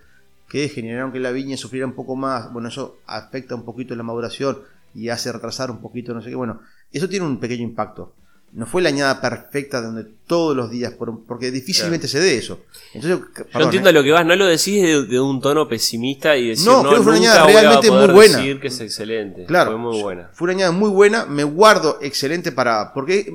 que 0.48 0.68
generaron 0.68 1.11
que 1.12 1.20
la 1.20 1.31
viña 1.31 1.57
sufriera 1.57 1.87
un 1.87 1.94
poco 1.94 2.14
más, 2.14 2.52
bueno, 2.52 2.68
eso 2.68 2.98
afecta 3.07 3.55
un 3.55 3.64
poquito 3.64 3.96
la 3.96 4.02
maduración 4.02 4.59
y 4.94 5.09
hace 5.09 5.33
retrasar 5.33 5.70
un 5.70 5.81
poquito, 5.81 6.12
no 6.12 6.20
sé 6.20 6.28
qué, 6.28 6.37
bueno, 6.37 6.61
eso 6.92 7.09
tiene 7.09 7.24
un 7.24 7.40
pequeño 7.40 7.62
impacto. 7.62 8.12
No 8.55 8.67
fue 8.67 8.83
la 8.83 8.91
añada 8.91 9.19
perfecta 9.21 9.81
donde 9.81 10.05
todos 10.27 10.55
los 10.55 10.71
días, 10.71 10.93
por- 10.93 11.25
porque 11.25 11.51
difícilmente 11.51 12.07
se 12.07 12.21
dé 12.21 12.37
eso. 12.37 12.61
Entonces, 12.93 13.21
Yo 13.55 13.61
entiendo 13.61 13.88
¿eh? 13.88 13.93
lo 13.95 14.03
que 14.03 14.11
vas, 14.12 14.27
no 14.27 14.37
lo 14.37 14.45
decís 14.45 14.83
de, 14.83 15.07
de 15.07 15.21
un 15.21 15.41
tono 15.41 15.67
pesimista 15.67 16.37
y 16.37 16.49
decir, 16.49 16.67
No, 16.67 16.83
no, 16.83 16.91
creo 16.91 16.99
que 17.01 17.03
fue 17.05 17.12
una 17.12 17.21
añada 17.21 17.47
realmente 17.47 17.91
muy 17.91 18.09
buena. 18.12 18.37
decir 18.37 18.61
que 18.61 18.67
es 18.69 18.81
excelente. 18.81 19.47
Claro, 19.47 19.71
Fue 19.71 19.81
muy 19.81 20.03
buena. 20.03 20.31
Fue 20.35 20.45
una 20.47 20.53
añada 20.53 20.73
muy 20.73 20.91
buena. 20.91 21.25
Me 21.25 21.45
guardo 21.45 21.99
excelente 22.03 22.53
para. 22.53 22.93
Porque 22.93 23.35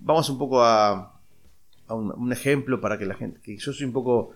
vamos 0.00 0.28
un 0.28 0.38
poco 0.38 0.64
a, 0.64 1.14
a 1.86 1.94
un, 1.94 2.10
un 2.10 2.32
ejemplo 2.32 2.80
para 2.80 2.98
que 2.98 3.06
la 3.06 3.14
gente. 3.14 3.38
Que 3.44 3.56
yo 3.56 3.72
soy 3.72 3.86
un 3.86 3.92
poco. 3.92 4.32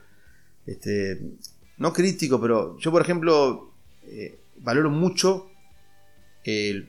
Este, 0.64 1.20
no 1.78 1.92
crítico, 1.92 2.40
pero 2.40 2.78
yo, 2.78 2.92
por 2.92 3.02
ejemplo, 3.02 3.72
eh, 4.06 4.38
valoro 4.58 4.90
mucho 4.90 5.48
el- 6.44 6.88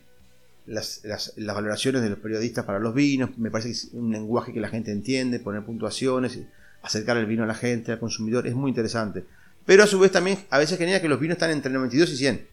las, 0.66 1.00
las- 1.04 1.32
valoraciones 1.36 2.02
de 2.02 2.10
los 2.10 2.18
periodistas 2.18 2.64
para 2.64 2.78
los 2.78 2.94
vinos. 2.94 3.30
Me 3.38 3.50
parece 3.50 3.68
que 3.68 3.72
es 3.74 3.88
un 3.92 4.10
lenguaje 4.12 4.52
que 4.52 4.60
la 4.60 4.68
gente 4.68 4.90
entiende, 4.92 5.40
poner 5.40 5.64
puntuaciones, 5.64 6.38
acercar 6.82 7.16
el 7.16 7.26
vino 7.26 7.44
a 7.44 7.46
la 7.46 7.54
gente, 7.54 7.92
al 7.92 7.98
consumidor. 7.98 8.46
Es 8.46 8.54
muy 8.54 8.68
interesante. 8.70 9.24
Pero 9.64 9.82
a 9.82 9.86
su 9.86 9.98
vez 9.98 10.12
también 10.12 10.38
a 10.50 10.58
veces 10.58 10.78
genera 10.78 11.00
que 11.00 11.08
los 11.08 11.18
vinos 11.18 11.36
están 11.36 11.50
entre 11.50 11.72
92 11.72 12.10
y 12.10 12.16
100. 12.16 12.46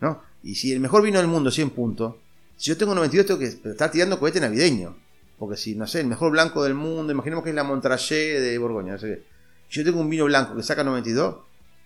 ¿no? 0.00 0.22
Y 0.42 0.54
si 0.54 0.72
el 0.72 0.80
mejor 0.80 1.02
vino 1.02 1.18
del 1.18 1.26
mundo, 1.28 1.50
100 1.50 1.70
puntos, 1.70 2.16
si 2.56 2.70
yo 2.70 2.76
tengo 2.76 2.94
92, 2.94 3.26
tengo 3.26 3.38
que 3.40 3.70
estar 3.70 3.90
tirando 3.90 4.18
cohete 4.18 4.40
navideño. 4.40 4.96
Porque 5.38 5.56
si, 5.56 5.74
no 5.74 5.86
sé, 5.86 6.00
el 6.00 6.06
mejor 6.06 6.32
blanco 6.32 6.62
del 6.64 6.74
mundo, 6.74 7.12
imaginemos 7.12 7.42
que 7.44 7.50
es 7.50 7.56
la 7.56 7.64
Montrachet 7.64 8.40
de 8.40 8.58
Borgoña, 8.58 8.92
no 8.92 8.98
sé 8.98 9.06
qué. 9.06 9.22
Si 9.68 9.78
yo 9.80 9.84
tengo 9.84 10.00
un 10.00 10.10
vino 10.10 10.24
blanco 10.26 10.54
que 10.56 10.62
saca 10.62 10.82
92, 10.84 11.36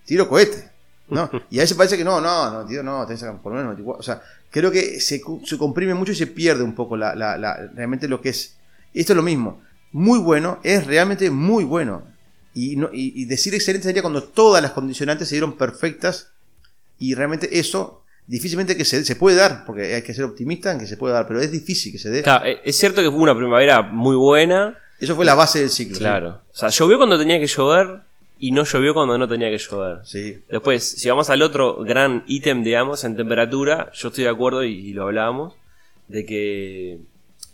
tiro 0.05 0.27
cohete. 0.27 0.71
¿No? 1.09 1.29
Y 1.51 1.59
a 1.59 1.61
veces 1.61 1.75
parece 1.77 1.97
que 1.97 2.03
no, 2.03 2.19
no, 2.21 2.51
92 2.51 2.83
no, 2.85 3.05
tenés 3.05 3.19
que 3.21 3.25
sacar 3.25 3.41
por 3.41 3.51
lo 3.51 3.57
menos 3.59 3.73
94. 3.73 3.99
O 3.99 4.03
sea, 4.03 4.21
creo 4.49 4.71
que 4.71 4.99
se, 4.99 5.21
se 5.45 5.57
comprime 5.57 5.93
mucho 5.93 6.11
y 6.11 6.15
se 6.15 6.27
pierde 6.27 6.63
un 6.63 6.73
poco 6.75 6.97
la, 6.97 7.15
la- 7.15 7.37
la- 7.37 7.67
realmente 7.73 8.07
lo 8.07 8.21
que 8.21 8.29
es. 8.29 8.55
Esto 8.93 9.13
es 9.13 9.17
lo 9.17 9.23
mismo. 9.23 9.61
Muy 9.91 10.19
bueno, 10.19 10.59
es 10.63 10.85
realmente 10.87 11.29
muy 11.29 11.63
bueno. 11.63 12.03
Y, 12.53 12.75
no, 12.77 12.89
y, 12.93 13.21
y 13.21 13.25
decir 13.25 13.53
excelente 13.53 13.87
sería 13.87 14.01
cuando 14.01 14.23
todas 14.23 14.61
las 14.61 14.71
condicionantes 14.71 15.27
se 15.27 15.35
dieron 15.35 15.57
perfectas 15.57 16.31
y 16.97 17.13
realmente 17.13 17.59
eso 17.59 18.01
difícilmente 18.27 18.75
que 18.77 18.85
se, 18.85 19.03
se 19.05 19.15
puede 19.17 19.35
dar, 19.37 19.65
porque 19.65 19.93
hay 19.93 20.01
que 20.01 20.13
ser 20.13 20.23
optimista 20.23 20.71
en 20.71 20.79
que 20.79 20.87
se 20.87 20.95
puede 20.97 21.13
dar, 21.13 21.27
pero 21.27 21.41
es 21.41 21.51
difícil 21.51 21.91
que 21.91 21.99
se 21.99 22.09
dé. 22.09 22.23
Claro, 22.23 22.45
eh, 22.45 22.59
es 22.63 22.77
cierto 22.77 23.01
que 23.01 23.11
fue 23.11 23.19
una 23.19 23.35
primavera 23.35 23.81
muy 23.83 24.15
buena, 24.15 24.77
Eso 24.99 25.15
fue 25.15 25.25
la 25.25 25.35
base 25.35 25.59
del 25.59 25.69
ciclo. 25.69 25.95
¿sí? 25.95 25.99
claro. 25.99 26.41
O 26.51 26.55
sea, 26.57 26.69
llovió 26.69 26.97
cuando 26.97 27.19
tenía 27.19 27.39
que 27.39 27.45
llover 27.47 27.99
y 28.47 28.51
no 28.51 28.63
llovió 28.63 28.93
cuando 28.93 29.17
no 29.17 29.27
tenía 29.27 29.49
que 29.49 29.57
llover. 29.57 29.99
Sí. 30.05 30.43
Después, 30.49 30.83
si 30.83 31.09
vamos 31.09 31.29
al 31.29 31.41
otro 31.41 31.77
gran 31.83 32.23
ítem, 32.27 32.63
digamos, 32.63 33.03
en 33.03 33.15
temperatura, 33.15 33.91
yo 33.93 34.09
estoy 34.09 34.23
de 34.25 34.29
acuerdo 34.29 34.63
y, 34.63 34.73
y 34.73 34.93
lo 34.93 35.03
hablábamos, 35.03 35.53
de 36.07 36.25
que 36.25 36.99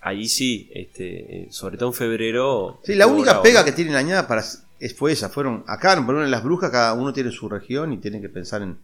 ahí 0.02 0.28
sí, 0.28 0.70
este, 0.74 1.48
sobre 1.52 1.78
todo 1.78 1.90
en 1.90 1.94
febrero. 1.96 2.80
Sí, 2.84 2.96
la 2.96 3.08
única 3.08 3.32
bravo, 3.32 3.44
pega 3.44 3.64
que 3.64 3.72
tiene 3.72 3.92
la 3.92 4.00
añada 4.00 4.28
para, 4.28 4.42
es, 4.80 4.96
fue 4.96 5.12
esa. 5.12 5.30
Fueron 5.30 5.64
acá, 5.68 5.90
por 5.90 5.98
ejemplo, 6.04 6.24
en 6.26 6.32
las 6.32 6.44
brujas, 6.44 6.72
cada 6.72 6.94
uno 6.94 7.14
tiene 7.14 7.32
su 7.32 7.48
región 7.48 7.94
y 7.94 7.98
tiene 7.98 8.20
que 8.22 8.30
pensar 8.30 8.62
en, 8.62 8.78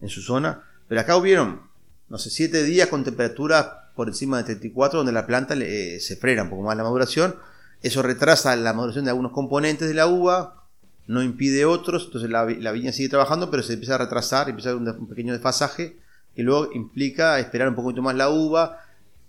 en 0.00 0.08
su 0.08 0.22
zona. 0.22 0.62
Pero 0.88 1.00
acá 1.00 1.16
hubieron, 1.16 1.60
no 2.08 2.18
sé, 2.18 2.30
siete 2.30 2.62
días 2.64 2.88
con 2.88 3.04
temperaturas 3.04 3.68
por 3.94 4.08
encima 4.08 4.38
de 4.38 4.44
34, 4.44 4.98
donde 4.98 5.12
la 5.12 5.26
planta 5.26 5.54
le- 5.54 5.96
eh, 5.96 6.00
se 6.00 6.16
frena 6.16 6.42
un 6.42 6.50
poco 6.50 6.62
más 6.62 6.76
la 6.76 6.82
maduración. 6.82 7.36
Eso 7.82 8.02
retrasa 8.02 8.56
la 8.56 8.72
maduración 8.72 9.04
de 9.04 9.10
algunos 9.10 9.32
componentes 9.32 9.86
de 9.88 9.94
la 9.94 10.06
uva, 10.06 10.63
no 11.06 11.22
impide 11.22 11.64
otros, 11.64 12.04
entonces 12.06 12.30
la, 12.30 12.44
vi- 12.44 12.56
la 12.56 12.72
viña 12.72 12.92
sigue 12.92 13.08
trabajando, 13.08 13.50
pero 13.50 13.62
se 13.62 13.74
empieza 13.74 13.96
a 13.96 13.98
retrasar, 13.98 14.48
empieza 14.48 14.70
a 14.70 14.72
haber 14.72 14.88
un, 14.88 15.06
pequeño 15.06 15.32
desfasaje, 15.32 15.96
que 16.34 16.42
luego 16.42 16.70
implica 16.72 17.38
esperar 17.38 17.68
un 17.68 17.74
poquito 17.74 18.02
más 18.02 18.14
la 18.16 18.30
uva. 18.30 18.80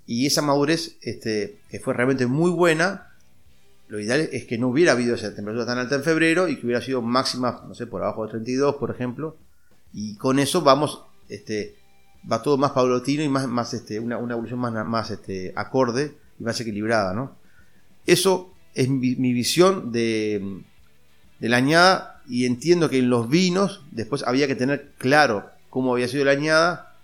Y 0.08 0.26
esa 0.26 0.42
madurez, 0.42 0.98
este, 1.02 1.60
que 1.70 1.80
fue 1.80 1.94
realmente 1.94 2.28
muy 2.28 2.52
buena, 2.52 3.10
lo 3.88 4.00
ideal 4.00 4.30
es 4.32 4.46
que 4.46 4.58
no 4.58 4.70
hubiera 4.70 4.94
habido 4.94 5.16
esa 5.16 5.34
temperatura 5.36 5.66
tan 5.66 5.78
alta 5.80 5.96
en 5.96 6.04
febrero 6.04 6.48
y 6.48 6.58
que 6.58 6.66
hubiera 6.66 6.82
sido 6.82 7.02
máxima, 7.02 7.64
no 7.68 7.74
sé, 7.76 7.88
por 7.88 8.02
abajo 8.04 8.24
de 8.26 8.32
32, 8.32 8.76
por 8.76 8.92
ejemplo. 8.92 9.36
Y 9.94 10.16
con 10.16 10.40
eso 10.40 10.62
vamos, 10.62 11.04
este, 11.30 11.76
va 12.32 12.42
todo 12.42 12.58
más 12.58 12.72
paulatino 12.72 13.24
y 13.24 13.30
más, 13.30 13.48
más 13.48 13.74
este, 13.74 14.00
una, 14.00 14.18
una 14.18 14.34
evolución 14.34 14.60
más, 14.60 14.74
más 14.88 15.12
este, 15.12 15.54
acorde 15.56 16.16
y 16.40 16.44
más 16.44 16.60
equilibrada, 16.60 17.14
¿no? 17.14 17.36
Eso 18.06 18.54
es 18.74 18.90
mi 18.90 19.34
visión 19.34 19.92
de, 19.92 20.62
la 21.50 21.58
añada 21.58 22.22
y 22.28 22.46
entiendo 22.46 22.90
que 22.90 23.00
en 23.00 23.10
los 23.10 23.30
vinos 23.30 23.82
después 23.92 24.24
había 24.24 24.48
que 24.48 24.56
tener 24.56 24.92
claro 24.98 25.50
cómo 25.70 25.94
había 25.94 26.08
sido 26.08 26.26
la 26.26 26.32
añada 26.32 26.96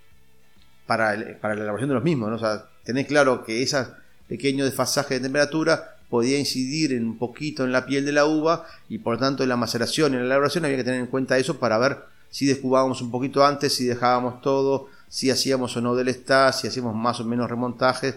para, 0.88 1.16
para 1.40 1.56
la 1.56 1.62
elaboración 1.62 1.90
de 1.90 1.96
los 1.96 2.04
mismos, 2.04 2.30
¿no? 2.30 2.36
O 2.36 2.40
sea, 2.40 2.66
tener 2.84 3.06
claro 3.08 3.44
que 3.44 3.62
ese 3.62 3.86
pequeño 4.28 4.66
desfasaje 4.66 5.16
de 5.16 5.20
temperatura 5.22 5.96
podía 6.10 6.38
incidir 6.38 6.92
en 6.94 7.06
un 7.06 7.18
poquito 7.18 7.64
en 7.64 7.72
la 7.72 7.86
piel 7.86 8.06
de 8.06 8.12
la 8.12 8.26
uva 8.26 8.66
y 8.90 8.98
por 8.98 9.18
tanto 9.18 9.44
en 9.44 9.50
la 9.50 9.56
maceración 9.58 10.12
y 10.12 10.16
en 10.16 10.22
la 10.22 10.28
elaboración 10.28 10.66
había 10.66 10.78
que 10.78 10.84
tener 10.84 11.00
en 11.00 11.08
cuenta 11.08 11.38
eso 11.38 11.58
para 11.58 11.78
ver 11.78 12.00
si 12.30 12.46
descubábamos 12.46 13.02
un 13.02 13.12
poquito 13.12 13.46
antes, 13.46 13.76
si 13.76 13.86
dejábamos 13.86 14.42
todo, 14.42 14.88
si 15.08 15.30
hacíamos 15.30 15.76
o 15.76 15.82
no 15.82 15.96
del 15.96 16.08
está, 16.08 16.52
si 16.54 16.68
hacíamos 16.68 16.96
más 16.96 17.20
o 17.20 17.26
menos 17.26 17.50
remontajes. 17.50 18.16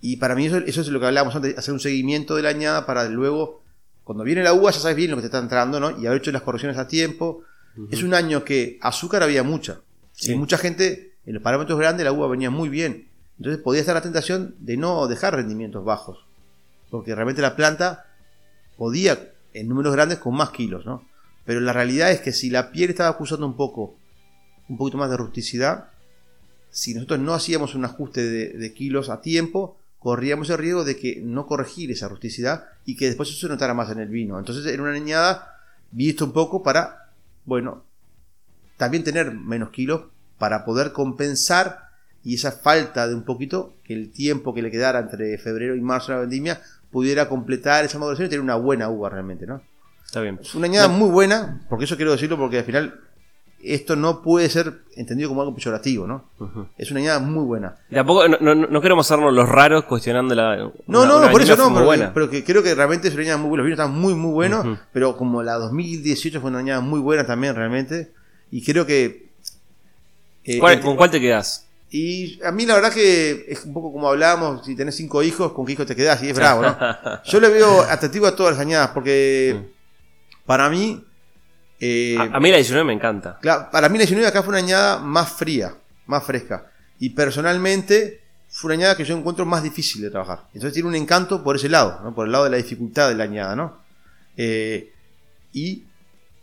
Y 0.00 0.16
para 0.16 0.34
mí 0.34 0.46
eso, 0.46 0.58
eso 0.58 0.80
es 0.80 0.88
lo 0.88 0.98
que 0.98 1.06
hablábamos 1.06 1.36
antes, 1.36 1.56
hacer 1.58 1.74
un 1.74 1.80
seguimiento 1.80 2.36
de 2.36 2.42
la 2.42 2.48
añada 2.48 2.86
para 2.86 3.06
luego, 3.08 3.62
cuando 4.10 4.24
viene 4.24 4.42
la 4.42 4.54
uva 4.54 4.72
ya 4.72 4.80
sabes 4.80 4.96
bien 4.96 5.12
lo 5.12 5.16
que 5.18 5.20
te 5.20 5.26
está 5.26 5.38
entrando, 5.38 5.78
¿no? 5.78 5.96
Y 5.96 6.04
haber 6.04 6.18
hecho 6.18 6.32
las 6.32 6.42
correcciones 6.42 6.76
a 6.78 6.88
tiempo. 6.88 7.44
Es 7.92 8.02
un 8.02 8.12
año 8.12 8.42
que 8.42 8.76
azúcar 8.82 9.22
había 9.22 9.44
mucha. 9.44 9.82
Sí. 10.10 10.32
Y 10.32 10.34
mucha 10.34 10.58
gente, 10.58 11.12
en 11.26 11.34
los 11.34 11.42
parámetros 11.44 11.78
grandes, 11.78 12.04
la 12.04 12.10
uva 12.10 12.26
venía 12.26 12.50
muy 12.50 12.68
bien. 12.68 13.08
Entonces 13.38 13.62
podía 13.62 13.82
estar 13.82 13.94
la 13.94 14.02
tentación 14.02 14.56
de 14.58 14.76
no 14.76 15.06
dejar 15.06 15.36
rendimientos 15.36 15.84
bajos. 15.84 16.26
Porque 16.90 17.14
realmente 17.14 17.40
la 17.40 17.54
planta 17.54 18.06
podía, 18.76 19.30
en 19.54 19.68
números 19.68 19.92
grandes, 19.92 20.18
con 20.18 20.34
más 20.34 20.50
kilos, 20.50 20.84
¿no? 20.84 21.06
Pero 21.44 21.60
la 21.60 21.72
realidad 21.72 22.10
es 22.10 22.20
que 22.20 22.32
si 22.32 22.50
la 22.50 22.72
piel 22.72 22.90
estaba 22.90 23.10
acusando 23.10 23.46
un 23.46 23.54
poco, 23.54 23.94
un 24.68 24.76
poquito 24.76 24.98
más 24.98 25.10
de 25.10 25.18
rusticidad, 25.18 25.90
si 26.70 26.94
nosotros 26.94 27.20
no 27.20 27.32
hacíamos 27.32 27.76
un 27.76 27.84
ajuste 27.84 28.28
de, 28.28 28.48
de 28.54 28.74
kilos 28.74 29.08
a 29.08 29.20
tiempo, 29.20 29.78
corríamos 30.00 30.50
el 30.50 30.58
riesgo 30.58 30.82
de 30.82 30.96
que 30.96 31.20
no 31.22 31.46
corregir 31.46 31.92
esa 31.92 32.08
rusticidad 32.08 32.64
y 32.84 32.96
que 32.96 33.06
después 33.06 33.28
eso 33.28 33.46
se 33.46 33.48
notara 33.48 33.74
más 33.74 33.90
en 33.90 34.00
el 34.00 34.08
vino. 34.08 34.38
Entonces 34.38 34.66
era 34.66 34.82
una 34.82 34.92
añada 34.92 35.58
visto 35.92 36.24
un 36.24 36.32
poco 36.32 36.62
para, 36.62 37.10
bueno, 37.44 37.84
también 38.76 39.04
tener 39.04 39.32
menos 39.32 39.70
kilos 39.70 40.04
para 40.38 40.64
poder 40.64 40.92
compensar 40.92 41.90
y 42.24 42.34
esa 42.34 42.50
falta 42.52 43.06
de 43.06 43.14
un 43.14 43.24
poquito, 43.24 43.74
que 43.84 43.94
el 43.94 44.10
tiempo 44.10 44.54
que 44.54 44.62
le 44.62 44.70
quedara 44.70 44.98
entre 44.98 45.36
febrero 45.38 45.76
y 45.76 45.80
marzo 45.80 46.08
de 46.08 46.14
la 46.14 46.20
vendimia 46.22 46.60
pudiera 46.90 47.28
completar 47.28 47.84
esa 47.84 47.98
maduración 47.98 48.26
y 48.26 48.30
tener 48.30 48.42
una 48.42 48.56
buena 48.56 48.88
uva 48.88 49.10
realmente, 49.10 49.46
¿no? 49.46 49.62
Está 50.04 50.20
bien. 50.22 50.40
Una 50.54 50.66
añada 50.66 50.88
muy 50.88 51.10
buena, 51.10 51.60
porque 51.68 51.84
eso 51.84 51.96
quiero 51.96 52.12
decirlo, 52.12 52.36
porque 52.36 52.58
al 52.58 52.64
final 52.64 53.00
esto 53.62 53.96
no 53.96 54.22
puede 54.22 54.48
ser 54.48 54.80
entendido 54.96 55.28
como 55.28 55.42
algo 55.42 55.54
peyorativo, 55.54 56.06
¿no? 56.06 56.24
Es 56.78 56.90
una 56.90 57.00
añada 57.00 57.18
muy 57.18 57.44
buena. 57.44 57.76
Tampoco, 57.92 58.26
no, 58.28 58.38
no, 58.40 58.54
no 58.54 58.80
queremos 58.80 59.06
hacernos 59.06 59.32
los 59.32 59.48
raros 59.48 59.84
cuestionando 59.84 60.34
la. 60.34 60.56
No, 60.56 60.72
una- 61.02 61.06
no, 61.06 61.16
una 61.18 61.30
por 61.30 61.42
eso 61.42 61.56
no, 61.56 61.72
pero, 61.74 61.84
buena. 61.86 62.12
pero 62.14 62.30
que 62.30 62.42
creo 62.44 62.62
que 62.62 62.74
realmente 62.74 63.08
es 63.08 63.14
una 63.14 63.22
añada 63.24 63.38
muy 63.38 63.48
buena. 63.50 63.62
Los 63.62 63.66
vinos 63.70 63.78
están 63.86 64.00
muy, 64.00 64.14
muy 64.14 64.32
buenos, 64.32 64.78
pero 64.92 65.16
como 65.16 65.42
la 65.42 65.54
2018 65.54 66.40
fue 66.40 66.50
una 66.50 66.60
añada 66.60 66.80
muy 66.80 67.00
buena 67.00 67.26
también, 67.26 67.54
realmente. 67.54 68.12
Y 68.50 68.64
creo 68.64 68.86
que. 68.86 69.28
eh, 70.44 70.58
¿Cuál- 70.58 70.78
eh, 70.78 70.80
¿Con 70.80 70.96
cuál 70.96 71.10
te 71.10 71.20
quedas? 71.20 71.66
Y 71.92 72.40
a 72.44 72.52
mí 72.52 72.66
la 72.66 72.74
verdad 72.76 72.92
que 72.92 73.46
es 73.48 73.64
un 73.64 73.74
poco 73.74 73.92
como 73.92 74.08
hablábamos, 74.08 74.64
si 74.64 74.76
tenés 74.76 74.94
cinco 74.94 75.22
hijos, 75.24 75.52
¿con 75.52 75.66
qué 75.66 75.72
hijo 75.72 75.84
te 75.84 75.96
quedás? 75.96 76.22
Y 76.22 76.28
es 76.30 76.36
bravo, 76.36 76.62
¿no? 76.62 76.76
Yo 77.24 77.40
le 77.40 77.48
veo 77.48 77.82
atractivo 77.82 78.26
a 78.26 78.36
todas 78.36 78.52
las 78.52 78.60
añadas, 78.60 78.90
porque 78.94 79.60
para 80.46 80.70
mí... 80.70 81.04
eh, 81.80 82.16
A, 82.18 82.36
a 82.36 82.40
mí 82.40 82.50
la 82.50 82.56
19 82.56 82.84
me 82.84 82.92
encanta. 82.92 83.38
Claro, 83.40 83.68
para 83.72 83.88
mí 83.88 83.98
la 83.98 84.02
19 84.02 84.28
acá 84.28 84.42
fue 84.42 84.50
una 84.50 84.58
añada 84.58 84.98
más 84.98 85.32
fría, 85.32 85.74
más 86.06 86.24
fresca. 86.24 86.70
Y 86.98 87.10
personalmente 87.10 88.20
fue 88.50 88.68
una 88.68 88.74
añada 88.82 88.96
que 88.96 89.04
yo 89.04 89.16
encuentro 89.16 89.46
más 89.46 89.62
difícil 89.62 90.02
de 90.02 90.10
trabajar. 90.10 90.48
Entonces 90.52 90.74
tiene 90.74 90.88
un 90.88 90.94
encanto 90.96 91.42
por 91.42 91.56
ese 91.56 91.68
lado, 91.68 92.00
¿no? 92.02 92.14
por 92.14 92.26
el 92.26 92.32
lado 92.32 92.44
de 92.44 92.50
la 92.50 92.56
dificultad 92.56 93.08
de 93.08 93.14
la 93.14 93.24
añada. 93.24 93.56
¿no? 93.56 93.78
Eh, 94.36 94.92
y 95.52 95.84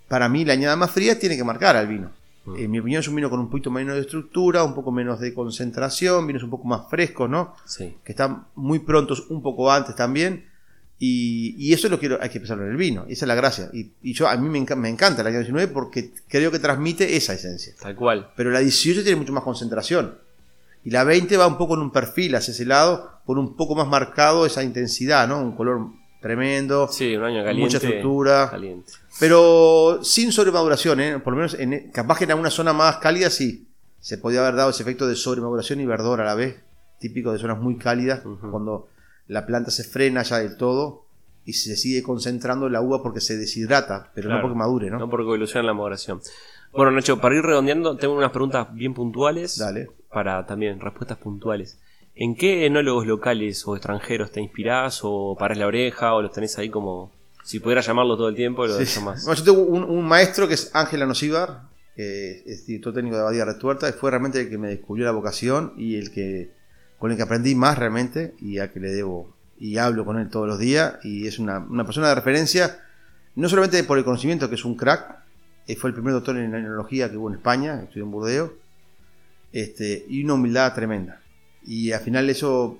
para 0.07 0.29
mí 0.29 0.45
la 0.45 0.53
añada 0.53 0.75
más 0.75 0.91
fría 0.91 1.19
tiene 1.19 1.35
que 1.35 1.43
marcar 1.43 1.75
al 1.75 1.87
vino. 1.87 2.11
Mm. 2.45 2.55
En 2.57 2.71
mi 2.71 2.79
opinión 2.79 3.01
es 3.01 3.07
un 3.09 3.15
vino 3.15 3.29
con 3.29 3.39
un 3.39 3.49
poquito 3.49 3.69
menos 3.69 3.95
de 3.95 4.01
estructura, 4.01 4.63
un 4.63 4.73
poco 4.73 4.91
menos 4.91 5.19
de 5.19 5.33
concentración, 5.33 6.25
vinos 6.25 6.43
un 6.43 6.49
poco 6.49 6.65
más 6.65 6.89
frescos, 6.89 7.29
¿no? 7.29 7.55
Sí. 7.65 7.97
que 8.03 8.13
están 8.13 8.47
muy 8.55 8.79
prontos, 8.79 9.29
un 9.29 9.41
poco 9.43 9.71
antes 9.71 9.95
también. 9.95 10.45
Y, 10.99 11.55
y 11.59 11.73
eso 11.73 11.89
lo 11.89 11.99
quiero, 11.99 12.17
hay 12.21 12.29
que 12.29 12.39
pensarlo 12.39 12.65
en 12.65 12.71
el 12.71 12.77
vino, 12.77 13.05
esa 13.07 13.25
es 13.25 13.27
la 13.27 13.35
gracia. 13.35 13.69
Y, 13.71 13.91
y 14.01 14.13
yo 14.13 14.27
a 14.27 14.35
mí 14.37 14.49
me, 14.49 14.59
enca- 14.59 14.75
me 14.75 14.89
encanta 14.89 15.21
la 15.21 15.29
año 15.29 15.39
19 15.39 15.67
porque 15.71 16.11
creo 16.27 16.49
que 16.51 16.57
transmite 16.59 17.15
esa 17.15 17.33
esencia. 17.33 17.73
Tal 17.79 17.95
cual. 17.95 18.31
Pero 18.35 18.49
la 18.49 18.59
18 18.59 19.03
tiene 19.03 19.15
mucho 19.17 19.31
más 19.33 19.43
concentración. 19.43 20.17
Y 20.83 20.89
la 20.89 21.03
20 21.03 21.37
va 21.37 21.45
un 21.47 21.57
poco 21.57 21.75
en 21.75 21.81
un 21.81 21.91
perfil 21.91 22.35
hacia 22.35 22.51
ese 22.51 22.65
lado, 22.65 23.11
con 23.25 23.37
un 23.37 23.55
poco 23.55 23.75
más 23.75 23.87
marcado 23.87 24.45
esa 24.45 24.63
intensidad, 24.63 25.27
¿no? 25.27 25.39
Un 25.41 25.55
color 25.55 25.87
tremendo, 26.21 26.87
Sí, 26.91 27.15
un 27.15 27.23
año 27.25 27.43
caliente. 27.43 27.75
mucha 27.75 27.77
estructura. 27.77 28.49
Caliente. 28.49 28.91
Pero 29.19 29.99
sin 30.03 30.31
sobremaduración, 30.31 30.99
¿eh? 30.99 31.19
por 31.19 31.33
lo 31.33 31.37
menos 31.37 31.53
en, 31.55 31.91
capaz 31.91 32.17
que 32.17 32.23
en 32.23 32.31
alguna 32.31 32.49
zona 32.49 32.73
más 32.73 32.97
cálida 32.97 33.29
sí. 33.29 33.67
Se 33.99 34.17
podía 34.17 34.39
haber 34.41 34.55
dado 34.55 34.69
ese 34.69 34.83
efecto 34.83 35.07
de 35.07 35.15
sobremaduración 35.15 35.79
y 35.81 35.85
verdor 35.85 36.21
a 36.21 36.25
la 36.25 36.35
vez, 36.35 36.55
típico 36.99 37.33
de 37.33 37.39
zonas 37.39 37.59
muy 37.59 37.77
cálidas, 37.77 38.21
cuando 38.49 38.87
la 39.27 39.45
planta 39.45 39.71
se 39.71 39.83
frena 39.83 40.23
ya 40.23 40.39
del 40.39 40.57
todo 40.57 41.05
y 41.45 41.53
se 41.53 41.75
sigue 41.77 42.03
concentrando 42.03 42.67
la 42.69 42.81
uva 42.81 43.01
porque 43.01 43.21
se 43.21 43.37
deshidrata, 43.37 44.11
pero 44.13 44.27
Claro. 44.27 44.41
no 44.41 44.47
porque 44.47 44.57
madure, 44.57 44.89
¿no? 44.89 44.99
No 44.99 45.09
porque 45.09 45.23
evoluciona 45.25 45.65
la 45.65 45.73
maduración. 45.73 46.19
Bueno, 46.73 46.91
Nacho, 46.91 47.19
para 47.19 47.35
ir 47.35 47.41
redondeando, 47.43 47.95
tengo 47.97 48.15
unas 48.15 48.31
preguntas 48.31 48.67
bien 48.73 48.93
puntuales. 48.93 49.57
Dale. 49.57 49.87
Para 50.11 50.45
también 50.45 50.79
respuestas 50.79 51.17
puntuales. 51.17 51.79
¿En 52.15 52.35
qué 52.35 52.65
enólogos 52.65 53.05
locales 53.07 53.65
o 53.67 53.75
extranjeros 53.75 54.31
te 54.31 54.41
inspirás 54.41 54.99
o 55.03 55.35
paras 55.39 55.57
la 55.57 55.67
oreja 55.67 56.13
o 56.13 56.21
los 56.21 56.31
tenés 56.31 56.57
ahí 56.57 56.69
como... 56.69 57.11
Si 57.43 57.59
pudiera 57.61 57.79
llamarlo 57.79 58.17
todo 58.17 58.27
el 58.27 58.35
tiempo, 58.35 58.65
lo 58.67 58.73
Sí. 58.77 58.85
llamás? 58.99 59.23
Bueno, 59.23 59.39
yo 59.39 59.45
tengo 59.45 59.61
un, 59.65 59.83
un 59.85 60.05
maestro 60.05 60.47
que 60.49 60.55
es 60.55 60.69
Ángel 60.75 61.01
Anosíbar, 61.03 61.61
que 61.95 62.43
es 62.45 62.65
director 62.67 62.93
técnico 62.93 63.15
de 63.15 63.21
Abadía 63.21 63.45
Retuerta, 63.45 63.87
y 63.87 63.93
fue 63.93 64.11
realmente 64.11 64.41
el 64.41 64.49
que 64.49 64.57
me 64.57 64.67
descubrió 64.67 65.05
la 65.05 65.11
vocación 65.11 65.73
y 65.77 65.95
el 65.95 66.11
que 66.11 66.51
con 66.99 67.11
el 67.11 67.17
que 67.17 67.23
aprendí 67.23 67.55
más 67.55 67.77
realmente 67.77 68.33
y 68.39 68.59
a 68.59 68.71
que 68.71 68.79
le 68.79 68.89
debo 68.89 69.35
y 69.59 69.77
hablo 69.77 70.05
con 70.05 70.19
él 70.19 70.29
todos 70.29 70.47
los 70.47 70.59
días 70.59 70.97
y 71.03 71.27
es 71.27 71.39
una, 71.39 71.65
persona 71.85 72.09
de 72.09 72.15
referencia 72.15 72.79
no 73.35 73.49
solamente 73.49 73.83
por 73.83 73.97
el 73.97 74.03
conocimiento 74.03 74.49
que 74.49 74.55
es 74.55 74.65
un 74.65 74.75
crack 74.75 75.17
eh, 75.67 75.75
fue 75.75 75.89
el 75.89 75.93
primer 75.93 76.13
doctor 76.13 76.37
en 76.37 76.53
enología 76.53 77.09
que 77.09 77.17
hubo 77.17 77.29
en 77.29 77.35
España 77.35 77.81
estudió 77.81 78.05
en 78.05 78.11
Burdeos 78.11 78.51
este, 79.51 80.05
y 80.07 80.23
una 80.23 80.35
humildad 80.35 80.73
tremenda. 80.73 81.21
Y 81.65 81.91
al 81.91 82.01
final 82.01 82.29
eso 82.29 82.77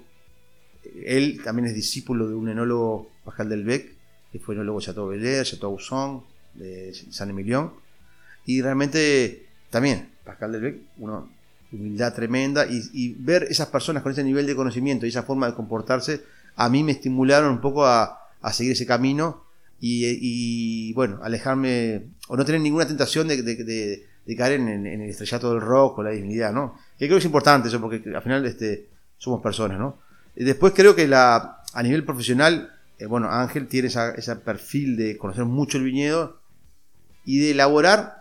él 1.05 1.41
también 1.43 1.67
es 1.67 1.75
discípulo 1.75 2.27
de 2.27 2.35
un 2.35 2.49
enólogo 2.49 3.09
Pascal 3.25 3.49
Delbecq 3.49 3.95
que 4.31 4.39
fue 4.39 4.55
enólogo 4.55 4.81
Chateau 4.81 5.07
Belair, 5.07 5.45
Chateau 5.45 5.71
Ausson 5.71 6.23
de 6.53 6.93
San 6.93 7.29
Emilión 7.29 7.73
y 8.45 8.61
realmente 8.61 9.47
también 9.69 10.09
Pascal 10.23 10.51
Delbecq 10.51 10.81
una 10.97 11.23
humildad 11.79 12.13
tremenda 12.13 12.65
y, 12.65 12.81
y 12.93 13.13
ver 13.13 13.43
esas 13.49 13.67
personas 13.67 14.03
con 14.03 14.11
ese 14.11 14.23
nivel 14.23 14.45
de 14.45 14.55
conocimiento 14.55 15.05
y 15.05 15.09
esa 15.09 15.23
forma 15.23 15.47
de 15.47 15.53
comportarse 15.53 16.21
a 16.55 16.69
mí 16.69 16.83
me 16.83 16.91
estimularon 16.93 17.51
un 17.51 17.61
poco 17.61 17.85
a, 17.85 18.19
a 18.41 18.53
seguir 18.53 18.73
ese 18.73 18.85
camino 18.85 19.43
y, 19.79 20.05
y, 20.89 20.93
bueno, 20.93 21.19
alejarme 21.23 22.07
o 22.29 22.35
no 22.35 22.43
tener 22.45 22.61
ninguna 22.61 22.87
tentación 22.87 23.27
de, 23.27 23.41
de- 23.43 23.63
de- 23.63 24.05
de 24.25 24.35
caer 24.35 24.53
en, 24.59 24.67
en- 24.67 25.01
el 25.01 25.09
estrellato 25.09 25.51
del 25.51 25.61
rock 25.61 25.99
o 25.99 26.03
la 26.03 26.09
dignidad, 26.09 26.51
¿no? 26.51 26.73
Que 26.97 27.05
creo 27.05 27.17
que 27.17 27.19
es 27.19 27.25
importante 27.25 27.67
eso 27.69 27.79
porque 27.79 28.01
al 28.13 28.21
final 28.23 28.45
este, 28.45 28.87
somos 29.17 29.41
personas, 29.41 29.77
¿no? 29.79 29.99
Y 30.35 30.43
después 30.43 30.73
creo 30.75 30.95
que 30.95 31.07
la, 31.07 31.61
a 31.73 31.83
nivel 31.83 32.03
profesional, 32.03 32.71
eh, 32.99 33.05
bueno, 33.05 33.29
Ángel 33.31 33.67
tiene 33.67 33.87
esa- 33.89 34.11
ese 34.15 34.35
perfil 34.37 34.97
de 34.97 35.15
conocer 35.17 35.45
mucho 35.45 35.77
el 35.77 35.83
viñedo 35.83 36.39
y 37.23 37.37
de 37.39 37.51
elaborar 37.51 38.16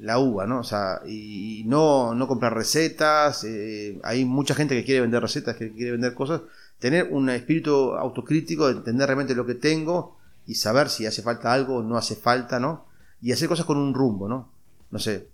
la 0.00 0.18
uva, 0.18 0.46
¿no? 0.46 0.60
O 0.60 0.64
sea, 0.64 1.02
y, 1.06 1.62
no, 1.66 2.14
no 2.14 2.26
comprar 2.26 2.54
recetas, 2.54 3.44
eh, 3.44 4.00
hay 4.02 4.24
mucha 4.24 4.54
gente 4.54 4.74
que 4.74 4.84
quiere 4.84 5.02
vender 5.02 5.22
recetas, 5.22 5.56
que 5.56 5.72
quiere 5.72 5.92
vender 5.92 6.14
cosas, 6.14 6.42
tener 6.78 7.08
un 7.10 7.28
espíritu 7.28 7.92
autocrítico, 7.94 8.66
de 8.66 8.78
entender 8.78 9.06
realmente 9.06 9.34
lo 9.34 9.46
que 9.46 9.54
tengo 9.54 10.16
y 10.46 10.54
saber 10.54 10.88
si 10.88 11.06
hace 11.06 11.22
falta 11.22 11.52
algo 11.52 11.76
o 11.76 11.82
no 11.82 11.96
hace 11.96 12.16
falta, 12.16 12.58
¿no? 12.58 12.86
Y 13.20 13.32
hacer 13.32 13.48
cosas 13.48 13.66
con 13.66 13.76
un 13.76 13.92
rumbo, 13.92 14.28
¿no? 14.28 14.50
No 14.90 14.98
sé, 14.98 15.28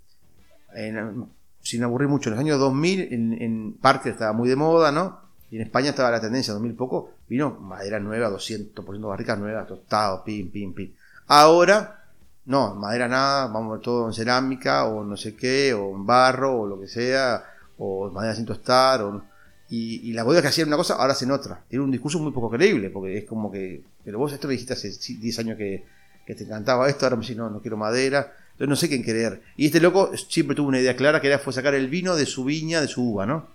sin 1.62 1.82
aburrir 1.82 2.08
mucho, 2.08 2.28
en 2.28 2.34
los 2.34 2.40
años 2.40 2.58
2000 2.58 3.08
en, 3.12 3.76
Parker 3.80 4.12
estaba 4.12 4.32
muy 4.32 4.48
de 4.48 4.56
moda, 4.56 4.90
¿no? 4.92 5.20
Y 5.50 5.56
en 5.56 5.62
España 5.62 5.90
estaba 5.90 6.10
la 6.10 6.20
tendencia, 6.20 6.52
2000 6.52 6.74
poco, 6.74 7.12
vino 7.28 7.52
madera 7.60 8.00
nueva, 8.00 8.30
200% 8.30 9.08
barricas 9.08 9.38
nuevas, 9.38 9.66
tostado, 9.68 10.24
pim, 10.24 10.50
pim, 10.50 10.74
pim. 10.74 10.92
Ahora 11.28 12.05
no, 12.46 12.74
madera 12.76 13.08
nada, 13.08 13.48
vamos 13.48 13.82
todo 13.82 14.06
en 14.06 14.14
cerámica 14.14 14.86
o 14.86 15.04
no 15.04 15.16
sé 15.16 15.34
qué, 15.34 15.74
o 15.74 15.94
en 15.94 16.06
barro 16.06 16.60
o 16.60 16.66
lo 16.66 16.80
que 16.80 16.86
sea, 16.86 17.44
o 17.78 18.10
madera 18.10 18.34
sin 18.34 18.46
tostar, 18.46 19.02
o, 19.02 19.22
y, 19.68 20.08
y 20.08 20.12
la 20.12 20.22
bodegas 20.22 20.42
que 20.42 20.48
hacían 20.48 20.68
una 20.68 20.76
cosa 20.76 20.94
ahora 20.94 21.12
hacen 21.12 21.30
otra. 21.32 21.60
Tiene 21.68 21.84
un 21.84 21.90
discurso 21.90 22.18
muy 22.20 22.32
poco 22.32 22.50
creíble, 22.50 22.90
porque 22.90 23.18
es 23.18 23.24
como 23.24 23.50
que, 23.50 23.82
pero 24.04 24.18
vos 24.18 24.32
esto 24.32 24.46
me 24.46 24.52
dijiste 24.52 24.74
hace 24.74 24.90
10 24.90 25.38
años 25.40 25.58
que, 25.58 25.84
te 26.24 26.42
encantaba 26.42 26.88
esto, 26.88 27.06
ahora 27.06 27.16
me 27.16 27.22
decís, 27.22 27.36
no, 27.36 27.50
no 27.50 27.60
quiero 27.60 27.76
madera, 27.76 28.32
entonces 28.52 28.68
no 28.68 28.76
sé 28.76 28.88
quién 28.88 29.02
querer. 29.02 29.42
Y 29.56 29.66
este 29.66 29.80
loco 29.80 30.10
siempre 30.16 30.56
tuvo 30.56 30.68
una 30.68 30.80
idea 30.80 30.96
clara 30.96 31.20
que 31.20 31.28
era 31.28 31.38
fue 31.38 31.52
sacar 31.52 31.74
el 31.74 31.88
vino 31.88 32.16
de 32.16 32.26
su 32.26 32.44
viña, 32.44 32.80
de 32.80 32.88
su 32.88 33.12
uva, 33.12 33.26
¿no? 33.26 33.46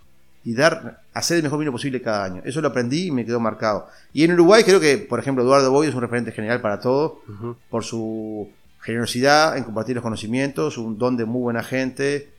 Y 0.43 0.53
dar, 0.53 1.01
hacer 1.13 1.37
el 1.37 1.43
mejor 1.43 1.59
vino 1.59 1.71
posible 1.71 2.01
cada 2.01 2.23
año. 2.23 2.41
Eso 2.45 2.61
lo 2.61 2.69
aprendí 2.69 3.07
y 3.07 3.11
me 3.11 3.25
quedó 3.25 3.39
marcado. 3.39 3.87
Y 4.13 4.23
en 4.23 4.33
Uruguay 4.33 4.63
creo 4.63 4.79
que, 4.79 4.97
por 4.97 5.19
ejemplo, 5.19 5.43
Eduardo 5.43 5.69
Boy 5.69 5.87
es 5.87 5.95
un 5.95 6.01
referente 6.01 6.31
general 6.31 6.61
para 6.61 6.79
todo, 6.79 7.21
por 7.69 7.83
su 7.83 8.49
generosidad 8.82 9.57
en 9.57 9.63
compartir 9.63 9.95
los 9.95 10.03
conocimientos, 10.03 10.77
un 10.77 10.97
don 10.97 11.15
de 11.15 11.25
muy 11.25 11.41
buena 11.41 11.63
gente, 11.63 12.29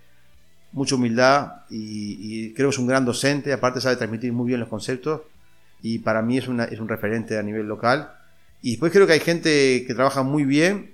mucha 0.72 0.96
humildad 0.96 1.62
y, 1.70 2.52
creo 2.54 2.68
que 2.68 2.74
es 2.74 2.78
un 2.78 2.88
gran 2.88 3.04
docente, 3.04 3.52
aparte 3.52 3.80
sabe 3.80 3.96
transmitir 3.96 4.32
muy 4.32 4.48
bien 4.48 4.60
los 4.60 4.68
conceptos 4.68 5.22
y 5.80 6.00
para 6.00 6.22
mí 6.22 6.38
es, 6.38 6.48
una, 6.48 6.64
es 6.64 6.80
un 6.80 6.88
referente 6.88 7.38
a 7.38 7.42
nivel 7.42 7.66
local. 7.66 8.12
Y 8.60 8.72
después 8.72 8.92
creo 8.92 9.06
que 9.06 9.14
hay 9.14 9.20
gente 9.20 9.84
que 9.86 9.94
trabaja 9.94 10.22
muy 10.22 10.44
bien, 10.44 10.92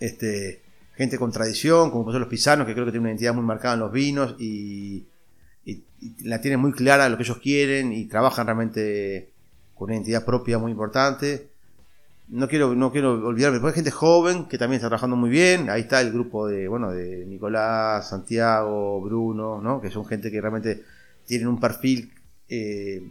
este, 0.00 0.62
gente 0.96 1.18
con 1.18 1.32
tradición, 1.32 1.90
como 1.90 2.10
son 2.10 2.20
los 2.20 2.28
pisanos, 2.28 2.66
que 2.66 2.72
creo 2.72 2.86
que 2.86 2.92
tienen 2.92 3.02
una 3.02 3.10
identidad 3.10 3.34
muy 3.34 3.44
marcada 3.44 3.74
en 3.74 3.80
los 3.80 3.92
vinos 3.92 4.36
y, 4.38 5.04
y 5.64 5.82
la 6.24 6.40
tienen 6.40 6.60
muy 6.60 6.72
clara 6.72 7.08
lo 7.08 7.16
que 7.16 7.24
ellos 7.24 7.38
quieren 7.38 7.92
y 7.92 8.06
trabajan 8.06 8.46
realmente 8.46 9.30
con 9.74 9.86
una 9.86 9.96
identidad 9.96 10.24
propia 10.24 10.58
muy 10.58 10.72
importante 10.72 11.47
no 12.30 12.48
quiero, 12.48 12.74
no 12.74 12.92
quiero 12.92 13.12
olvidarme, 13.26 13.54
después 13.54 13.72
hay 13.72 13.76
gente 13.76 13.90
joven 13.90 14.46
que 14.46 14.58
también 14.58 14.76
está 14.76 14.88
trabajando 14.88 15.16
muy 15.16 15.30
bien, 15.30 15.70
ahí 15.70 15.82
está 15.82 16.00
el 16.00 16.12
grupo 16.12 16.46
de, 16.46 16.68
bueno, 16.68 16.90
de 16.90 17.24
Nicolás, 17.26 18.08
Santiago, 18.08 19.00
Bruno, 19.00 19.60
¿no? 19.62 19.80
que 19.80 19.90
son 19.90 20.04
gente 20.04 20.30
que 20.30 20.40
realmente 20.40 20.82
tienen 21.26 21.48
un 21.48 21.58
perfil, 21.58 22.12
eh, 22.48 23.02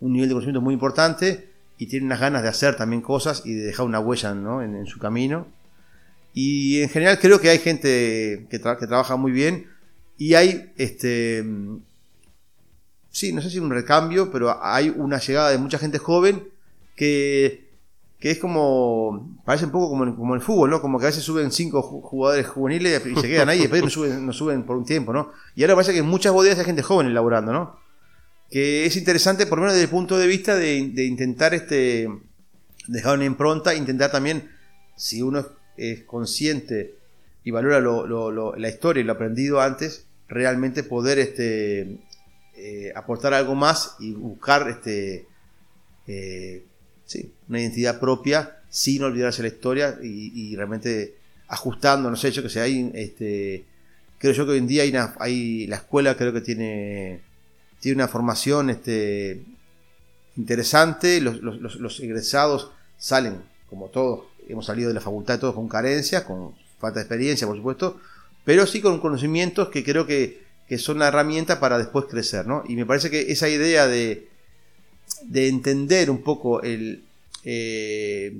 un 0.00 0.12
nivel 0.12 0.28
de 0.28 0.34
conocimiento 0.34 0.60
muy 0.60 0.74
importante 0.74 1.48
y 1.78 1.86
tienen 1.86 2.06
unas 2.06 2.20
ganas 2.20 2.42
de 2.42 2.48
hacer 2.48 2.76
también 2.76 3.02
cosas 3.02 3.42
y 3.44 3.54
de 3.54 3.64
dejar 3.64 3.86
una 3.86 4.00
huella 4.00 4.34
¿no? 4.34 4.62
en, 4.62 4.86
su 4.86 4.98
camino. 4.98 5.46
Y 6.32 6.82
en 6.82 6.88
general 6.90 7.18
creo 7.18 7.40
que 7.40 7.50
hay 7.50 7.58
gente 7.58 8.46
que, 8.50 8.60
que 8.60 8.86
trabaja 8.86 9.16
muy 9.16 9.32
bien 9.32 9.66
y 10.16 10.34
hay, 10.34 10.72
este, 10.76 11.44
sí, 13.10 13.32
no 13.32 13.42
sé 13.42 13.50
si 13.50 13.58
un 13.58 13.70
recambio, 13.70 14.30
pero 14.30 14.62
hay 14.62 14.90
una 14.90 15.18
llegada 15.18 15.50
de 15.50 15.58
mucha 15.58 15.78
gente 15.78 15.98
joven 15.98 16.44
que 16.94 17.69
que 18.20 18.30
es 18.30 18.38
como, 18.38 19.40
parece 19.46 19.64
un 19.64 19.70
poco 19.70 19.88
como, 19.88 20.34
el 20.34 20.42
fútbol, 20.42 20.68
¿no? 20.68 20.82
Como 20.82 20.98
que 20.98 21.06
a 21.06 21.08
veces 21.08 21.24
suben 21.24 21.50
cinco 21.50 21.80
jugadores 21.80 22.46
juveniles 22.46 23.02
y 23.06 23.16
se 23.16 23.28
quedan 23.28 23.48
ahí 23.48 23.60
y 23.60 23.62
después 23.62 23.82
no 23.82 23.88
suben, 23.88 24.26
no 24.26 24.32
suben 24.34 24.64
por 24.64 24.76
un 24.76 24.84
tiempo, 24.84 25.14
¿no? 25.14 25.32
Y 25.56 25.62
ahora 25.62 25.74
parece 25.74 25.94
que 25.94 26.00
en 26.00 26.06
muchas 26.06 26.34
bodegas 26.34 26.58
hay 26.58 26.66
gente 26.66 26.82
joven 26.82 27.06
elaborando, 27.06 27.50
¿no? 27.50 27.80
Que 28.50 28.84
es 28.84 28.96
interesante, 28.98 29.46
por 29.46 29.56
lo 29.56 29.62
menos 29.62 29.74
desde 29.74 29.84
el 29.84 29.90
punto 29.90 30.18
de 30.18 30.26
vista 30.26 30.54
de, 30.54 30.76
intentar 30.76 31.54
este, 31.54 32.08
dejar 32.88 33.16
una 33.16 33.24
impronta, 33.24 33.74
intentar 33.74 34.10
también, 34.10 34.50
si 34.96 35.22
uno 35.22 35.46
es 35.78 36.02
consciente 36.04 36.96
y 37.42 37.52
valora 37.52 37.80
la 37.80 38.68
historia 38.68 39.00
y 39.00 39.04
lo 39.04 39.12
aprendido 39.12 39.62
antes, 39.62 40.06
realmente 40.28 40.82
poder 40.82 41.18
este, 41.18 41.98
eh, 42.54 42.92
aportar 42.94 43.32
algo 43.32 43.54
más 43.54 43.96
y 43.98 44.12
buscar 44.12 44.68
este, 44.68 45.26
eh, 46.06 46.66
sí, 47.10 47.32
una 47.48 47.60
identidad 47.60 47.98
propia 47.98 48.60
sin 48.68 49.02
olvidarse 49.02 49.42
la 49.42 49.48
historia 49.48 49.98
y, 50.00 50.54
realmente 50.54 51.16
ajustando, 51.48 52.08
no 52.08 52.14
sé, 52.14 52.30
yo 52.30 52.40
que 52.40 52.48
sé, 52.48 52.60
hay, 52.60 52.88
este, 52.94 53.64
creo 54.18 54.32
yo 54.32 54.46
que 54.46 54.52
hoy 54.52 54.58
en 54.58 54.68
día 54.68 54.84
hay, 54.84 54.90
una, 54.90 55.16
hay 55.18 55.66
la 55.66 55.74
escuela 55.74 56.16
creo 56.16 56.32
que 56.32 56.40
tiene, 56.40 57.20
tiene 57.80 57.96
una 57.96 58.06
formación 58.06 58.70
este, 58.70 59.42
interesante, 60.36 61.20
los, 61.20 61.42
los, 61.42 61.98
egresados 61.98 62.70
salen, 62.96 63.42
como 63.68 63.88
todos, 63.88 64.26
hemos 64.48 64.66
salido 64.66 64.86
de 64.86 64.94
la 64.94 65.00
facultad 65.00 65.40
todos 65.40 65.56
con 65.56 65.68
carencias, 65.68 66.22
con 66.22 66.54
falta 66.78 67.00
de 67.00 67.06
experiencia, 67.06 67.44
por 67.44 67.56
supuesto, 67.56 68.00
pero 68.44 68.68
sí 68.68 68.80
con 68.80 69.00
conocimientos 69.00 69.68
que 69.70 69.82
creo 69.82 70.06
que, 70.06 70.44
que 70.68 70.78
son 70.78 71.00
la 71.00 71.08
herramienta 71.08 71.58
para 71.58 71.76
después 71.76 72.04
crecer, 72.04 72.46
¿no? 72.46 72.62
Y 72.68 72.76
me 72.76 72.86
parece 72.86 73.10
que 73.10 73.32
esa 73.32 73.48
idea 73.48 73.88
de, 73.88 74.29
de 75.22 75.48
entender 75.48 76.10
un 76.10 76.22
poco 76.22 76.62
el, 76.62 77.04
eh, 77.44 78.36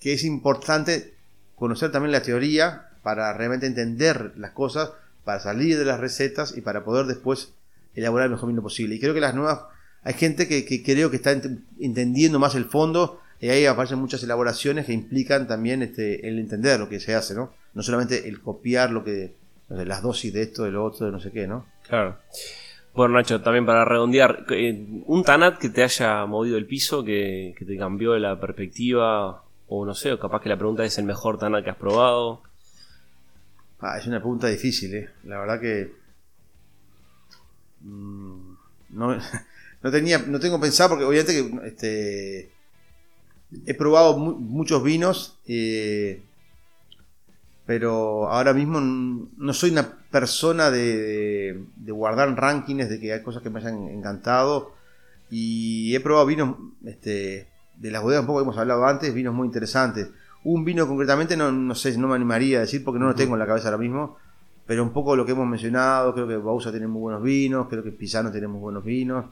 que 0.00 0.12
es 0.12 0.24
importante 0.24 1.14
conocer 1.56 1.90
también 1.90 2.12
la 2.12 2.22
teoría 2.22 2.90
para 3.02 3.32
realmente 3.32 3.66
entender 3.66 4.32
las 4.36 4.52
cosas, 4.52 4.90
para 5.24 5.40
salir 5.40 5.78
de 5.78 5.84
las 5.84 6.00
recetas 6.00 6.56
y 6.56 6.60
para 6.60 6.84
poder 6.84 7.06
después 7.06 7.52
elaborar 7.94 8.26
el 8.26 8.32
mejor 8.32 8.48
vino 8.48 8.62
posible. 8.62 8.94
Y 8.94 9.00
creo 9.00 9.14
que 9.14 9.20
las 9.20 9.34
nuevas, 9.34 9.60
hay 10.02 10.14
gente 10.14 10.46
que, 10.46 10.82
creo 10.82 11.10
que 11.10 11.16
está 11.16 11.32
entendiendo 11.80 12.38
más 12.38 12.54
el 12.54 12.66
fondo 12.66 13.20
y 13.40 13.48
ahí 13.48 13.66
aparecen 13.66 13.98
muchas 13.98 14.22
elaboraciones 14.22 14.86
que 14.86 14.92
implican 14.92 15.46
también 15.46 15.82
este, 15.82 16.28
el 16.28 16.38
entender 16.38 16.78
lo 16.78 16.88
que 16.88 17.00
se 17.00 17.14
hace, 17.14 17.34
¿no? 17.34 17.52
No 17.74 17.82
solamente 17.82 18.28
el 18.28 18.40
copiar 18.40 18.90
lo 18.90 19.04
que, 19.04 19.34
las 19.68 20.02
dosis 20.02 20.32
de 20.32 20.42
esto, 20.42 20.64
de 20.64 20.70
lo 20.70 20.84
otro, 20.84 21.06
de 21.06 21.12
no 21.12 21.20
sé 21.20 21.32
qué, 21.32 21.46
¿no? 21.46 21.66
Claro. 21.88 22.18
Bueno, 22.96 23.12
Nacho, 23.12 23.42
también 23.42 23.66
para 23.66 23.84
redondear, 23.84 24.46
eh, 24.48 24.86
un 25.04 25.22
Tanat 25.22 25.58
que 25.58 25.68
te 25.68 25.82
haya 25.82 26.24
movido 26.24 26.56
el 26.56 26.64
piso, 26.64 27.04
que, 27.04 27.54
te 27.54 27.76
cambió 27.76 28.18
la 28.18 28.40
perspectiva, 28.40 29.42
o 29.68 29.84
no 29.84 29.94
sé, 29.94 30.12
o 30.12 30.18
capaz 30.18 30.40
que 30.40 30.48
la 30.48 30.56
pregunta 30.56 30.82
es 30.82 30.96
el 30.96 31.04
mejor 31.04 31.36
Tanat 31.36 31.62
que 31.62 31.68
has 31.68 31.76
probado. 31.76 32.40
Es 33.98 34.06
una 34.06 34.18
pregunta 34.20 34.46
difícil, 34.46 34.94
¿eh? 34.94 35.10
La 35.24 35.38
verdad 35.38 35.60
que. 35.60 35.92
Mm, 37.82 38.54
no, 38.88 39.18
no, 39.82 39.90
tenía, 39.90 40.16
no 40.20 40.40
tengo 40.40 40.58
pensado, 40.58 40.88
porque 40.88 41.04
obviamente 41.04 41.34
que 41.34 41.66
este, 41.66 42.50
he 43.66 43.74
probado 43.74 44.16
muchos 44.16 44.82
vinos. 44.82 45.38
Eh, 45.46 46.22
pero 47.66 48.28
ahora 48.30 48.54
mismo 48.54 48.80
no 48.80 49.52
soy 49.52 49.70
una 49.70 49.88
persona 50.10 50.70
de, 50.70 51.64
guardar 51.76 52.34
rankings 52.34 52.88
de 52.88 53.00
que 53.00 53.12
hay 53.12 53.22
cosas 53.22 53.42
que 53.42 53.50
me 53.50 53.58
hayan 53.58 53.88
encantado 53.88 54.72
y 55.30 55.94
he 55.94 56.00
probado 56.00 56.26
vinos 56.26 56.56
este, 56.84 57.48
de 57.76 57.90
las 57.90 58.02
bodegas 58.02 58.20
un 58.22 58.28
poco 58.28 58.38
que 58.38 58.44
hemos 58.44 58.58
hablado 58.58 58.86
antes, 58.86 59.12
vinos 59.12 59.34
muy 59.34 59.46
interesantes. 59.46 60.08
Un 60.44 60.64
vino 60.64 60.86
concretamente 60.86 61.36
no, 61.36 61.50
no 61.50 61.74
sé, 61.74 61.98
no 61.98 62.06
me 62.06 62.14
animaría 62.14 62.58
a 62.58 62.60
decir 62.60 62.84
porque 62.84 63.00
no 63.00 63.06
lo 63.06 63.14
tengo 63.16 63.34
en 63.34 63.40
la 63.40 63.46
cabeza 63.46 63.66
ahora 63.66 63.78
mismo, 63.78 64.16
pero 64.64 64.84
un 64.84 64.92
poco 64.92 65.16
lo 65.16 65.26
que 65.26 65.32
hemos 65.32 65.48
mencionado, 65.48 66.14
creo 66.14 66.28
que 66.28 66.36
Bausa 66.36 66.70
tiene 66.70 66.86
muy 66.86 67.00
buenos 67.00 67.22
vinos, 67.22 67.66
creo 67.68 67.82
que 67.82 67.90
Pisano 67.90 68.30
tiene 68.30 68.46
muy 68.46 68.60
buenos 68.60 68.84
vinos. 68.84 69.26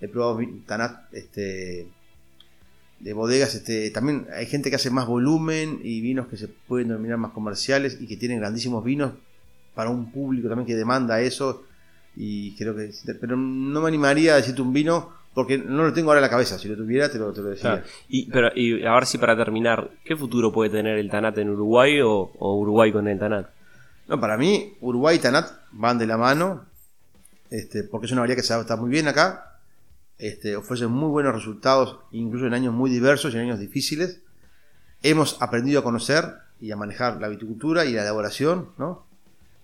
He 0.00 0.08
probado 0.08 0.40
Tanat, 0.66 1.12
este, 1.12 1.88
de 3.00 3.12
bodegas, 3.12 3.54
este, 3.54 3.90
también 3.90 4.26
hay 4.34 4.46
gente 4.46 4.70
que 4.70 4.76
hace 4.76 4.90
más 4.90 5.06
volumen 5.06 5.80
y 5.82 6.00
vinos 6.00 6.26
que 6.28 6.36
se 6.36 6.48
pueden 6.48 6.88
denominar 6.88 7.18
más 7.18 7.32
comerciales 7.32 7.98
y 8.00 8.06
que 8.06 8.16
tienen 8.16 8.38
grandísimos 8.38 8.84
vinos 8.84 9.12
para 9.74 9.90
un 9.90 10.10
público 10.10 10.48
también 10.48 10.66
que 10.66 10.74
demanda 10.74 11.20
eso. 11.20 11.64
Y 12.16 12.54
creo 12.56 12.74
que. 12.76 12.90
Pero 13.20 13.36
no 13.36 13.80
me 13.80 13.88
animaría 13.88 14.34
a 14.34 14.36
decirte 14.36 14.62
un 14.62 14.72
vino 14.72 15.12
porque 15.34 15.58
no 15.58 15.82
lo 15.82 15.92
tengo 15.92 16.10
ahora 16.10 16.20
en 16.20 16.22
la 16.22 16.30
cabeza. 16.30 16.58
Si 16.58 16.68
lo 16.68 16.76
tuviera, 16.76 17.10
te 17.10 17.18
lo, 17.18 17.32
te 17.32 17.42
lo 17.42 17.48
decía. 17.48 17.82
Y, 18.08 18.30
pero, 18.30 18.50
y 18.54 18.86
ahora 18.86 19.04
sí, 19.04 19.18
para 19.18 19.36
terminar, 19.36 19.90
¿qué 20.04 20.16
futuro 20.16 20.52
puede 20.52 20.70
tener 20.70 20.96
el 20.96 21.10
Tanat 21.10 21.36
en 21.38 21.50
Uruguay 21.50 22.00
o, 22.00 22.30
Uruguay 22.38 22.92
con 22.92 23.08
el 23.08 23.18
Tanat? 23.18 23.48
No, 24.06 24.20
para 24.20 24.36
mí, 24.36 24.74
Uruguay 24.80 25.16
y 25.16 25.18
Tanat 25.18 25.50
van 25.72 25.98
de 25.98 26.06
la 26.06 26.16
mano. 26.16 26.66
Este, 27.50 27.82
porque 27.82 28.06
es 28.06 28.12
una 28.12 28.22
variedad 28.22 28.40
que 28.40 28.46
se 28.46 28.58
está 28.58 28.76
muy 28.76 28.90
bien 28.90 29.08
acá 29.08 29.53
este, 30.18 30.56
ofrecen 30.56 30.90
muy 30.90 31.08
buenos 31.08 31.34
resultados, 31.34 31.98
incluso 32.12 32.46
en 32.46 32.54
años 32.54 32.72
muy 32.72 32.90
diversos 32.90 33.32
y 33.32 33.36
en 33.36 33.44
años 33.44 33.58
difíciles. 33.58 34.22
Hemos 35.02 35.40
aprendido 35.42 35.80
a 35.80 35.84
conocer 35.84 36.24
y 36.60 36.70
a 36.70 36.76
manejar 36.76 37.20
la 37.20 37.28
viticultura 37.28 37.84
y 37.84 37.92
la 37.92 38.02
elaboración, 38.02 38.70
¿no? 38.78 39.06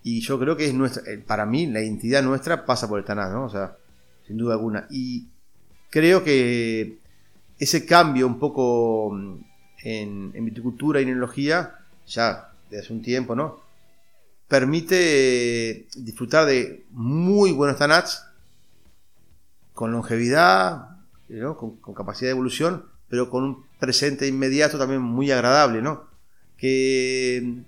Y 0.03 0.21
yo 0.21 0.39
creo 0.39 0.57
que 0.57 0.67
es 0.67 0.75
nuestra, 0.75 1.11
eh, 1.11 1.19
para 1.19 1.47
mí, 1.47 1.67
la 1.67 1.81
identidad 1.81 2.23
nuestra 2.23 2.65
pasa 2.65 2.89
por 2.89 2.99
el 2.99 3.05
Tanat, 3.05 3.33
¿no? 3.33 3.45
O 3.45 3.51
sea, 3.51 3.77
sin 4.27 4.37
duda 4.39 4.55
alguna. 4.55 4.87
Y 4.91 5.29
creo 5.91 6.25
que 6.25 6.99
ese 7.59 7.85
cambio 7.85 8.27
un 8.27 8.39
poco 8.39 9.11
mm, 9.13 9.37
en, 9.85 10.45
viticultura 10.45 11.01
y 11.01 11.05
en 11.05 11.11
enología, 11.11 11.79
ya 12.07 12.53
desde 12.71 12.85
hace 12.85 12.93
un 12.93 13.03
tiempo, 13.03 13.35
¿no? 13.35 13.71
permite 14.51 15.87
disfrutar 15.95 16.45
de 16.45 16.85
muy 16.91 17.53
buenos 17.53 17.79
tanats 17.79 18.27
con 19.81 19.93
longevidad, 19.93 20.89
con, 21.57 21.95
capacidad 21.95 22.29
de 22.29 22.33
evolución, 22.33 22.85
pero 23.09 23.31
con 23.31 23.45
un 23.45 23.65
presente 23.79 24.29
inmediato 24.29 24.77
también 24.77 25.01
muy 25.01 25.31
agradable, 25.31 25.81
¿no? 25.81 26.05
Que 26.59 27.63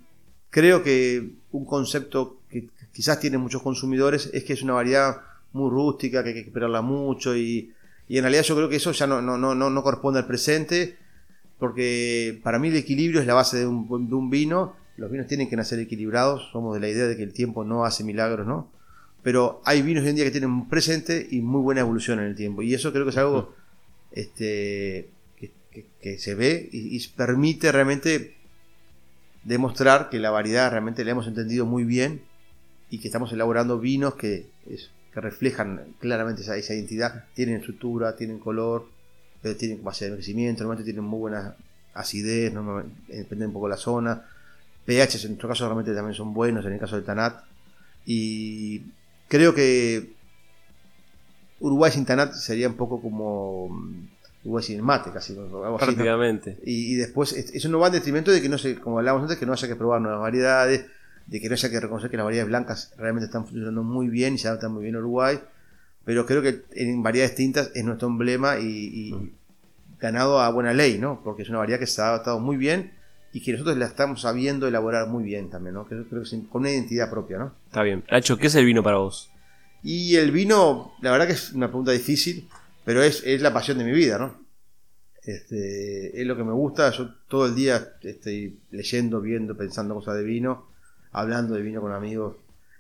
creo 0.51 0.83
que 0.83 1.37
un 1.53 1.65
concepto 1.65 2.43
que 2.51 2.69
quizás 2.93 3.19
tiene 3.19 3.39
muchos 3.39 3.63
consumidores 3.63 4.29
es 4.35 4.45
que 4.45 4.53
es 4.53 4.63
una 4.63 4.75
variedad 4.75 5.23
muy 5.55 5.71
rústica, 5.71 6.23
que 6.23 6.29
hay 6.29 6.35
que 6.35 6.41
esperarla 6.51 6.83
mucho 6.83 7.35
y, 7.35 7.73
en 8.11 8.21
realidad 8.21 8.43
yo 8.43 8.57
creo 8.57 8.69
que 8.69 8.77
eso 8.77 8.93
ya 8.93 9.07
no, 9.07 9.23
no, 9.23 9.39
no, 9.39 9.55
no 9.55 9.83
corresponde 9.83 10.19
al 10.19 10.27
presente, 10.27 10.99
porque 11.59 12.39
para 12.43 12.59
mí 12.59 12.69
el 12.69 12.77
equilibrio 12.77 13.23
es 13.23 13.27
la 13.27 13.33
base 13.33 13.57
de 13.57 13.67
un, 13.67 13.89
de 14.07 14.15
un 14.15 14.29
vino, 14.29 14.77
los 14.99 15.11
vinos 15.11 15.29
tienen 15.29 15.49
que 15.49 15.57
nacer 15.57 15.79
equilibrados, 15.79 16.51
somos 16.53 16.75
de 16.75 16.81
la 16.81 16.91
idea 16.91 17.07
de 17.07 17.17
que 17.17 17.23
el 17.23 17.33
tiempo 17.33 17.65
no 17.65 17.87
hace 17.87 18.05
milagros, 18.05 18.47
¿no? 18.47 18.71
Pero 19.23 19.63
hay 19.65 19.83
vinos 19.83 20.03
hoy 20.05 20.11
en 20.11 20.17
día 20.17 20.25
que 20.25 20.31
tienen 20.31 20.51
un 20.51 20.69
presente 20.69 21.27
y 21.31 21.41
muy 21.41 21.61
buena 21.61 21.81
evolución 21.81 22.19
en 22.19 22.27
el 22.27 22.37
tiempo, 22.37 22.63
y 22.63 22.75
eso 22.75 22.93
creo 22.93 23.05
que 23.05 23.11
es 23.11 23.17
algo 23.17 23.55
este, 24.11 25.09
que, 26.01 26.19
se 26.19 26.35
ve 26.35 26.69
y, 26.73 27.07
permite 27.09 27.73
realmente 27.73 28.37
demostrar 29.45 30.11
que 30.11 30.19
la 30.19 30.31
variedad 30.31 30.71
realmente 30.71 31.05
la 31.05 31.13
hemos 31.13 31.27
entendido 31.27 31.67
muy 31.67 31.85
bien 31.85 32.23
y 32.91 32.99
que 32.99 33.09
estamos 33.09 33.33
elaborando 33.33 33.79
vinos 33.79 34.15
que, 34.15 34.47
que 35.13 35.21
reflejan 35.21 35.95
claramente 36.01 36.43
esa, 36.43 36.75
identidad. 36.75 37.25
Tienen 37.35 37.57
estructura, 37.57 38.17
tienen 38.17 38.39
color, 38.39 38.89
eh, 39.43 39.55
tienen 39.55 39.79
capacidad 39.79 40.09
de 40.09 40.13
envejecimiento, 40.13 40.63
normalmente 40.63 40.91
tienen 40.91 41.05
muy 41.05 41.21
buena 41.21 41.57
acidez, 41.95 42.53
depende 43.09 43.47
un 43.47 43.53
poco 43.53 43.67
de 43.67 43.71
la 43.71 43.77
zona. 43.77 44.25
pH 44.85 45.25
en 45.25 45.29
nuestro 45.31 45.49
caso 45.49 45.65
realmente 45.67 45.95
también 45.95 46.15
son 46.15 46.33
buenos, 46.33 46.65
en 46.65 46.73
el 46.73 46.81
caso 46.81 46.97
del 46.97 47.05
Tanat. 47.05 47.45
Y 48.05 48.83
creo 49.33 49.55
que 49.55 50.13
Uruguay 51.59 51.91
sin 51.91 52.05
Tanat 52.05 52.35
sería 52.35 52.69
un 52.69 52.75
poco 52.75 53.01
como 53.01 53.71
mm, 53.71 54.09
Uruguay 54.45 54.63
sin 54.63 54.83
mate, 54.83 55.11
casi. 55.11 55.35
Prácticamente. 55.79 56.59
y, 56.63 56.97
después, 56.97 57.33
eso 57.33 57.69
no 57.71 57.79
va 57.79 57.87
en 57.87 57.95
detrimento 57.95 58.31
de 58.31 58.43
que 58.43 58.51
no 58.51 58.59
se, 58.59 58.79
como 58.79 58.99
hablábamos 58.99 59.23
antes, 59.23 59.39
que 59.39 59.47
no 59.47 59.55
haya 59.55 59.67
que 59.67 59.75
probar 59.75 60.03
nuevas 60.03 60.21
variedades, 60.21 60.85
de 61.27 61.41
que 61.41 61.49
no 61.49 61.55
haya 61.55 61.71
que 61.71 61.81
reconocer 61.81 62.11
que 62.11 62.19
las 62.19 62.25
variedades 62.25 62.49
blancas 62.49 62.93
realmente 62.99 63.25
están 63.25 63.47
funcionando 63.47 63.83
muy 63.83 64.09
bien 64.09 64.35
y 64.35 64.39
se 64.39 64.49
adaptan 64.49 64.73
muy 64.73 64.83
bien 64.83 64.97
a 64.97 64.99
Uruguay. 64.99 65.41
Pero 66.05 66.27
creo 66.27 66.43
que 66.43 66.65
en 66.73 67.03
variedades 67.03 67.31
distintas 67.31 67.71
es 67.75 67.85
nuestro 67.85 68.09
emblema 68.09 68.59
y, 68.59 69.15
mm. 69.15 69.99
ganado 69.99 70.41
a 70.41 70.51
buena 70.51 70.75
ley, 70.75 70.99
¿no? 70.99 71.23
Porque 71.25 71.41
es 71.41 71.49
una 71.49 71.59
variedad 71.59 71.79
que 71.79 71.87
se 71.87 72.03
ha 72.03 72.09
adaptado 72.09 72.39
muy 72.39 72.59
bien 72.59 72.93
y 73.33 73.43
que 73.43 73.53
nosotros 73.53 73.77
la 73.79 73.87
estamos 73.87 74.23
sabiendo 74.23 74.69
elaborar 74.69 75.09
muy 75.09 75.25
bien 75.25 75.49
también, 75.49 75.75
¿no? 75.75 75.87
Creo, 75.87 76.05
creo 76.07 76.23
que 76.23 76.31
con 76.49 76.63
una 76.63 76.71
identidad 76.71 77.09
propia, 77.09 77.39
¿no? 77.39 77.55
Está 77.67 77.83
bien. 77.83 78.05
Nacho, 78.11 78.37
¿qué 78.37 78.49
es 78.49 78.55
el 78.55 78.67
vino 78.67 78.83
para 78.83 78.99
vos? 78.99 79.31
Y 79.83 80.17
el 80.17 80.31
vino, 80.31 80.93
la 81.01 81.11
verdad 81.11 81.27
que 81.27 81.33
es 81.33 81.53
una 81.53 81.69
pregunta 81.69 81.93
difícil, 81.93 82.49
pero 82.85 83.03
es, 83.03 83.25
la 83.41 83.53
pasión 83.53 83.79
de 83.79 83.85
mi 83.85 83.93
vida, 83.93 84.19
¿no? 84.19 84.43
Este, 85.25 86.21
es 86.21 86.27
lo 86.27 86.37
que 86.37 86.45
me 86.45 86.53
gusta, 86.53 86.91
yo 86.91 87.15
todo 87.29 87.47
el 87.47 87.55
día 87.55 87.95
estoy 88.03 88.59
leyendo, 88.71 89.21
viendo, 89.21 89.57
pensando 89.57 89.95
cosas 89.95 90.17
de 90.17 90.25
vino, 90.25 90.67
hablando 91.13 91.55
de 91.55 91.63
vino 91.63 91.81
con 91.81 91.93
amigos, 91.93 92.37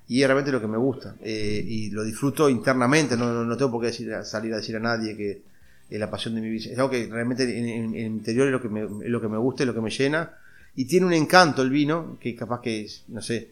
y 0.09 0.23
es 0.23 0.27
realmente 0.27 0.51
lo 0.51 0.61
que 0.61 0.67
me 0.67 0.77
gusta, 0.77 1.15
eh, 1.23 1.63
y 1.65 1.91
lo 1.91 2.03
disfruto 2.03 2.51
internamente, 2.51 3.17
no, 3.17 3.45
no, 3.45 3.57
tengo 3.57 3.71
por 3.71 3.81
qué 3.81 3.89
decir, 3.89 4.13
salir 4.25 4.53
a 4.55 4.57
decir 4.57 4.77
a 4.77 4.81
nadie 4.81 5.17
que 5.17 5.43
es 5.89 6.01
la 6.01 6.11
pasión 6.11 6.35
de 6.35 6.41
mi 6.41 6.51
vida, 6.51 6.71
es 6.71 6.79
algo 6.79 6.91
que 6.91 7.07
realmente 7.07 7.45
en, 7.45 7.95
el 7.95 8.07
interior 8.07 8.47
es 8.47 8.53
lo, 8.53 8.61
que 8.61 8.69
me, 8.69 8.83
es 8.83 9.11
lo 9.11 9.21
que 9.21 9.29
me 9.29 9.39
gusta, 9.39 9.63
es 9.63 9.67
lo 9.69 9.75
que 9.75 9.81
me 9.81 9.91
llena, 9.91 10.33
y 10.75 10.85
tiene 10.87 11.07
un 11.07 11.12
encanto 11.12 11.62
el 11.62 11.70
vino, 11.70 12.16
que 12.20 12.35
capaz 12.35 12.61
que, 12.61 12.89
no 13.09 13.20
sé, 13.20 13.51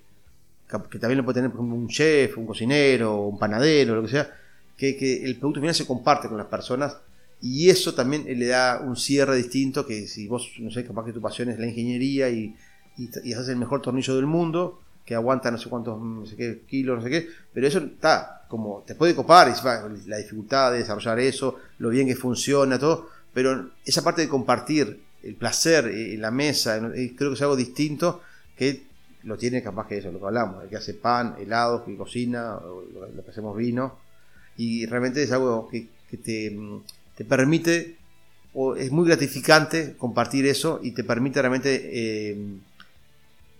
que 0.91 0.99
también 0.99 1.19
lo 1.19 1.25
puede 1.25 1.41
tener 1.41 1.51
por 1.51 1.61
un 1.61 1.89
chef, 1.89 2.39
un 2.39 2.47
cocinero, 2.47 3.23
un 3.23 3.39
panadero, 3.39 3.97
lo 3.97 4.03
que 4.03 4.09
sea, 4.09 4.31
que, 4.77 5.25
el 5.25 5.37
producto 5.37 5.61
final 5.61 5.75
se 5.75 5.87
comparte 5.87 6.29
con 6.29 6.39
las 6.39 6.47
personas 6.47 6.97
y 7.43 7.69
eso 7.69 7.95
también 7.95 8.25
le 8.25 8.47
da 8.47 8.81
un 8.81 8.97
cierre 8.97 9.37
distinto 9.37 9.87
que 9.87 10.07
si 10.07 10.27
vos, 10.27 10.51
no 10.59 10.71
sé, 10.71 10.85
capaz 10.85 11.05
que 11.05 11.13
tu 11.13 11.21
pasión 11.21 11.51
es 11.51 11.59
la 11.59 11.67
ingeniería 11.67 12.31
y, 12.31 12.55
y, 12.97 13.33
haces 13.33 13.49
el 13.49 13.57
mejor 13.57 13.83
tornillo 13.83 14.17
del 14.17 14.27
mundo, 14.27 14.81
que 15.05 15.15
aguanta 15.15 15.51
no 15.51 15.59
sé 15.59 15.69
cuántos 15.69 16.01
no 16.01 16.25
sé 16.25 16.37
qué, 16.37 16.63
kilos, 16.67 16.99
no 16.99 17.03
sé 17.03 17.11
qué, 17.11 17.29
pero 17.53 17.67
eso 17.67 17.79
está 17.79 18.45
como, 18.49 18.83
te 18.87 18.95
puede 18.95 19.15
copar, 19.15 19.49
y 19.49 20.09
la 20.09 20.19
dificultad 20.19 20.73
de 20.73 20.79
desarrollar 20.79 21.19
eso, 21.21 21.57
lo 21.79 21.89
bien 21.89 22.07
que 22.07 22.17
funciona, 22.17 22.79
todo, 22.79 23.09
pero 23.33 23.71
esa 23.85 24.03
parte 24.03 24.23
de 24.23 24.29
compartir 24.29 25.01
el 25.23 25.35
placer 25.35 25.87
en 25.87 26.21
la 26.21 26.31
mesa, 26.31 26.79
creo 27.17 27.31
que 27.31 27.35
es 27.35 27.43
algo 27.43 27.57
distinto 27.57 28.23
que 28.57 28.91
lo 29.25 29.37
tiene 29.37 29.63
capaz 29.63 29.87
que 29.87 29.99
eso, 29.99 30.11
lo 30.11 30.19
que 30.19 30.27
hablamos, 30.27 30.63
el 30.63 30.71
que 30.71 30.77
hace 30.77 30.95
pan, 30.95 31.37
helado, 31.39 31.85
que 31.85 31.97
cocina, 31.97 32.59
lo, 32.63 33.25
que 33.25 33.31
hacemos 33.31 33.57
vino, 33.57 33.99
y 34.57 34.87
realmente 34.87 35.23
es 35.23 35.33
algo 35.33 35.69
que, 35.69 35.89
te, 36.17 36.57
te, 37.17 37.25
permite, 37.25 37.97
o 38.55 38.77
es 38.77 38.91
muy 38.91 39.07
gratificante 39.07 39.95
compartir 39.97 40.47
eso 40.47 40.81
y 40.83 40.93
te 40.93 41.05
permite 41.05 41.41
realmente 41.41 41.91
eh, 41.93 42.39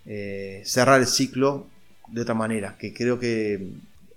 eh, 0.05 0.61
cerrar 0.65 0.99
el 0.99 1.07
ciclo 1.07 1.67
de 2.07 2.21
otra 2.21 2.33
manera, 2.33 2.75
que 2.77 2.93
creo 2.93 3.19
que 3.19 3.69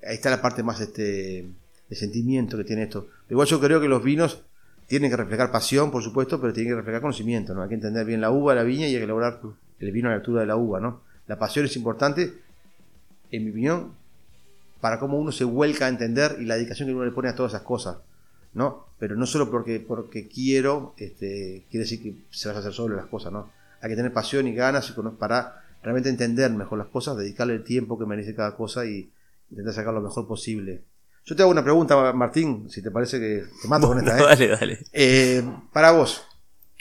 ahí 0.06 0.14
está 0.14 0.30
la 0.30 0.42
parte 0.42 0.62
más 0.62 0.80
este, 0.80 1.44
de 1.88 1.96
sentimiento 1.96 2.56
que 2.56 2.64
tiene 2.64 2.84
esto. 2.84 3.08
Igual 3.30 3.48
yo 3.48 3.60
creo 3.60 3.80
que 3.80 3.88
los 3.88 4.02
vinos 4.02 4.42
tienen 4.86 5.10
que 5.10 5.16
reflejar 5.16 5.50
pasión, 5.50 5.90
por 5.90 6.02
supuesto, 6.02 6.40
pero 6.40 6.52
tienen 6.52 6.72
que 6.72 6.76
reflejar 6.76 7.00
conocimiento, 7.00 7.54
¿no? 7.54 7.62
Hay 7.62 7.68
que 7.68 7.74
entender 7.74 8.04
bien 8.04 8.20
la 8.20 8.30
uva, 8.30 8.54
la 8.54 8.62
viña 8.62 8.86
y 8.86 8.94
hay 8.94 9.00
que 9.00 9.06
lograr 9.06 9.40
el 9.78 9.92
vino 9.92 10.08
a 10.08 10.12
la 10.12 10.16
altura 10.16 10.42
de 10.42 10.46
la 10.46 10.56
uva, 10.56 10.80
¿no? 10.80 11.02
La 11.26 11.38
pasión 11.38 11.64
es 11.64 11.76
importante, 11.76 12.34
en 13.30 13.44
mi 13.44 13.50
opinión, 13.50 13.92
para 14.80 14.98
cómo 14.98 15.18
uno 15.18 15.32
se 15.32 15.44
vuelca 15.44 15.86
a 15.86 15.88
entender 15.88 16.36
y 16.38 16.44
la 16.44 16.56
dedicación 16.56 16.88
que 16.88 16.94
uno 16.94 17.04
le 17.04 17.10
pone 17.10 17.28
a 17.28 17.34
todas 17.34 17.52
esas 17.52 17.62
cosas, 17.62 17.98
¿no? 18.52 18.86
Pero 18.98 19.16
no 19.16 19.26
solo 19.26 19.50
porque, 19.50 19.80
porque 19.80 20.28
quiero, 20.28 20.94
este, 20.98 21.64
quiere 21.70 21.84
decir 21.84 22.02
que 22.02 22.16
se 22.30 22.48
vas 22.48 22.58
a 22.58 22.60
hacer 22.60 22.72
solo 22.72 22.94
las 22.94 23.06
cosas, 23.06 23.32
¿no? 23.32 23.50
Hay 23.80 23.88
que 23.90 23.96
tener 23.96 24.12
pasión 24.12 24.46
y 24.46 24.54
ganas 24.54 24.94
para 25.18 25.62
realmente 25.82 26.08
entender 26.08 26.50
mejor 26.50 26.78
las 26.78 26.88
cosas, 26.88 27.16
dedicarle 27.16 27.54
el 27.54 27.64
tiempo 27.64 27.98
que 27.98 28.06
merece 28.06 28.34
cada 28.34 28.56
cosa 28.56 28.86
y 28.86 29.10
intentar 29.50 29.74
sacar 29.74 29.94
lo 29.94 30.00
mejor 30.00 30.26
posible. 30.26 30.82
Yo 31.24 31.34
te 31.34 31.42
hago 31.42 31.50
una 31.50 31.62
pregunta, 31.62 32.12
Martín, 32.12 32.68
si 32.68 32.82
te 32.82 32.90
parece 32.90 33.18
que 33.18 33.44
te 33.62 33.68
mato 33.68 33.88
con 33.88 33.98
esta. 34.06 34.18
¿eh? 34.18 34.22
Dale, 34.22 34.48
dale. 34.48 34.78
Eh, 34.92 35.42
para 35.72 35.92
vos, 35.92 36.26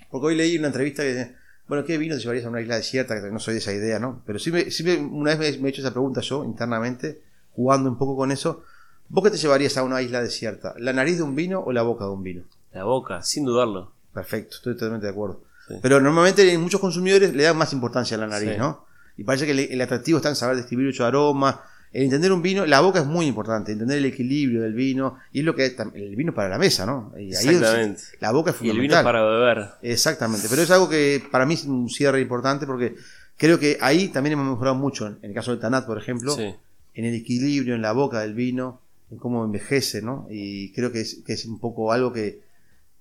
porque 0.09 0.27
hoy 0.27 0.35
leí 0.35 0.57
una 0.57 0.67
entrevista 0.67 1.03
que 1.03 1.35
bueno, 1.67 1.85
¿qué 1.85 1.97
vino 1.97 2.15
te 2.15 2.21
llevarías 2.21 2.45
a 2.45 2.49
una 2.49 2.61
isla 2.61 2.75
desierta? 2.75 3.21
Que 3.21 3.31
no 3.31 3.39
soy 3.39 3.53
de 3.53 3.59
esa 3.59 3.73
idea, 3.73 3.97
¿no? 3.97 4.21
Pero 4.25 4.37
sí, 4.37 4.51
me, 4.51 4.69
sí 4.69 4.83
una 5.11 5.35
vez 5.35 5.59
me, 5.59 5.67
he 5.67 5.71
hecho 5.71 5.81
esa 5.81 5.91
pregunta 5.91 6.21
yo 6.21 6.43
internamente, 6.43 7.21
jugando 7.51 7.89
un 7.89 7.97
poco 7.97 8.15
con 8.17 8.31
eso. 8.31 8.63
¿Vos 9.07 9.23
qué 9.23 9.31
te 9.31 9.37
llevarías 9.37 9.77
a 9.77 9.83
una 9.83 10.01
isla 10.01 10.21
desierta? 10.21 10.73
¿La 10.77 10.91
nariz 10.91 11.17
de 11.17 11.23
un 11.23 11.35
vino 11.35 11.61
o 11.61 11.71
la 11.71 11.83
boca 11.83 12.05
de 12.05 12.11
un 12.11 12.23
vino? 12.23 12.43
La 12.73 12.83
boca, 12.83 13.21
sin 13.23 13.45
dudarlo. 13.45 13.93
Perfecto, 14.13 14.57
estoy 14.57 14.73
totalmente 14.73 15.07
de 15.07 15.13
acuerdo. 15.13 15.41
Pero 15.81 16.01
normalmente 16.01 16.57
muchos 16.57 16.81
consumidores 16.81 17.33
le 17.33 17.43
dan 17.43 17.57
más 17.57 17.71
importancia 17.71 18.17
a 18.17 18.19
la 18.19 18.27
nariz, 18.27 18.57
¿no? 18.57 18.85
Y 19.15 19.23
parece 19.23 19.45
que 19.45 19.51
el, 19.51 19.81
atractivo 19.81 20.17
está 20.17 20.29
en 20.29 20.35
saber 20.35 20.57
describir 20.57 20.87
mucho 20.87 21.05
aroma, 21.05 21.61
el 21.93 22.03
entender 22.03 22.31
un 22.31 22.41
vino, 22.41 22.65
la 22.65 22.81
boca 22.81 22.99
es 22.99 23.05
muy 23.05 23.27
importante, 23.27 23.71
entender 23.71 23.99
el 23.99 24.05
equilibrio 24.05 24.63
del 24.63 24.73
vino, 24.73 25.19
y 25.31 25.39
es 25.39 25.45
lo 25.45 25.55
que 25.55 25.75
el 25.93 26.15
vino 26.15 26.33
para 26.33 26.49
la 26.49 26.57
mesa, 26.57 26.87
¿no? 26.87 27.13
Y 27.17 27.29
Exactamente. 27.29 28.01
la 28.19 28.31
boca 28.31 28.49
es 28.49 28.57
fundamental. 28.57 28.83
Y 28.83 28.85
el 28.85 28.91
vino 28.91 29.03
para 29.03 29.23
beber. 29.23 29.69
Exactamente, 29.83 30.47
pero 30.49 30.63
es 30.63 30.71
algo 30.71 30.89
que 30.89 31.23
para 31.31 31.45
mí 31.45 31.53
es 31.53 31.65
un 31.65 31.89
cierre 31.89 32.19
importante 32.19 32.65
porque 32.65 32.95
creo 33.37 33.59
que 33.59 33.77
ahí 33.79 34.07
también 34.07 34.33
hemos 34.33 34.49
mejorado 34.49 34.75
mucho, 34.75 35.05
en 35.05 35.19
el 35.21 35.33
caso 35.33 35.51
del 35.51 35.59
Tanat, 35.59 35.85
por 35.85 35.99
ejemplo, 35.99 36.35
en 36.37 37.05
el 37.05 37.13
equilibrio, 37.13 37.75
en 37.75 37.83
la 37.83 37.91
boca 37.91 38.21
del 38.21 38.33
vino, 38.33 38.81
en 39.11 39.19
cómo 39.19 39.45
envejece, 39.45 40.01
¿no? 40.01 40.25
Y 40.31 40.73
creo 40.73 40.91
que 40.91 41.01
es, 41.01 41.21
que 41.23 41.33
es 41.33 41.45
un 41.45 41.59
poco 41.59 41.91
algo 41.91 42.11
que, 42.11 42.41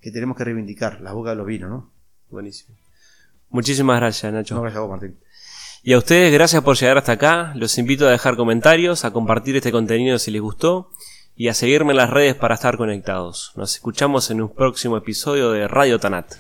que 0.03 0.11
tenemos 0.11 0.37
que 0.37 0.45
reivindicar, 0.45 1.01
la 1.01 1.13
boca 1.15 1.31
de 1.31 1.37
los 1.37 1.47
vinos, 1.47 1.71
¿no? 1.71 1.91
Buenísimo. 2.29 2.77
Muchísimas 3.49 3.99
gracias, 4.01 4.33
Nacho. 4.33 4.55
No, 4.55 4.63
gracias 4.63 4.79
a 4.79 4.83
vos, 4.83 4.91
Martín. 4.91 5.17
Y 5.85 5.95
a 5.95 5.99
ustedes, 5.99 6.33
gracias 6.33 6.63
por 6.63 6.77
llegar 6.77 6.99
hasta 6.99 7.13
acá. 7.13 7.53
Los 7.57 7.77
invito 7.77 8.07
a 8.07 8.11
dejar 8.11 8.37
comentarios, 8.37 9.05
a 9.05 9.13
compartir 9.13 9.57
este 9.57 9.73
contenido 9.73 10.17
si 10.21 10.31
les 10.31 10.41
gustó 10.41 10.91
y 11.35 11.49
a 11.49 11.55
seguirme 11.55 11.91
en 11.91 11.97
las 11.97 12.11
redes 12.11 12.37
para 12.37 12.55
estar 12.55 12.77
conectados. 12.77 13.53
Nos 13.57 13.75
escuchamos 13.75 14.31
en 14.31 14.43
un 14.43 14.55
próximo 14.55 14.97
episodio 14.97 15.51
de 15.51 15.67
Radio 15.67 15.99
Tanat. 15.99 16.35